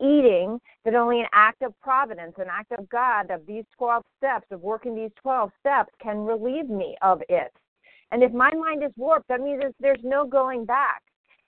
eating 0.00 0.58
that 0.84 0.94
only 0.94 1.20
an 1.20 1.26
act 1.32 1.62
of 1.62 1.78
providence, 1.80 2.34
an 2.38 2.46
act 2.50 2.72
of 2.72 2.88
God, 2.88 3.30
of 3.30 3.46
these 3.46 3.64
12 3.76 4.02
steps, 4.16 4.46
of 4.50 4.60
working 4.60 4.94
these 4.94 5.10
12 5.22 5.50
steps, 5.60 5.92
can 6.02 6.18
relieve 6.18 6.68
me 6.68 6.96
of 7.02 7.22
it. 7.28 7.52
And 8.12 8.22
if 8.22 8.32
my 8.32 8.52
mind 8.52 8.82
is 8.82 8.92
warped, 8.96 9.28
that 9.28 9.40
means 9.40 9.62
there's 9.78 10.02
no 10.02 10.26
going 10.26 10.64
back. 10.64 11.02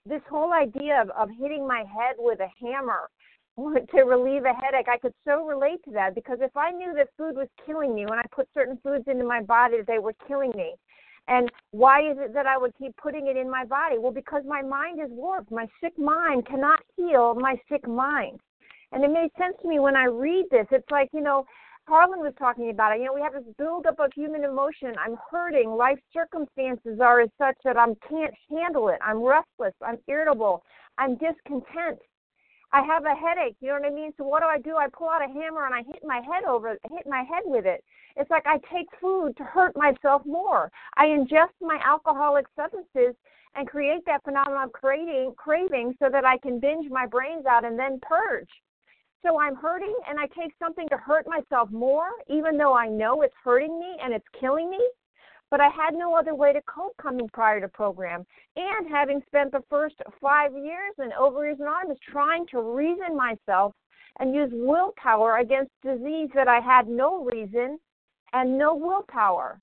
This 0.06 0.22
whole 0.28 0.52
idea 0.52 1.00
of, 1.02 1.10
of 1.10 1.28
hitting 1.40 1.66
my 1.66 1.78
head 1.78 2.16
with 2.18 2.40
a 2.40 2.48
hammer 2.60 3.08
to 3.56 4.02
relieve 4.02 4.44
a 4.44 4.54
headache, 4.54 4.88
I 4.88 4.98
could 4.98 5.14
so 5.26 5.44
relate 5.44 5.82
to 5.84 5.90
that 5.92 6.14
because 6.14 6.38
if 6.40 6.56
I 6.56 6.70
knew 6.70 6.92
that 6.94 7.08
food 7.16 7.36
was 7.36 7.48
killing 7.66 7.94
me, 7.94 8.06
when 8.06 8.18
I 8.18 8.24
put 8.32 8.48
certain 8.54 8.78
foods 8.82 9.04
into 9.06 9.24
my 9.24 9.42
body, 9.42 9.78
that 9.78 9.86
they 9.86 9.98
were 9.98 10.14
killing 10.26 10.52
me. 10.56 10.74
And 11.28 11.50
why 11.70 12.00
is 12.00 12.16
it 12.18 12.34
that 12.34 12.46
I 12.46 12.58
would 12.58 12.76
keep 12.78 12.96
putting 12.96 13.28
it 13.28 13.36
in 13.36 13.50
my 13.50 13.64
body? 13.64 13.96
Well, 13.98 14.12
because 14.12 14.42
my 14.46 14.62
mind 14.62 15.00
is 15.00 15.10
warped. 15.10 15.50
My 15.50 15.66
sick 15.80 15.96
mind 15.98 16.46
cannot 16.46 16.80
heal 16.96 17.34
my 17.34 17.56
sick 17.70 17.86
mind. 17.86 18.40
And 18.90 19.04
it 19.04 19.10
made 19.10 19.30
sense 19.38 19.56
to 19.62 19.68
me 19.68 19.78
when 19.78 19.96
I 19.96 20.04
read 20.04 20.46
this. 20.50 20.66
It's 20.70 20.90
like, 20.90 21.08
you 21.12 21.22
know, 21.22 21.46
Harlan 21.88 22.20
was 22.20 22.34
talking 22.38 22.70
about 22.70 22.94
it. 22.94 23.00
You 23.00 23.06
know, 23.06 23.14
we 23.14 23.22
have 23.22 23.32
this 23.32 23.54
buildup 23.56 23.98
of 23.98 24.12
human 24.14 24.44
emotion. 24.44 24.94
I'm 24.98 25.16
hurting. 25.30 25.70
Life 25.70 25.98
circumstances 26.12 27.00
are 27.00 27.20
as 27.20 27.30
such 27.38 27.56
that 27.64 27.76
I 27.76 27.86
can't 28.08 28.34
handle 28.50 28.88
it. 28.88 28.98
I'm 29.04 29.22
restless. 29.22 29.74
I'm 29.80 29.98
irritable. 30.08 30.62
I'm 30.98 31.16
discontent. 31.16 31.98
I 32.72 32.82
have 32.82 33.04
a 33.04 33.14
headache. 33.14 33.56
You 33.60 33.68
know 33.68 33.80
what 33.80 33.92
I 33.92 33.94
mean? 33.94 34.12
So 34.16 34.24
what 34.24 34.40
do 34.40 34.46
I 34.46 34.58
do? 34.58 34.76
I 34.76 34.86
pull 34.92 35.08
out 35.08 35.22
a 35.22 35.32
hammer 35.32 35.66
and 35.66 35.74
I 35.74 35.82
hit 35.82 36.02
my 36.04 36.20
head 36.20 36.44
over, 36.48 36.76
hit 36.90 37.06
my 37.06 37.22
head 37.22 37.42
with 37.44 37.66
it. 37.66 37.84
It's 38.16 38.30
like 38.30 38.46
I 38.46 38.58
take 38.72 38.88
food 39.00 39.36
to 39.36 39.44
hurt 39.44 39.76
myself 39.76 40.22
more. 40.26 40.70
I 40.96 41.06
ingest 41.06 41.54
my 41.60 41.78
alcoholic 41.84 42.46
substances 42.56 43.14
and 43.54 43.68
create 43.68 44.04
that 44.06 44.24
phenomenon 44.24 44.64
of 44.64 44.72
craving, 44.72 45.34
craving 45.36 45.94
so 45.98 46.08
that 46.10 46.24
I 46.24 46.38
can 46.38 46.58
binge 46.58 46.90
my 46.90 47.06
brains 47.06 47.46
out 47.46 47.64
and 47.64 47.78
then 47.78 48.00
purge. 48.02 48.48
So 49.24 49.38
I'm 49.40 49.54
hurting 49.54 49.94
and 50.08 50.18
I 50.18 50.26
take 50.26 50.52
something 50.58 50.88
to 50.88 50.96
hurt 50.96 51.26
myself 51.26 51.70
more, 51.70 52.08
even 52.28 52.56
though 52.56 52.74
I 52.74 52.88
know 52.88 53.22
it's 53.22 53.34
hurting 53.44 53.78
me 53.78 53.96
and 54.02 54.12
it's 54.12 54.26
killing 54.38 54.68
me. 54.68 54.80
But 55.50 55.60
I 55.60 55.68
had 55.68 55.94
no 55.94 56.14
other 56.14 56.34
way 56.34 56.52
to 56.54 56.62
cope 56.62 56.96
coming 56.96 57.28
prior 57.28 57.60
to 57.60 57.68
program. 57.68 58.24
And 58.56 58.88
having 58.88 59.22
spent 59.26 59.52
the 59.52 59.62
first 59.68 59.96
five 60.20 60.52
years 60.54 60.94
in 60.98 61.10
Overeaters 61.10 61.60
Anonymous 61.60 61.98
trying 62.10 62.46
to 62.48 62.60
reason 62.60 63.16
myself 63.16 63.74
and 64.18 64.34
use 64.34 64.50
willpower 64.52 65.38
against 65.38 65.70
disease 65.82 66.30
that 66.34 66.48
I 66.48 66.60
had 66.60 66.88
no 66.88 67.24
reason 67.24 67.78
and 68.32 68.58
no 68.58 68.74
willpower. 68.74 69.60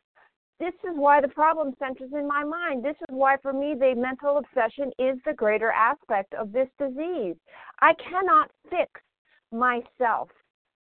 This 0.60 0.74
is 0.84 0.96
why 0.96 1.22
the 1.22 1.28
problem 1.30 1.74
centers 1.80 2.12
in 2.14 2.28
my 2.28 2.44
mind. 2.44 2.84
This 2.84 2.98
is 2.98 3.16
why, 3.16 3.38
for 3.42 3.54
me, 3.54 3.76
the 3.80 3.96
mental 3.96 4.38
obsession 4.38 4.92
is 5.00 5.18
the 5.26 5.34
greater 5.34 5.72
aspect 5.72 6.34
of 6.34 6.52
this 6.52 6.68
disease. 6.78 7.36
I 7.80 7.94
cannot 7.94 8.52
fix 8.70 9.00
myself. 9.52 10.30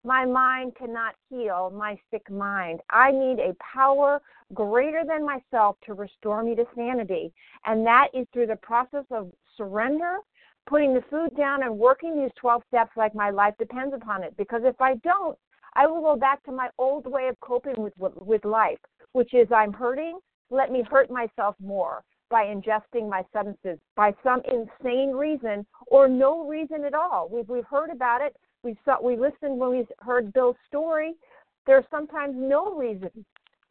my 0.06 0.24
mind 0.24 0.76
cannot 0.78 1.16
heal 1.30 1.72
my 1.76 1.98
sick 2.12 2.30
mind. 2.30 2.80
I 2.90 3.12
need 3.12 3.40
a 3.40 3.56
power 3.74 4.22
greater 4.54 5.04
than 5.06 5.26
myself 5.26 5.78
to 5.88 5.94
restore 5.94 6.44
me 6.44 6.56
to 6.56 6.66
sanity. 6.76 7.34
And 7.66 7.86
that 7.88 8.10
is 8.14 8.28
through 8.32 8.48
the 8.48 8.56
process 8.58 9.06
of 9.12 9.32
surrender, 9.58 10.18
putting 10.68 10.94
the 10.94 11.04
food 11.10 11.36
down, 11.36 11.64
and 11.64 11.78
working 11.78 12.22
these 12.22 12.32
12 12.40 12.62
steps 12.68 12.92
like 12.96 13.16
my 13.16 13.32
life 13.32 13.56
depends 13.58 13.94
upon 13.94 14.24
it. 14.24 14.38
Because 14.38 14.62
if 14.64 14.80
I 14.80 14.96
don't, 14.98 15.38
I 15.76 15.88
will 15.88 16.02
go 16.02 16.16
back 16.16 16.44
to 16.44 16.52
my 16.52 16.70
old 16.78 17.06
way 17.06 17.28
of 17.28 17.40
coping 17.40 17.76
with, 17.78 17.94
with 17.98 18.46
life, 18.46 18.80
which 19.14 19.34
is 19.34 19.48
I'm 19.52 19.74
hurting, 19.74 20.20
let 20.50 20.72
me 20.72 20.84
hurt 20.90 21.10
myself 21.10 21.56
more 21.60 22.04
by 22.30 22.46
ingesting 22.46 23.10
my 23.10 23.24
substances 23.32 23.80
by 23.96 24.14
some 24.24 24.42
insane 24.46 25.12
reason 25.12 25.66
or 25.88 26.08
no 26.08 26.48
reason 26.48 26.84
at 26.86 26.94
all. 26.94 27.30
We've, 27.32 27.48
we've 27.48 27.66
heard 27.66 27.92
about 27.92 28.22
it 28.22 28.36
we 28.66 28.76
saw 28.84 29.00
we 29.02 29.16
listened 29.16 29.60
when 29.60 29.70
we 29.70 29.88
heard 30.00 30.34
Bill's 30.34 30.58
story. 30.68 31.14
There's 31.68 31.86
sometimes 31.92 32.34
no 32.36 32.76
reason 32.76 33.12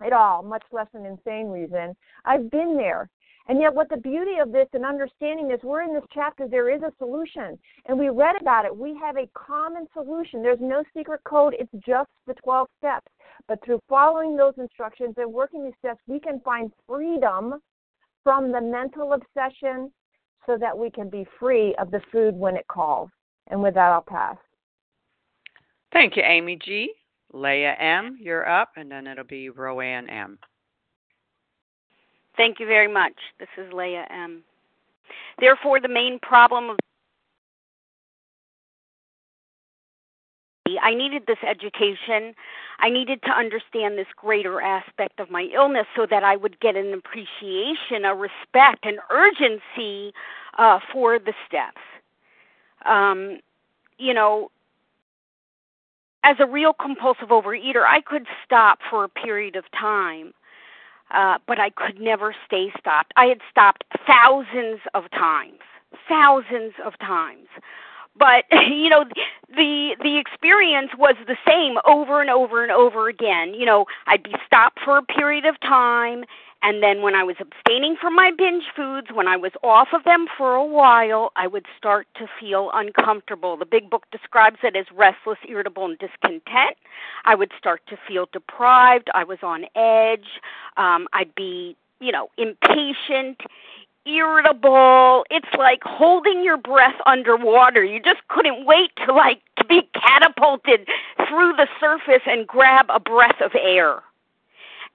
at 0.04 0.12
all, 0.12 0.42
much 0.42 0.62
less 0.72 0.86
an 0.94 1.04
insane 1.04 1.48
reason. 1.48 1.96
I've 2.24 2.48
been 2.50 2.76
there. 2.76 3.10
And 3.46 3.60
yet, 3.60 3.74
what 3.74 3.90
the 3.90 3.98
beauty 3.98 4.38
of 4.40 4.52
this 4.52 4.68
and 4.72 4.86
understanding 4.86 5.48
this, 5.48 5.60
we're 5.62 5.82
in 5.82 5.92
this 5.92 6.04
chapter, 6.12 6.48
there 6.48 6.74
is 6.74 6.82
a 6.82 6.92
solution. 6.98 7.58
And 7.86 7.98
we 7.98 8.08
read 8.08 8.36
about 8.40 8.64
it. 8.64 8.74
We 8.74 8.96
have 8.98 9.16
a 9.16 9.28
common 9.34 9.86
solution. 9.92 10.42
There's 10.42 10.58
no 10.60 10.82
secret 10.96 11.20
code, 11.24 11.54
it's 11.58 11.72
just 11.86 12.08
the 12.26 12.34
12 12.42 12.68
steps. 12.78 13.06
But 13.46 13.62
through 13.64 13.80
following 13.88 14.36
those 14.36 14.54
instructions 14.56 15.14
and 15.18 15.30
working 15.30 15.64
these 15.64 15.74
steps, 15.78 16.00
we 16.06 16.20
can 16.20 16.40
find 16.40 16.72
freedom 16.88 17.60
from 18.22 18.50
the 18.50 18.60
mental 18.60 19.12
obsession 19.12 19.92
so 20.46 20.56
that 20.58 20.76
we 20.76 20.90
can 20.90 21.10
be 21.10 21.26
free 21.38 21.74
of 21.78 21.90
the 21.90 22.00
food 22.10 22.34
when 22.34 22.56
it 22.56 22.66
calls. 22.68 23.10
And 23.48 23.62
with 23.62 23.74
that, 23.74 23.92
I'll 23.92 24.02
pass. 24.02 24.36
Thank 25.92 26.16
you, 26.16 26.22
Amy 26.22 26.58
G. 26.64 26.92
Leah 27.32 27.74
M., 27.78 28.16
you're 28.20 28.48
up, 28.48 28.70
and 28.76 28.90
then 28.90 29.06
it'll 29.06 29.24
be 29.24 29.50
Roanne 29.50 30.08
M. 30.08 30.38
Thank 32.36 32.60
you 32.60 32.66
very 32.66 32.88
much. 32.88 33.14
This 33.38 33.48
is 33.56 33.72
Leah 33.72 34.06
M. 34.10 34.42
Therefore, 35.38 35.80
the 35.80 35.88
main 35.88 36.18
problem 36.20 36.70
of 36.70 36.76
I 40.80 40.94
needed 40.94 41.24
this 41.26 41.38
education. 41.46 42.34
I 42.78 42.88
needed 42.88 43.22
to 43.22 43.30
understand 43.30 43.98
this 43.98 44.06
greater 44.16 44.60
aspect 44.60 45.20
of 45.20 45.30
my 45.30 45.42
illness 45.54 45.86
so 45.94 46.06
that 46.10 46.24
I 46.24 46.36
would 46.36 46.58
get 46.60 46.74
an 46.74 46.92
appreciation, 46.92 48.04
a 48.04 48.14
respect, 48.14 48.84
an 48.84 48.98
urgency 49.10 50.12
uh, 50.58 50.80
for 50.92 51.18
the 51.18 51.34
steps. 51.46 51.80
Um, 52.86 53.40
you 53.98 54.14
know, 54.14 54.50
as 56.24 56.36
a 56.40 56.46
real 56.46 56.72
compulsive 56.72 57.28
overeater, 57.28 57.84
I 57.86 58.00
could 58.00 58.26
stop 58.44 58.78
for 58.90 59.04
a 59.04 59.08
period 59.08 59.56
of 59.56 59.64
time, 59.78 60.32
uh, 61.14 61.38
but 61.46 61.58
I 61.58 61.70
could 61.70 62.00
never 62.00 62.34
stay 62.46 62.72
stopped. 62.78 63.12
I 63.16 63.26
had 63.26 63.38
stopped 63.50 63.84
thousands 64.06 64.80
of 64.94 65.10
times, 65.10 65.60
thousands 66.08 66.74
of 66.84 66.98
times. 66.98 67.48
But 68.16 68.44
you 68.68 68.88
know, 68.88 69.04
the 69.48 69.96
the 70.02 70.18
experience 70.18 70.90
was 70.98 71.14
the 71.26 71.36
same 71.46 71.76
over 71.86 72.20
and 72.20 72.30
over 72.30 72.62
and 72.62 72.72
over 72.72 73.08
again. 73.08 73.54
You 73.54 73.66
know, 73.66 73.86
I'd 74.06 74.22
be 74.22 74.34
stopped 74.46 74.80
for 74.84 74.98
a 74.98 75.02
period 75.02 75.44
of 75.44 75.58
time, 75.60 76.24
and 76.64 76.82
then 76.82 77.02
when 77.02 77.14
I 77.14 77.22
was 77.22 77.36
abstaining 77.38 77.94
from 78.00 78.16
my 78.16 78.30
binge 78.36 78.64
foods, 78.74 79.08
when 79.12 79.28
I 79.28 79.36
was 79.36 79.52
off 79.62 79.88
of 79.92 80.04
them 80.04 80.26
for 80.36 80.54
a 80.54 80.64
while, 80.64 81.30
I 81.36 81.46
would 81.46 81.66
start 81.76 82.06
to 82.16 82.26
feel 82.40 82.70
uncomfortable. 82.72 83.58
The 83.58 83.66
big 83.66 83.90
book 83.90 84.04
describes 84.10 84.56
it 84.62 84.74
as 84.74 84.86
restless, 84.90 85.36
irritable, 85.46 85.84
and 85.84 85.98
discontent. 85.98 86.78
I 87.26 87.34
would 87.34 87.52
start 87.58 87.82
to 87.88 87.98
feel 88.08 88.28
deprived. 88.32 89.10
I 89.14 89.24
was 89.24 89.38
on 89.42 89.64
edge. 89.76 90.40
Um, 90.78 91.06
I'd 91.12 91.34
be, 91.34 91.76
you 92.00 92.12
know, 92.12 92.30
impatient, 92.38 93.42
irritable. 94.06 95.26
It's 95.30 95.52
like 95.58 95.80
holding 95.82 96.42
your 96.42 96.56
breath 96.56 96.96
underwater. 97.04 97.84
You 97.84 98.00
just 98.00 98.26
couldn't 98.28 98.64
wait 98.64 98.90
to 99.06 99.12
like 99.12 99.42
to 99.58 99.66
be 99.66 99.82
catapulted 99.92 100.88
through 101.28 101.52
the 101.56 101.68
surface 101.78 102.22
and 102.24 102.46
grab 102.46 102.86
a 102.88 103.00
breath 103.00 103.42
of 103.44 103.50
air. 103.54 104.02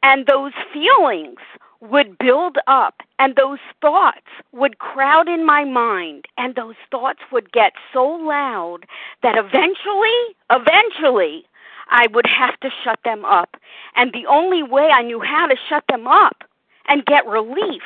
And 0.02 0.26
those 0.26 0.54
feelings 0.74 1.40
would 1.82 2.18
build 2.18 2.58
up 2.68 3.02
and 3.20 3.36
those 3.36 3.60
thoughts 3.82 4.28
would 4.52 4.80
crowd 4.80 5.30
in 5.30 5.46
my 5.46 5.64
mind 5.64 6.26
and 6.38 6.56
those 6.56 6.76
thoughts 6.92 7.20
would 7.32 7.52
get 7.52 7.74
so 7.94 8.06
loud 8.06 8.86
that 9.24 9.38
eventually, 9.38 10.36
eventually, 10.50 11.46
I 11.90 12.08
would 12.14 12.28
have 12.28 12.60
to 12.60 12.70
shut 12.84 13.00
them 13.04 13.26
up. 13.26 13.56
And 13.96 14.12
the 14.14 14.26
only 14.28 14.62
way 14.64 14.90
I 14.94 15.02
knew 15.02 15.22
how 15.22 15.48
to 15.48 15.56
shut 15.70 15.84
them 15.90 16.08
up 16.08 16.44
and 16.88 17.06
get 17.06 17.26
relief 17.26 17.84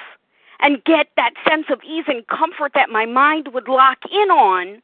and 0.59 0.83
get 0.83 1.07
that 1.17 1.33
sense 1.47 1.65
of 1.69 1.81
ease 1.83 2.05
and 2.07 2.25
comfort 2.27 2.71
that 2.73 2.89
my 2.89 3.05
mind 3.05 3.49
would 3.53 3.67
lock 3.67 3.99
in 4.11 4.29
on 4.29 4.81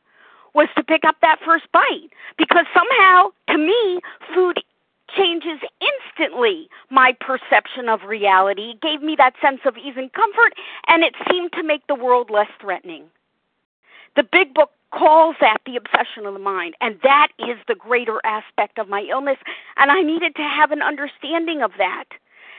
was 0.53 0.67
to 0.75 0.83
pick 0.83 1.03
up 1.05 1.15
that 1.21 1.39
first 1.45 1.65
bite. 1.71 2.09
Because 2.37 2.65
somehow, 2.73 3.29
to 3.49 3.57
me, 3.57 3.99
food 4.33 4.59
changes 5.15 5.59
instantly 5.81 6.69
my 6.89 7.15
perception 7.19 7.89
of 7.89 8.03
reality. 8.03 8.71
It 8.71 8.81
gave 8.81 9.01
me 9.01 9.15
that 9.17 9.33
sense 9.41 9.61
of 9.65 9.77
ease 9.77 9.95
and 9.97 10.11
comfort, 10.13 10.53
and 10.87 11.03
it 11.03 11.15
seemed 11.29 11.51
to 11.53 11.63
make 11.63 11.85
the 11.87 11.95
world 11.95 12.29
less 12.29 12.49
threatening. 12.59 13.05
The 14.15 14.23
big 14.23 14.53
book 14.53 14.71
calls 14.91 15.35
that 15.39 15.61
the 15.65 15.75
obsession 15.75 16.25
of 16.25 16.33
the 16.33 16.39
mind, 16.39 16.75
and 16.81 16.97
that 17.03 17.29
is 17.39 17.57
the 17.67 17.75
greater 17.75 18.19
aspect 18.23 18.79
of 18.79 18.89
my 18.89 19.01
illness, 19.09 19.37
and 19.77 19.91
I 19.91 20.01
needed 20.01 20.35
to 20.35 20.43
have 20.43 20.71
an 20.71 20.81
understanding 20.81 21.61
of 21.61 21.71
that. 21.77 22.05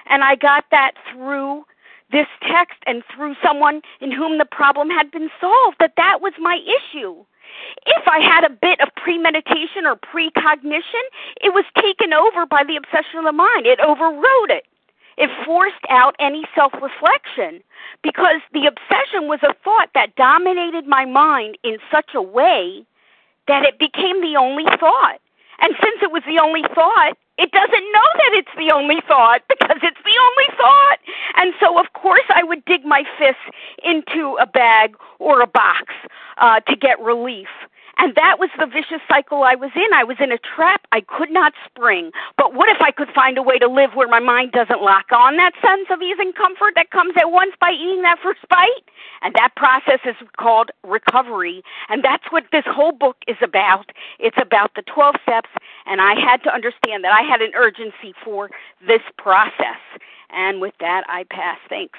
And 0.09 0.23
I 0.23 0.37
got 0.37 0.65
that 0.71 0.93
through 1.13 1.65
this 2.13 2.27
text 2.43 2.79
and 2.87 3.03
through 3.15 3.35
someone 3.43 3.83
in 4.01 4.11
whom 4.11 4.39
the 4.39 4.45
problem 4.45 4.91
had 4.91 5.11
been 5.11 5.31
solved, 5.41 5.77
that 5.81 5.95
that 5.97 6.21
was 6.21 6.33
my 6.39 6.59
issue. 6.65 7.25
If 7.87 8.07
I 8.07 8.21
had 8.21 8.45
a 8.45 8.51
bit 8.51 8.81
of 8.81 8.89
premeditation 8.97 9.87
or 9.87 9.97
precognition, 9.97 11.05
it 11.41 11.55
was 11.55 11.65
taken 11.81 12.13
over 12.13 12.47
by 12.47 12.65
the 12.65 12.77
obsession 12.77 13.19
of 13.19 13.25
the 13.25 13.33
mind. 13.33 13.67
It 13.67 13.81
overrode 13.81 14.51
it. 14.51 14.67
It 15.17 15.31
forced 15.45 15.85
out 15.91 16.17
any 16.19 16.45
self 16.55 16.73
reflection 16.81 17.63
because 18.03 18.41
the 18.53 18.67
obsession 18.67 19.29
was 19.29 19.41
a 19.43 19.55
thought 19.63 19.91
that 19.95 20.17
dominated 20.17 20.87
my 20.87 21.05
mind 21.05 21.59
in 21.63 21.79
such 21.91 22.11
a 22.15 22.23
way 22.23 22.85
that 23.49 23.65
it 23.65 23.79
became 23.79 24.21
the 24.23 24.37
only 24.39 24.65
thought. 24.79 25.19
And 25.61 25.75
since 25.83 26.01
it 26.03 26.11
was 26.11 26.23
the 26.27 26.41
only 26.43 26.63
thought, 26.75 27.19
it 27.41 27.51
doesn't 27.53 27.87
know 27.93 28.09
that 28.21 28.33
it's 28.37 28.55
the 28.57 28.71
only 28.75 29.01
thought 29.09 29.41
because 29.49 29.79
it's 29.83 30.03
the 30.05 30.19
only 30.29 30.49
thought. 30.57 30.99
And 31.37 31.55
so, 31.59 31.81
of 31.81 31.93
course, 31.95 32.29
I 32.29 32.45
would 32.45 32.65
dig 32.67 32.85
my 32.85 33.05
fists 33.19 33.41
into 33.83 34.37
a 34.41 34.47
bag 34.47 34.95
or 35.19 35.41
a 35.41 35.47
box 35.47 35.95
uh, 36.37 36.61
to 36.61 36.77
get 36.77 37.01
relief. 37.01 37.49
And 38.01 38.15
that 38.15 38.39
was 38.39 38.49
the 38.59 38.65
vicious 38.65 39.05
cycle 39.09 39.43
I 39.43 39.55
was 39.55 39.71
in. 39.77 39.93
I 39.93 40.05
was 40.05 40.17
in 40.21 40.33
a 40.33 40.39
trap. 40.39 40.87
I 40.91 41.03
could 41.03 41.31
not 41.31 41.53
spring. 41.67 42.13
But 42.39 42.55
what 42.55 42.71
if 42.71 42.81
I 42.81 42.91
could 42.91 43.11
find 43.15 43.37
a 43.37 43.43
way 43.43 43.59
to 43.59 43.69
live 43.69 43.91
where 43.95 44.09
my 44.09 44.21
mind 44.21 44.53
doesn't 44.53 44.81
lock 44.81 45.13
on 45.13 45.37
that 45.37 45.53
sense 45.61 45.89
of 45.91 46.01
ease 46.01 46.17
and 46.19 46.35
comfort 46.35 46.73
that 46.77 46.91
comes 46.91 47.13
at 47.19 47.31
once 47.31 47.53
by 47.61 47.73
eating 47.73 48.01
that 48.03 48.19
first 48.23 48.41
bite? 48.49 48.89
And 49.21 49.35
that 49.35 49.55
process 49.55 50.01
is 50.07 50.17
called 50.39 50.71
recovery. 50.83 51.63
And 51.91 52.03
that's 52.03 52.25
what 52.31 52.45
this 52.53 52.65
whole 52.67 52.93
book 52.93 53.17
is 53.29 53.37
about. 53.43 53.93
It's 54.19 54.39
about 54.41 54.73
the 54.77 54.83
12 54.83 55.17
steps. 55.23 55.51
And 55.87 56.01
I 56.01 56.15
had 56.15 56.43
to 56.45 56.55
understand 56.55 57.05
that 57.05 57.13
I 57.13 57.23
had 57.23 57.41
an 57.41 57.53
urgency 57.57 58.15
for 58.25 58.51
this 58.87 59.03
process. 59.19 59.81
And 60.31 60.61
with 60.61 60.75
that, 60.81 61.03
I 61.09 61.25
pass. 61.31 61.59
Thanks. 61.69 61.99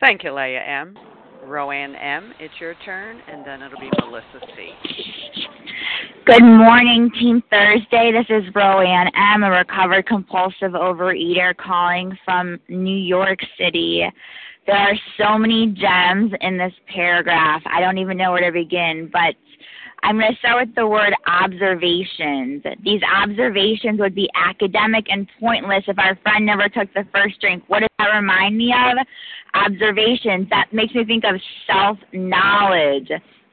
Thank 0.00 0.24
you, 0.24 0.34
Leah 0.34 0.60
M. 0.60 0.98
Roanne 1.44 1.96
M., 1.96 2.32
it's 2.38 2.54
your 2.60 2.74
turn, 2.84 3.20
and 3.28 3.44
then 3.44 3.62
it'll 3.62 3.80
be 3.80 3.90
Melissa 3.98 4.40
C. 4.54 4.70
Good 6.24 6.42
morning, 6.42 7.10
Team 7.18 7.42
Thursday. 7.50 8.12
This 8.12 8.26
is 8.28 8.44
Roanne 8.54 9.10
M., 9.16 9.42
a 9.42 9.50
recovered 9.50 10.06
compulsive 10.06 10.72
overeater 10.72 11.56
calling 11.56 12.16
from 12.24 12.60
New 12.68 12.96
York 12.96 13.40
City. 13.58 14.04
There 14.66 14.76
are 14.76 14.94
so 15.18 15.36
many 15.36 15.66
gems 15.66 16.32
in 16.40 16.56
this 16.56 16.72
paragraph. 16.86 17.62
I 17.66 17.80
don't 17.80 17.98
even 17.98 18.16
know 18.16 18.30
where 18.30 18.46
to 18.46 18.52
begin, 18.52 19.10
but 19.12 19.34
I'm 20.04 20.18
going 20.18 20.32
to 20.32 20.38
start 20.38 20.66
with 20.66 20.74
the 20.74 20.86
word 20.86 21.14
observations. 21.26 22.64
These 22.82 23.02
observations 23.02 24.00
would 24.00 24.16
be 24.16 24.28
academic 24.34 25.06
and 25.08 25.28
pointless 25.38 25.84
if 25.86 25.98
our 25.98 26.16
friend 26.22 26.44
never 26.44 26.68
took 26.68 26.92
the 26.92 27.06
first 27.14 27.40
drink. 27.40 27.62
What 27.68 27.80
does 27.80 27.88
that 27.98 28.14
remind 28.14 28.58
me 28.58 28.74
of? 28.74 28.98
Observations. 29.54 30.48
That 30.50 30.72
makes 30.72 30.92
me 30.94 31.04
think 31.04 31.22
of 31.24 31.40
self 31.68 31.98
knowledge. 32.12 33.10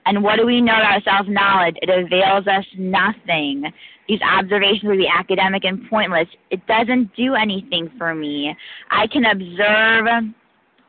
And 0.07 0.23
what 0.23 0.37
do 0.37 0.45
we 0.47 0.59
know 0.59 0.73
about 0.73 1.03
self 1.03 1.27
knowledge? 1.27 1.75
It 1.83 1.89
avails 1.89 2.47
us 2.47 2.65
nothing. 2.77 3.65
These 4.07 4.21
observations 4.21 4.85
would 4.85 4.97
be 4.97 5.07
academic 5.07 5.65
and 5.65 5.87
pointless. 5.87 6.27
It 6.49 6.65
doesn't 6.65 7.15
do 7.15 7.35
anything 7.35 7.91
for 7.95 8.15
me. 8.15 8.55
I 8.89 9.05
can 9.05 9.25
observe 9.25 10.33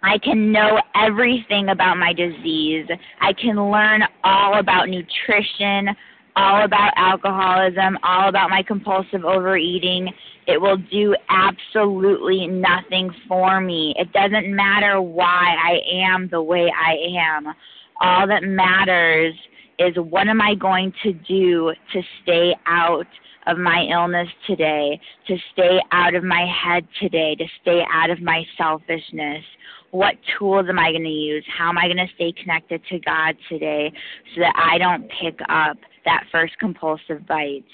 I 0.02 0.18
can 0.18 0.50
know 0.50 0.80
everything 0.94 1.68
about 1.68 1.98
my 1.98 2.12
disease. 2.12 2.86
I 3.20 3.32
can 3.32 3.70
learn 3.70 4.02
all 4.24 4.58
about 4.58 4.88
nutrition, 4.88 5.94
all 6.36 6.64
about 6.64 6.92
alcoholism, 6.96 7.98
all 8.02 8.28
about 8.28 8.50
my 8.50 8.62
compulsive 8.62 9.24
overeating. 9.24 10.08
It 10.46 10.60
will 10.60 10.78
do 10.90 11.14
absolutely 11.28 12.46
nothing 12.46 13.10
for 13.28 13.60
me. 13.60 13.94
It 13.98 14.12
doesn't 14.12 14.54
matter 14.54 15.02
why 15.02 15.54
I 15.62 15.80
am 15.92 16.28
the 16.30 16.42
way 16.42 16.70
I 16.74 16.96
am. 17.18 17.54
All 18.00 18.26
that 18.26 18.42
matters 18.42 19.34
is 19.80 19.96
what 19.96 20.28
am 20.28 20.40
I 20.40 20.54
going 20.54 20.92
to 21.02 21.12
do 21.12 21.72
to 21.92 22.02
stay 22.22 22.54
out 22.66 23.06
of 23.46 23.56
my 23.56 23.86
illness 23.90 24.28
today, 24.46 25.00
to 25.26 25.36
stay 25.52 25.80
out 25.90 26.14
of 26.14 26.22
my 26.22 26.46
head 26.46 26.86
today, 27.00 27.34
to 27.34 27.46
stay 27.62 27.82
out 27.90 28.10
of 28.10 28.20
my 28.20 28.44
selfishness. 28.58 29.42
What 29.90 30.14
tools 30.38 30.66
am 30.68 30.78
I 30.78 30.92
going 30.92 31.04
to 31.04 31.08
use? 31.08 31.44
How 31.56 31.70
am 31.70 31.78
I 31.78 31.86
going 31.86 31.96
to 31.96 32.14
stay 32.14 32.32
connected 32.32 32.82
to 32.90 32.98
God 33.00 33.34
today 33.48 33.90
so 34.34 34.42
that 34.42 34.52
I 34.56 34.76
don't 34.76 35.10
pick 35.20 35.40
up 35.48 35.78
that 36.04 36.24
first 36.30 36.58
compulsive 36.58 37.26
bite? 37.26 37.64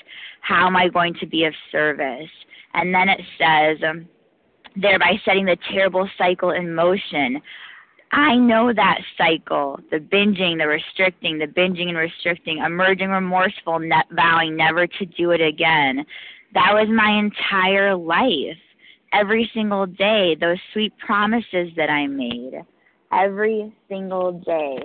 How 0.41 0.69
am 0.69 0.77
I 0.77 0.89
going 0.89 1.15
to 1.21 1.27
be 1.27 1.45
of 1.45 1.55
service? 1.73 2.31
And 2.75 2.95
then 2.95 3.09
it 3.09 3.21
says, 3.37 3.79
um, 3.87 4.09
thereby 4.77 5.21
setting 5.25 5.47
the 5.47 5.57
terrible 5.73 6.09
cycle 6.17 6.51
in 6.51 6.75
motion. 6.75 7.41
I 8.13 8.37
know 8.37 8.73
that 8.73 9.01
cycle 9.19 9.81
the 9.91 9.99
binging, 9.99 10.59
the 10.59 10.67
restricting, 10.67 11.39
the 11.39 11.47
binging 11.47 11.89
and 11.89 11.97
restricting, 11.97 12.59
emerging 12.59 13.11
remorseful, 13.11 13.79
ne- 13.79 14.03
vowing 14.13 14.57
never 14.57 14.87
to 14.87 15.07
do 15.07 15.33
it 15.33 15.41
again. 15.41 16.05
That 16.55 16.73
was 16.73 16.89
my 16.89 17.19
entire 17.19 17.95
life. 17.95 18.59
Every 19.13 19.51
single 19.55 19.87
day, 19.87 20.37
those 20.41 20.59
sweet 20.73 20.93
promises 20.99 21.71
that 21.77 21.91
I 21.91 22.07
made. 22.07 22.63
Every 23.13 23.73
single 23.89 24.33
day. 24.41 24.79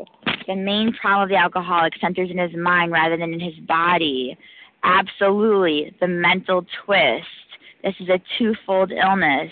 The 0.48 0.56
main 0.56 0.94
problem 0.94 1.24
of 1.24 1.30
the 1.30 1.36
alcoholic 1.36 1.94
centers 2.00 2.30
in 2.30 2.38
his 2.38 2.56
mind 2.56 2.92
rather 2.92 3.18
than 3.18 3.34
in 3.34 3.40
his 3.40 3.58
body. 3.68 4.38
Absolutely. 4.84 5.96
The 6.00 6.08
mental 6.08 6.66
twist. 6.86 7.26
This 7.84 7.96
is 8.00 8.10
a 8.10 8.22
twofold 8.38 8.92
illness 8.92 9.52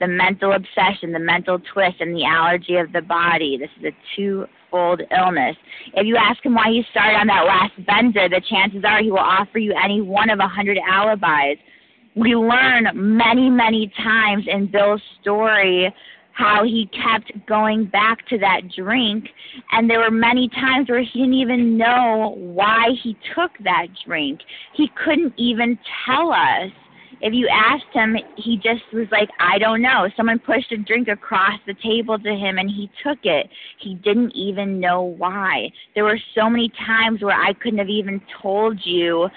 the 0.00 0.06
mental 0.06 0.52
obsession, 0.52 1.12
the 1.12 1.18
mental 1.18 1.58
twist, 1.72 1.96
and 2.00 2.14
the 2.14 2.24
allergy 2.24 2.76
of 2.76 2.92
the 2.92 3.02
body. 3.02 3.58
This 3.58 3.70
is 3.80 3.92
a 3.92 4.16
twofold 4.16 5.02
illness. 5.16 5.56
If 5.94 6.06
you 6.06 6.16
ask 6.16 6.44
him 6.44 6.54
why 6.54 6.70
he 6.70 6.84
started 6.90 7.16
on 7.16 7.26
that 7.28 7.46
last 7.46 7.72
benzer, 7.86 8.28
the 8.28 8.42
chances 8.48 8.82
are 8.84 9.02
he 9.02 9.10
will 9.10 9.18
offer 9.18 9.58
you 9.58 9.74
any 9.82 10.00
one 10.00 10.30
of 10.30 10.38
a 10.38 10.48
hundred 10.48 10.78
alibis. 10.88 11.58
We 12.14 12.34
learn 12.34 12.88
many, 12.94 13.50
many 13.50 13.92
times 14.02 14.44
in 14.48 14.70
Bill's 14.70 15.02
story 15.20 15.92
how 16.32 16.64
he 16.64 16.88
kept 16.92 17.32
going 17.46 17.86
back 17.86 18.26
to 18.28 18.38
that 18.38 18.60
drink 18.76 19.24
and 19.72 19.88
there 19.88 20.00
were 20.00 20.10
many 20.10 20.48
times 20.50 20.88
where 20.88 21.02
he 21.02 21.20
didn't 21.20 21.32
even 21.32 21.78
know 21.78 22.34
why 22.36 22.88
he 23.02 23.16
took 23.34 23.50
that 23.64 23.86
drink. 24.06 24.40
He 24.74 24.90
couldn't 25.02 25.32
even 25.38 25.78
tell 26.04 26.32
us 26.32 26.70
if 27.20 27.32
you 27.32 27.48
asked 27.48 27.92
him, 27.92 28.16
he 28.36 28.56
just 28.56 28.82
was 28.92 29.06
like, 29.10 29.28
I 29.40 29.58
don't 29.58 29.80
know. 29.80 30.08
Someone 30.16 30.38
pushed 30.38 30.70
a 30.72 30.76
drink 30.76 31.08
across 31.08 31.58
the 31.66 31.74
table 31.74 32.18
to 32.18 32.34
him 32.34 32.58
and 32.58 32.68
he 32.68 32.90
took 33.02 33.18
it. 33.24 33.48
He 33.80 33.94
didn't 33.94 34.32
even 34.32 34.80
know 34.80 35.02
why. 35.02 35.70
There 35.94 36.04
were 36.04 36.18
so 36.34 36.50
many 36.50 36.70
times 36.86 37.22
where 37.22 37.34
I 37.34 37.52
couldn't 37.54 37.78
have 37.78 37.88
even 37.88 38.20
told 38.42 38.80
you 38.84 39.28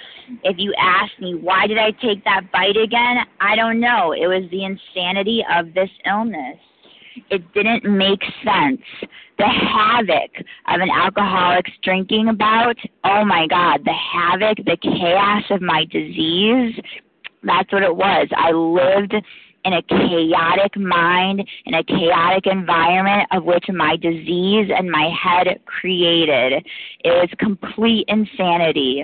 if 0.43 0.57
you 0.57 0.73
asked 0.79 1.19
me, 1.19 1.35
why 1.35 1.67
did 1.67 1.77
I 1.77 1.91
take 1.91 2.23
that 2.25 2.51
bite 2.51 2.77
again? 2.77 3.17
I 3.39 3.55
don't 3.55 3.79
know. 3.79 4.11
It 4.11 4.27
was 4.27 4.49
the 4.51 4.65
insanity 4.65 5.43
of 5.49 5.73
this 5.73 5.89
illness. 6.05 6.57
It 7.29 7.53
didn't 7.53 7.83
make 7.85 8.21
sense. 8.45 8.81
The 9.37 9.45
havoc 9.45 10.31
of 10.67 10.81
an 10.81 10.89
alcoholic's 10.89 11.71
drinking 11.83 12.27
about, 12.29 12.75
oh 13.03 13.25
my 13.25 13.47
God, 13.47 13.81
the 13.83 13.93
havoc, 13.93 14.57
the 14.65 14.77
chaos 14.81 15.43
of 15.49 15.61
my 15.61 15.85
disease 15.85 16.75
that's 17.43 17.71
what 17.71 17.83
it 17.83 17.95
was. 17.95 18.27
I 18.35 18.51
lived 18.51 19.13
in 19.65 19.73
a 19.73 19.81
chaotic 19.83 20.77
mind, 20.77 21.47
in 21.65 21.73
a 21.73 21.83
chaotic 21.83 22.47
environment 22.47 23.27
of 23.31 23.43
which 23.43 23.65
my 23.69 23.95
disease 23.97 24.69
and 24.75 24.89
my 24.89 25.09
head 25.21 25.47
created. 25.65 26.65
It 27.03 27.09
was 27.09 27.29
complete 27.39 28.05
insanity. 28.07 29.03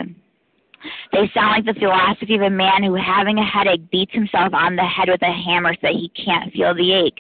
They 1.12 1.30
sound 1.34 1.52
like 1.52 1.66
the 1.66 1.80
philosophy 1.80 2.36
of 2.36 2.42
a 2.42 2.50
man 2.50 2.84
who, 2.84 2.94
having 2.94 3.40
a 3.40 3.46
headache, 3.46 3.90
beats 3.90 4.14
himself 4.14 4.54
on 4.54 4.76
the 4.76 4.84
head 4.84 5.10
with 5.10 5.22
a 5.24 5.32
hammer 5.32 5.74
so 5.74 5.80
that 5.84 5.94
he 5.94 6.10
can't 6.10 6.54
feel 6.54 6.76
the 6.76 6.94
ache. 6.94 7.18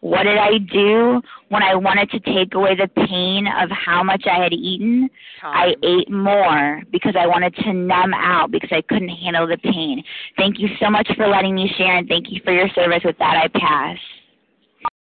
What 0.00 0.24
did 0.24 0.38
I 0.38 0.58
do 0.58 1.20
when 1.48 1.62
I 1.62 1.74
wanted 1.74 2.10
to 2.10 2.20
take 2.20 2.54
away 2.54 2.76
the 2.76 2.88
pain 2.88 3.48
of 3.48 3.68
how 3.70 4.02
much 4.04 4.24
I 4.30 4.42
had 4.42 4.52
eaten? 4.52 5.10
Time. 5.40 5.54
I 5.56 5.74
ate 5.84 6.10
more 6.10 6.82
because 6.92 7.14
I 7.18 7.26
wanted 7.26 7.54
to 7.56 7.72
numb 7.72 8.14
out 8.14 8.50
because 8.52 8.70
I 8.72 8.82
couldn't 8.82 9.08
handle 9.08 9.46
the 9.46 9.58
pain. 9.58 10.02
Thank 10.36 10.60
you 10.60 10.68
so 10.80 10.88
much 10.88 11.08
for 11.16 11.26
letting 11.26 11.54
me 11.54 11.68
share 11.76 11.96
and 11.96 12.06
thank 12.06 12.26
you 12.30 12.40
for 12.44 12.52
your 12.52 12.68
service. 12.74 13.00
With 13.04 13.18
that, 13.18 13.42
I 13.42 13.48
pass. 13.58 13.98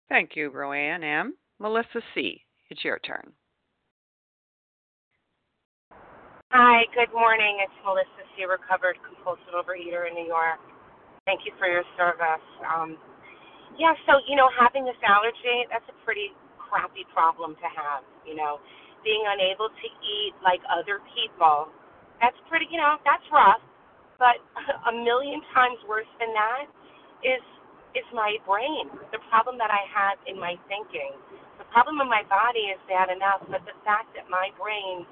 Thank 0.09 0.35
you, 0.35 0.51
Roanne 0.51 1.03
M. 1.03 1.33
Melissa 1.59 2.01
C., 2.13 2.41
it's 2.69 2.83
your 2.83 2.99
turn. 2.99 3.33
Hi, 6.51 6.83
good 6.93 7.11
morning. 7.13 7.57
It's 7.63 7.73
Melissa 7.83 8.29
C., 8.37 8.45
recovered 8.45 8.97
compulsive 9.01 9.57
overeater 9.57 10.07
in 10.07 10.13
New 10.13 10.27
York. 10.27 10.59
Thank 11.25 11.41
you 11.45 11.53
for 11.57 11.67
your 11.67 11.83
service. 11.97 12.45
Um, 12.61 12.97
yeah, 13.77 13.93
so, 14.05 14.21
you 14.29 14.35
know, 14.35 14.49
having 14.53 14.85
this 14.85 14.97
allergy, 15.05 15.67
that's 15.69 15.85
a 15.89 15.97
pretty 16.05 16.33
crappy 16.57 17.05
problem 17.13 17.55
to 17.59 17.67
have, 17.69 18.03
you 18.25 18.35
know. 18.35 18.59
Being 19.03 19.23
unable 19.27 19.69
to 19.69 19.87
eat 20.01 20.33
like 20.41 20.63
other 20.71 21.03
people, 21.11 21.69
that's 22.23 22.37
pretty, 22.47 22.67
you 22.71 22.79
know, 22.79 22.97
that's 23.03 23.25
rough. 23.33 23.61
But 24.17 24.39
a 24.91 24.93
million 24.93 25.43
times 25.53 25.77
worse 25.87 26.09
than 26.19 26.31
that 26.33 26.65
is 27.25 27.43
is 27.93 28.07
my 28.09 28.41
brain. 28.49 28.89
The 29.13 29.21
problem 29.29 29.61
that 29.61 29.69
I 29.69 29.85
have 29.93 30.17
in 30.25 30.39
my 30.41 30.57
thinking. 30.65 31.13
The 31.61 31.67
problem 31.69 32.01
in 32.01 32.09
my 32.09 32.25
body 32.25 32.73
is 32.73 32.81
bad 32.89 33.13
enough, 33.13 33.45
but 33.45 33.61
the 33.69 33.77
fact 33.85 34.09
that 34.17 34.25
my 34.33 34.49
brain 34.57 35.05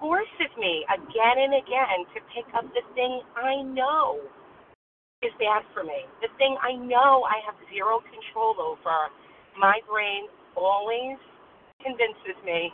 forces 0.00 0.52
me 0.58 0.84
again 0.90 1.36
and 1.38 1.54
again 1.58 1.98
to 2.14 2.18
pick 2.34 2.46
up 2.54 2.66
the 2.74 2.84
thing 2.94 3.22
I 3.38 3.62
know 3.62 4.20
is 5.26 5.34
bad 5.42 5.66
for 5.74 5.82
me. 5.82 6.06
The 6.22 6.30
thing 6.38 6.54
I 6.62 6.78
know 6.78 7.26
I 7.26 7.42
have 7.42 7.58
zero 7.74 7.98
control 8.06 8.54
over, 8.62 9.10
my 9.58 9.82
brain 9.90 10.30
always 10.54 11.18
convinces 11.82 12.38
me 12.46 12.70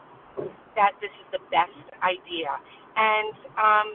that 0.77 0.93
this 1.01 1.11
is 1.17 1.27
the 1.33 1.43
best 1.49 1.81
idea. 2.05 2.53
And 2.93 3.35
um, 3.57 3.89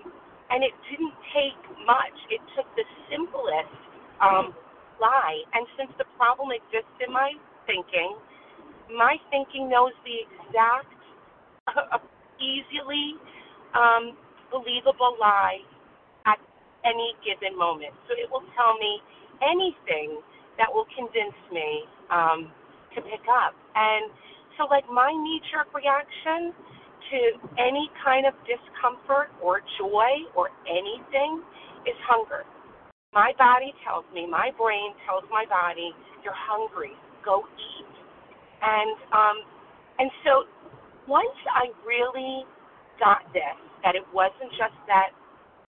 and 0.49 0.63
it 0.63 0.73
didn't 0.89 1.13
take 1.35 1.61
much. 1.85 2.17
It 2.33 2.41
took 2.57 2.65
the 2.73 2.87
simplest 3.11 3.77
um, 4.23 4.55
lie. 4.97 5.43
And 5.53 5.67
since 5.77 5.91
the 6.01 6.07
problem 6.17 6.49
exists 6.55 6.97
in 7.03 7.13
my 7.13 7.35
thinking, 7.67 8.15
my 8.89 9.19
thinking 9.29 9.69
knows 9.69 9.91
the 10.07 10.23
exact, 10.23 10.95
uh, 11.67 11.99
easily 12.39 13.19
um, 13.75 14.15
believable 14.49 15.19
lie 15.19 15.59
any 16.85 17.15
given 17.25 17.57
moment. 17.57 17.93
So 18.05 18.13
it 18.17 18.29
will 18.29 18.45
tell 18.53 18.77
me 18.77 19.01
anything 19.41 20.21
that 20.57 20.69
will 20.69 20.89
convince 20.93 21.37
me 21.53 21.85
um, 22.09 22.49
to 22.95 23.01
pick 23.05 23.23
up. 23.29 23.53
And 23.77 24.09
so, 24.57 24.65
like, 24.65 24.85
my 24.89 25.13
knee 25.13 25.41
jerk 25.53 25.69
reaction 25.73 26.53
to 27.13 27.19
any 27.61 27.89
kind 28.03 28.25
of 28.25 28.33
discomfort 28.43 29.29
or 29.39 29.61
joy 29.79 30.25
or 30.35 30.49
anything 30.67 31.41
is 31.85 31.95
hunger. 32.09 32.43
My 33.13 33.31
body 33.37 33.71
tells 33.85 34.03
me, 34.13 34.27
my 34.27 34.51
brain 34.57 34.91
tells 35.07 35.23
my 35.31 35.45
body, 35.47 35.95
you're 36.23 36.35
hungry, 36.35 36.91
go 37.23 37.47
eat. 37.55 37.93
And 38.59 38.97
um, 39.13 39.37
and 39.99 40.09
so 40.25 40.43
once 41.07 41.37
I 41.47 41.71
really 41.87 42.43
got 42.99 43.23
this, 43.31 43.55
that 43.85 43.95
it 43.95 44.03
wasn't 44.11 44.51
just 44.57 44.75
that 44.89 45.15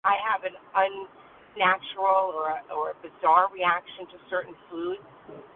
I 0.07 0.15
have 0.31 0.47
an 0.47 0.55
unnatural 0.55 2.31
or 2.31 2.55
a, 2.55 2.59
or 2.71 2.95
a 2.95 2.97
bizarre 3.03 3.51
reaction 3.51 4.07
to 4.15 4.17
certain 4.31 4.55
foods, 4.71 5.03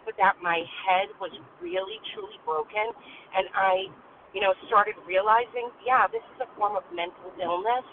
but 0.03 0.19
that 0.19 0.35
my 0.43 0.67
head 0.83 1.15
was 1.23 1.31
really 1.63 2.03
truly 2.11 2.35
broken, 2.43 2.91
and 3.39 3.47
I, 3.55 3.87
you 4.35 4.43
know, 4.43 4.51
started 4.67 4.99
realizing, 5.07 5.71
yeah, 5.87 6.11
this 6.11 6.25
is 6.35 6.43
a 6.43 6.49
form 6.59 6.75
of 6.75 6.83
mental 6.91 7.31
illness. 7.39 7.87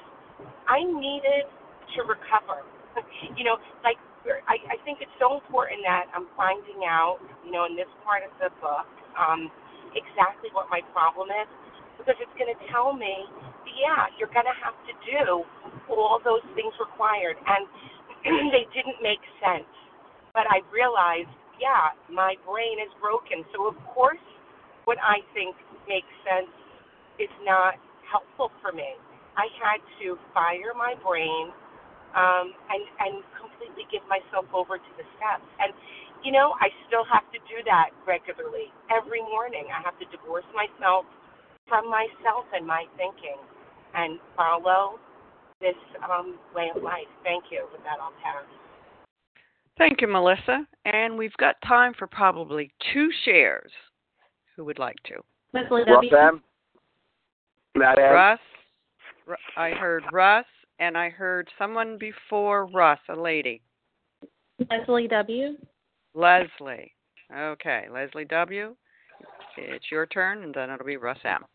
I 0.66 0.82
needed 0.82 1.46
to 1.94 2.00
recover. 2.10 2.66
you 3.38 3.46
know, 3.46 3.62
like 3.86 4.02
I, 4.50 4.58
I 4.74 4.78
think 4.82 5.06
it's 5.06 5.14
so 5.22 5.38
important 5.38 5.86
that 5.86 6.10
I'm 6.18 6.26
finding 6.34 6.82
out, 6.90 7.22
you 7.46 7.54
know, 7.54 7.70
in 7.70 7.78
this 7.78 7.90
part 8.02 8.26
of 8.26 8.34
the 8.42 8.50
book, 8.58 8.90
um, 9.14 9.54
exactly 9.94 10.50
what 10.58 10.66
my 10.74 10.82
problem 10.98 11.30
is, 11.30 11.50
because 12.02 12.18
it's 12.18 12.34
going 12.42 12.50
to 12.50 12.60
tell 12.74 12.90
me 12.98 13.30
yeah, 13.80 14.12
you're 14.18 14.32
going 14.32 14.48
to 14.48 14.60
have 14.60 14.76
to 14.88 14.94
do 15.08 15.48
all 15.98 16.22
those 16.22 16.46
things 16.54 16.74
required. 16.78 17.38
And 17.42 17.66
they 18.54 18.70
didn't 18.76 19.02
make 19.02 19.22
sense. 19.42 19.70
But 20.34 20.46
I 20.52 20.62
realized, 20.70 21.32
yeah, 21.58 21.96
my 22.12 22.36
brain 22.46 22.78
is 22.78 22.92
broken. 23.02 23.42
So, 23.56 23.66
of 23.66 23.78
course, 23.90 24.22
what 24.86 24.98
I 25.02 25.26
think 25.34 25.56
makes 25.88 26.10
sense 26.22 26.52
is 27.18 27.32
not 27.44 27.76
helpful 28.06 28.52
for 28.62 28.72
me. 28.72 28.98
I 29.38 29.48
had 29.62 29.80
to 30.04 30.18
fire 30.34 30.74
my 30.76 30.96
brain 31.00 31.54
um, 32.18 32.52
and 32.74 32.84
and 33.00 33.14
completely 33.38 33.86
give 33.94 34.02
myself 34.10 34.50
over 34.54 34.78
to 34.82 34.92
the 34.98 35.06
steps. 35.18 35.46
And 35.62 35.72
you 36.26 36.34
know, 36.34 36.58
I 36.60 36.68
still 36.90 37.06
have 37.08 37.24
to 37.32 37.40
do 37.48 37.64
that 37.70 37.96
regularly 38.04 38.74
every 38.92 39.22
morning. 39.24 39.70
I 39.72 39.80
have 39.86 39.96
to 40.04 40.08
divorce 40.12 40.48
myself 40.52 41.06
from 41.70 41.88
myself 41.88 42.50
and 42.52 42.66
my 42.66 42.90
thinking, 42.98 43.38
and 43.94 44.18
follow 44.36 44.98
this 45.62 45.76
um, 46.10 46.38
way 46.56 46.70
of 46.76 46.82
life. 46.84 47.08
Thank 47.24 47.46
you. 47.52 47.68
With 47.72 47.82
that, 47.84 47.98
I'll 48.02 48.12
pass. 48.24 48.44
Thank 49.78 50.02
you, 50.02 50.08
Melissa. 50.08 50.66
And 50.86 51.18
we've 51.18 51.36
got 51.38 51.56
time 51.68 51.94
for 51.98 52.08
probably 52.08 52.72
two 52.94 53.10
shares. 53.26 53.72
Who 54.56 54.66
would 54.66 54.80
like 54.80 54.98
to? 55.06 55.16
Leslie 55.54 55.84
W. 55.86 56.12
Russ 56.12 56.34
M. 56.34 56.42
Russ. 57.76 58.40
I 59.56 59.70
heard 59.72 60.04
Russ, 60.12 60.46
and 60.80 60.98
I 60.98 61.10
heard 61.10 61.48
someone 61.58 61.98
before 61.98 62.66
Russ, 62.66 63.00
a 63.10 63.16
lady. 63.16 63.62
Leslie 64.70 65.08
W. 65.08 65.56
Leslie. 66.14 66.94
Okay, 67.34 67.86
Leslie 67.92 68.26
W. 68.26 68.76
It's 69.58 69.86
your 69.92 70.06
turn, 70.08 70.44
and 70.44 70.54
then 70.54 70.70
it'll 70.70 70.86
be 70.86 70.98
Russ 70.98 71.20
M. 71.24 71.46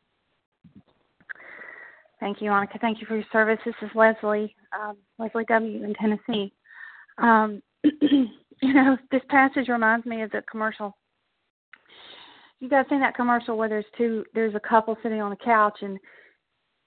Thank 2.25 2.41
you, 2.41 2.49
Annika. 2.49 2.81
Thank 2.81 3.03
you 3.03 3.07
for 3.07 3.17
your 3.17 3.27
service. 3.31 3.59
This 3.67 3.75
is 3.83 3.91
Leslie, 3.95 4.57
um, 4.75 4.97
Leslie 5.19 5.45
W. 5.47 5.85
in 5.85 5.93
Tennessee. 5.93 6.55
Um, 7.19 7.61
you 7.83 8.73
know, 8.73 8.97
this 9.13 9.21
passage 9.29 9.69
reminds 9.69 10.07
me 10.07 10.23
of 10.23 10.31
the 10.31 10.41
commercial. 10.51 10.97
You 12.61 12.71
guys 12.71 12.87
seen 12.89 13.01
that 13.01 13.15
commercial 13.15 13.59
where 13.59 13.69
there's 13.69 13.85
two, 13.99 14.25
there's 14.33 14.55
a 14.55 14.61
couple 14.61 14.97
sitting 15.03 15.21
on 15.21 15.33
a 15.33 15.37
couch 15.37 15.81
and 15.83 15.99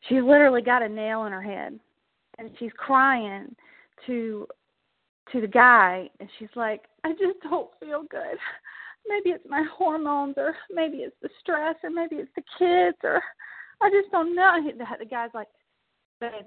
she's 0.10 0.24
literally 0.24 0.64
got 0.64 0.82
a 0.82 0.90
nail 0.90 1.26
in 1.26 1.32
her 1.32 1.44
head, 1.44 1.80
and 2.40 2.50
she's 2.58 2.72
crying 2.76 3.56
to 4.08 4.48
to 5.34 5.42
the 5.42 5.48
guy, 5.48 6.10
and 6.20 6.28
she's 6.40 6.50
like, 6.56 6.86
I 7.04 7.12
just 7.12 7.40
don't 7.44 7.70
feel 7.80 8.06
good. 8.10 8.40
Maybe 9.08 9.36
it's 9.36 9.46
my 9.48 9.64
hormones, 9.72 10.34
or 10.38 10.56
maybe 10.72 10.98
it's 10.98 11.16
the 11.22 11.30
stress, 11.42 11.76
or 11.84 11.92
maybe 11.92 12.16
it's 12.16 12.32
the 12.36 12.44
kids, 12.58 12.98
or 13.04 13.22
I 13.82 13.90
just 13.90 14.12
don't 14.12 14.36
know. 14.36 14.60
The, 14.66 14.86
the 15.00 15.06
guy's 15.06 15.30
like, 15.34 15.48
babe, 16.20 16.46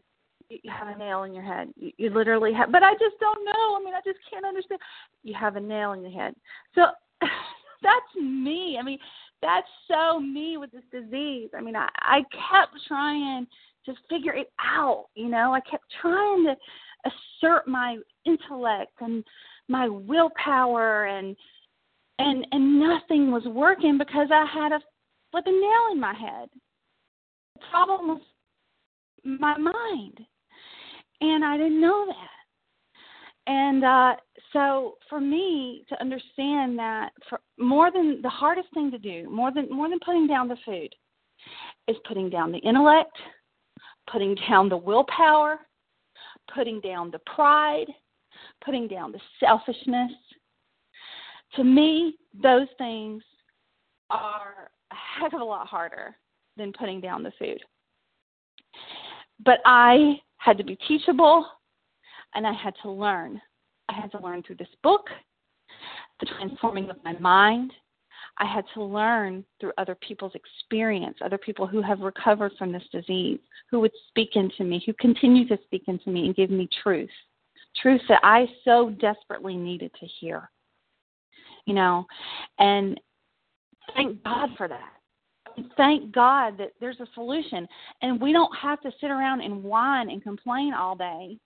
you 0.48 0.70
have 0.70 0.88
a 0.88 0.98
nail 0.98 1.22
in 1.22 1.34
your 1.34 1.44
head. 1.44 1.68
You, 1.76 1.92
you 1.96 2.10
literally 2.10 2.52
have, 2.52 2.72
but 2.72 2.82
I 2.82 2.92
just 2.94 3.18
don't 3.20 3.44
know. 3.44 3.76
I 3.76 3.82
mean, 3.84 3.94
I 3.94 4.00
just 4.04 4.18
can't 4.30 4.44
understand. 4.44 4.80
You 5.22 5.34
have 5.34 5.56
a 5.56 5.60
nail 5.60 5.92
in 5.92 6.02
your 6.02 6.10
head. 6.10 6.34
So 6.74 6.86
that's 7.20 8.14
me. 8.16 8.76
I 8.78 8.82
mean, 8.82 8.98
that's 9.42 9.66
so 9.88 10.20
me 10.20 10.56
with 10.56 10.70
this 10.72 10.82
disease. 10.92 11.50
I 11.56 11.60
mean, 11.60 11.76
I, 11.76 11.88
I 12.00 12.20
kept 12.50 12.74
trying 12.86 13.46
to 13.86 13.94
figure 14.08 14.34
it 14.34 14.52
out. 14.60 15.06
You 15.14 15.28
know, 15.28 15.54
I 15.54 15.60
kept 15.60 15.84
trying 16.00 16.44
to 16.44 16.56
assert 17.06 17.66
my 17.66 17.96
intellect 18.26 18.92
and 19.00 19.24
my 19.68 19.88
willpower 19.88 21.06
and 21.06 21.36
and 22.18 22.46
and 22.52 22.78
nothing 22.78 23.30
was 23.30 23.44
working 23.46 23.96
because 23.96 24.28
I 24.30 24.44
had 24.52 24.72
a 24.72 24.80
flipping 25.30 25.58
nail 25.58 25.92
in 25.92 26.00
my 26.00 26.12
head. 26.12 26.48
Problem 27.70 28.08
was 28.08 28.20
my 29.24 29.56
mind 29.58 30.20
and 31.20 31.44
I 31.44 31.56
didn't 31.56 31.80
know 31.80 32.06
that. 32.06 33.50
And 33.50 33.84
uh, 33.84 34.16
so 34.52 34.94
for 35.08 35.20
me 35.20 35.84
to 35.88 36.00
understand 36.00 36.78
that 36.78 37.10
for 37.28 37.40
more 37.58 37.90
than 37.90 38.20
the 38.22 38.28
hardest 38.28 38.68
thing 38.74 38.90
to 38.90 38.98
do, 38.98 39.28
more 39.30 39.52
than 39.52 39.68
more 39.70 39.88
than 39.88 39.98
putting 40.04 40.26
down 40.26 40.48
the 40.48 40.56
food, 40.64 40.94
is 41.88 41.96
putting 42.06 42.30
down 42.30 42.52
the 42.52 42.58
intellect, 42.58 43.16
putting 44.10 44.36
down 44.48 44.68
the 44.68 44.76
willpower, 44.76 45.58
putting 46.54 46.80
down 46.80 47.10
the 47.10 47.20
pride, 47.34 47.86
putting 48.64 48.86
down 48.86 49.10
the 49.10 49.20
selfishness. 49.40 50.12
To 51.56 51.64
me, 51.64 52.14
those 52.40 52.68
things 52.78 53.22
are 54.10 54.70
a 54.92 55.20
heck 55.20 55.32
of 55.32 55.40
a 55.40 55.44
lot 55.44 55.66
harder 55.66 56.14
than 56.60 56.72
putting 56.72 57.00
down 57.00 57.22
the 57.22 57.32
food. 57.38 57.58
But 59.44 59.58
I 59.64 60.20
had 60.36 60.58
to 60.58 60.64
be 60.64 60.76
teachable 60.86 61.46
and 62.34 62.46
I 62.46 62.52
had 62.52 62.74
to 62.82 62.90
learn. 62.90 63.40
I 63.88 63.94
had 63.94 64.12
to 64.12 64.20
learn 64.20 64.42
through 64.42 64.56
this 64.56 64.68
book, 64.82 65.08
the 66.20 66.26
transforming 66.26 66.90
of 66.90 66.96
my 67.02 67.14
mind. 67.18 67.72
I 68.38 68.46
had 68.46 68.64
to 68.74 68.84
learn 68.84 69.44
through 69.58 69.72
other 69.76 69.96
people's 69.96 70.34
experience, 70.34 71.16
other 71.24 71.38
people 71.38 71.66
who 71.66 71.82
have 71.82 72.00
recovered 72.00 72.52
from 72.58 72.72
this 72.72 72.84
disease, 72.92 73.40
who 73.70 73.80
would 73.80 73.92
speak 74.08 74.30
into 74.34 74.62
me, 74.64 74.82
who 74.86 74.92
continue 75.00 75.48
to 75.48 75.58
speak 75.64 75.84
into 75.88 76.10
me 76.10 76.26
and 76.26 76.36
give 76.36 76.50
me 76.50 76.68
truth. 76.82 77.10
Truth 77.82 78.02
that 78.08 78.20
I 78.22 78.46
so 78.64 78.90
desperately 78.90 79.56
needed 79.56 79.92
to 79.98 80.06
hear. 80.06 80.50
You 81.66 81.74
know, 81.74 82.06
and 82.58 83.00
thank 83.94 84.22
God 84.22 84.50
for 84.56 84.68
that 84.68 84.99
thank 85.76 86.12
God 86.12 86.58
that 86.58 86.72
there's 86.80 87.00
a 87.00 87.06
solution. 87.14 87.66
And 88.02 88.20
we 88.20 88.32
don't 88.32 88.54
have 88.56 88.80
to 88.82 88.92
sit 89.00 89.10
around 89.10 89.40
and 89.40 89.62
whine 89.62 90.10
and 90.10 90.22
complain 90.22 90.72
all 90.74 90.96
day 90.96 91.38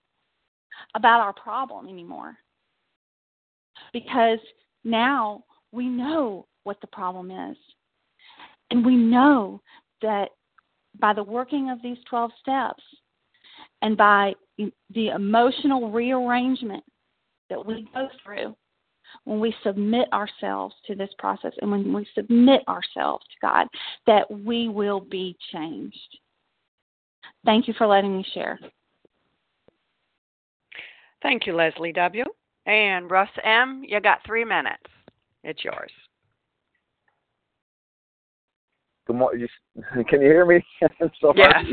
about 0.94 1.20
our 1.20 1.32
problem 1.32 1.88
anymore. 1.88 2.36
Because 3.92 4.38
now 4.84 5.44
we 5.72 5.86
know 5.86 6.46
what 6.64 6.80
the 6.80 6.86
problem 6.88 7.30
is. 7.30 7.56
And 8.70 8.84
we 8.84 8.96
know 8.96 9.60
that 10.02 10.30
by 10.98 11.12
the 11.12 11.22
working 11.22 11.70
of 11.70 11.82
these 11.82 11.98
12 12.08 12.30
steps 12.40 12.82
and 13.82 13.96
by 13.96 14.34
the 14.58 15.08
emotional 15.08 15.90
rearrangement 15.90 16.84
that 17.50 17.64
we 17.64 17.86
go 17.94 18.08
through, 18.24 18.56
when 19.24 19.40
we 19.40 19.54
submit 19.62 20.12
ourselves 20.12 20.74
to 20.86 20.94
this 20.94 21.10
process 21.18 21.52
and 21.60 21.70
when 21.70 21.92
we 21.92 22.06
submit 22.14 22.62
ourselves 22.68 23.24
to 23.26 23.46
God, 23.46 23.66
that 24.06 24.30
we 24.30 24.68
will 24.68 25.00
be 25.00 25.36
changed. 25.52 26.18
Thank 27.44 27.68
you 27.68 27.74
for 27.76 27.86
letting 27.86 28.16
me 28.16 28.24
share. 28.34 28.58
Thank 31.22 31.46
you, 31.46 31.54
Leslie 31.54 31.92
W. 31.92 32.24
And 32.66 33.10
Russ 33.10 33.28
M., 33.42 33.82
you 33.86 34.00
got 34.00 34.18
three 34.26 34.44
minutes. 34.44 34.84
It's 35.42 35.64
yours. 35.64 35.90
Good 39.06 39.16
morning. 39.16 39.46
Can 40.08 40.20
you 40.20 40.28
hear 40.28 40.46
me? 40.46 40.64
I'm 41.00 41.10
sorry. 41.20 41.34
Yes. 41.36 41.64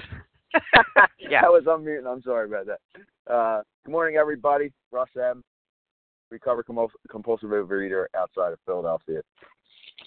yeah. 1.19 1.41
I 1.45 1.49
was 1.49 1.63
unmuting. 1.65 2.05
I'm 2.05 2.21
sorry 2.21 2.47
about 2.47 2.65
that. 2.67 3.33
Uh, 3.33 3.61
good 3.85 3.91
morning, 3.91 4.17
everybody. 4.17 4.71
Russ 4.91 5.09
M 5.15 5.41
recovered 6.31 6.65
compulsive 7.09 7.49
overeater 7.49 8.05
outside 8.15 8.53
of 8.53 8.59
Philadelphia. 8.65 9.21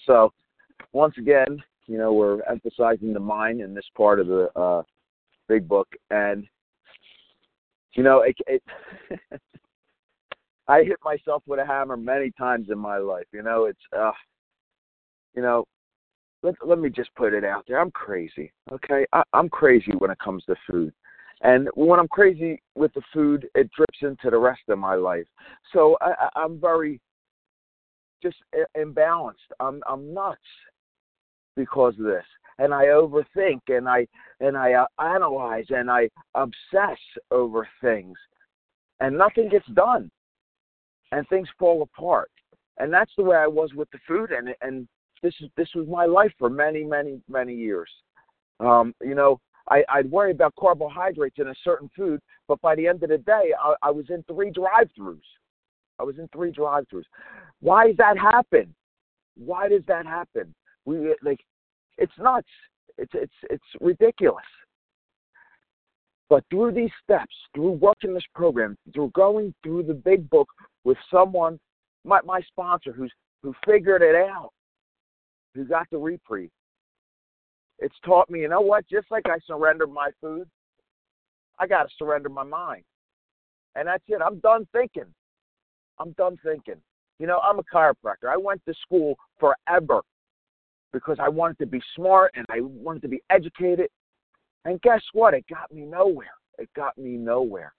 So, 0.05 0.33
once 0.91 1.15
again, 1.17 1.61
you 1.87 1.97
know, 1.97 2.13
we're 2.13 2.41
emphasizing 2.43 3.13
the 3.13 3.19
mind 3.19 3.61
in 3.61 3.73
this 3.73 3.85
part 3.95 4.19
of 4.19 4.27
the 4.27 4.49
uh, 4.59 4.83
big 5.47 5.67
book, 5.67 5.87
and 6.09 6.45
you 7.93 8.03
know, 8.03 8.21
it, 8.21 8.35
it 8.47 8.63
I 10.67 10.83
hit 10.83 10.97
myself 11.03 11.43
with 11.45 11.59
a 11.59 11.65
hammer 11.65 11.95
many 11.95 12.31
times 12.31 12.69
in 12.69 12.79
my 12.79 12.97
life. 12.97 13.27
You 13.31 13.43
know, 13.43 13.65
it's 13.65 13.79
uh, 13.97 14.11
you 15.35 15.41
know, 15.41 15.65
let 16.41 16.55
let 16.65 16.79
me 16.79 16.89
just 16.89 17.13
put 17.15 17.33
it 17.33 17.43
out 17.43 17.65
there. 17.67 17.79
I'm 17.79 17.91
crazy. 17.91 18.51
Okay, 18.71 19.05
I, 19.13 19.23
I'm 19.33 19.49
crazy 19.49 19.91
when 19.97 20.11
it 20.11 20.19
comes 20.19 20.43
to 20.45 20.55
food. 20.69 20.93
And 21.41 21.67
when 21.75 21.99
I'm 21.99 22.07
crazy 22.07 22.61
with 22.75 22.93
the 22.93 23.01
food, 23.13 23.47
it 23.55 23.69
drips 23.71 23.99
into 24.01 24.29
the 24.29 24.37
rest 24.37 24.61
of 24.69 24.79
my 24.79 24.95
life. 24.95 25.25
So 25.73 25.97
I, 26.01 26.29
I'm 26.35 26.59
very 26.59 26.99
just 28.23 28.37
imbalanced. 28.77 29.33
I'm 29.59 29.81
I'm 29.87 30.13
nuts 30.13 30.39
because 31.55 31.93
of 31.99 32.05
this, 32.05 32.25
and 32.57 32.73
I 32.73 32.85
overthink 32.85 33.59
and 33.67 33.87
I 33.87 34.07
and 34.39 34.57
I 34.57 34.73
uh, 34.73 34.87
analyze 34.99 35.65
and 35.69 35.91
I 35.91 36.09
obsess 36.33 36.99
over 37.31 37.67
things, 37.81 38.17
and 38.99 39.17
nothing 39.17 39.49
gets 39.49 39.67
done, 39.73 40.09
and 41.11 41.27
things 41.27 41.47
fall 41.59 41.81
apart. 41.81 42.31
And 42.77 42.91
that's 42.91 43.11
the 43.17 43.23
way 43.23 43.37
I 43.37 43.47
was 43.47 43.73
with 43.73 43.89
the 43.91 43.99
food, 44.07 44.31
and 44.31 44.49
and 44.61 44.87
this 45.21 45.33
is 45.41 45.49
this 45.57 45.69
was 45.75 45.87
my 45.87 46.05
life 46.05 46.31
for 46.39 46.49
many 46.49 46.83
many 46.83 47.21
many 47.29 47.53
years. 47.53 47.89
Um, 48.59 48.93
you 49.01 49.15
know, 49.15 49.39
I, 49.69 49.83
I'd 49.89 50.11
worry 50.11 50.31
about 50.31 50.53
carbohydrates 50.59 51.39
in 51.39 51.47
a 51.47 51.55
certain 51.63 51.89
food, 51.95 52.19
but 52.47 52.61
by 52.61 52.75
the 52.75 52.87
end 52.87 53.01
of 53.03 53.09
the 53.09 53.17
day, 53.17 53.51
I, 53.59 53.73
I 53.81 53.91
was 53.91 54.05
in 54.09 54.23
three 54.23 54.51
drive-throughs. 54.51 55.21
I 55.99 56.03
was 56.03 56.17
in 56.19 56.27
three 56.29 56.51
drive-throughs. 56.51 57.05
Why 57.61 57.87
does 57.87 57.97
that 57.97 58.17
happen? 58.17 58.73
Why 59.37 59.67
does 59.67 59.81
that 59.87 60.05
happen? 60.05 60.53
We 60.85 61.15
like, 61.23 61.39
it's 61.97 62.13
nuts. 62.19 62.47
It's 62.97 63.11
it's 63.13 63.33
it's 63.49 63.63
ridiculous. 63.81 64.45
But 66.29 66.43
through 66.49 66.71
these 66.71 66.91
steps, 67.03 67.35
through 67.53 67.71
working 67.71 68.13
this 68.13 68.23
program, 68.33 68.77
through 68.93 69.11
going 69.13 69.53
through 69.63 69.83
the 69.83 69.93
big 69.93 70.29
book 70.29 70.47
with 70.83 70.97
someone, 71.11 71.59
my 72.03 72.21
my 72.23 72.41
sponsor 72.41 72.91
who's 72.91 73.11
who 73.43 73.53
figured 73.65 74.01
it 74.01 74.15
out, 74.15 74.51
who 75.53 75.65
got 75.65 75.87
the 75.91 75.97
reprieve, 75.97 76.51
it's 77.79 77.95
taught 78.05 78.29
me, 78.29 78.41
you 78.41 78.49
know 78.49 78.61
what? 78.61 78.87
Just 78.87 79.07
like 79.11 79.23
I 79.27 79.37
surrendered 79.45 79.91
my 79.91 80.09
food, 80.21 80.47
I 81.59 81.67
got 81.67 81.83
to 81.83 81.89
surrender 81.97 82.29
my 82.29 82.43
mind. 82.43 82.83
And 83.75 83.87
that's 83.87 84.03
it. 84.07 84.21
I'm 84.25 84.39
done 84.39 84.67
thinking. 84.71 85.13
I'm 85.99 86.11
done 86.13 86.37
thinking. 86.43 86.81
You 87.19 87.27
know, 87.27 87.39
I'm 87.39 87.59
a 87.59 87.63
chiropractor. 87.63 88.29
I 88.29 88.37
went 88.37 88.61
to 88.65 88.73
school 88.81 89.15
forever 89.39 90.01
because 90.93 91.17
I 91.19 91.29
wanted 91.29 91.59
to 91.59 91.65
be 91.65 91.81
smart 91.95 92.31
and 92.35 92.45
I 92.49 92.61
wanted 92.61 93.01
to 93.03 93.07
be 93.07 93.21
educated. 93.29 93.89
And 94.63 94.81
guess 94.81 95.01
what? 95.13 95.33
It 95.33 95.45
got 95.49 95.71
me 95.73 95.83
nowhere. 95.83 96.27
It 96.57 96.69
got 96.75 96.97
me 96.97 97.11
nowhere 97.11 97.73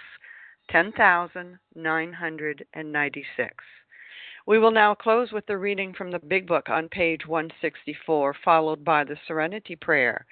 10,996. 0.71 3.65
We 4.47 4.59
will 4.59 4.71
now 4.71 4.95
close 4.95 5.33
with 5.33 5.47
the 5.47 5.59
reading 5.59 5.93
from 5.93 6.11
the 6.11 6.19
Big 6.19 6.47
Book 6.47 6.69
on 6.69 6.89
page 6.89 7.27
164, 7.27 8.35
followed 8.45 8.85
by 8.85 9.05
the 9.05 9.17
Serenity 9.27 9.77
Prayer. 9.77 10.27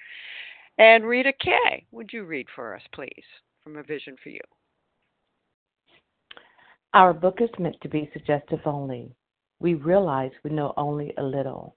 And 0.78 1.04
Rita 1.04 1.32
Kay, 1.32 1.86
would 1.92 2.12
you 2.12 2.24
read 2.24 2.46
for 2.54 2.74
us, 2.74 2.82
please, 2.92 3.24
from 3.62 3.76
A 3.76 3.82
Vision 3.82 4.16
for 4.22 4.30
You? 4.30 4.40
Our 6.94 7.12
book 7.12 7.40
is 7.40 7.50
meant 7.58 7.76
to 7.82 7.88
be 7.88 8.10
suggestive 8.12 8.60
only. 8.64 9.14
We 9.60 9.74
realize 9.74 10.32
we 10.42 10.50
know 10.50 10.72
only 10.76 11.12
a 11.18 11.22
little. 11.22 11.76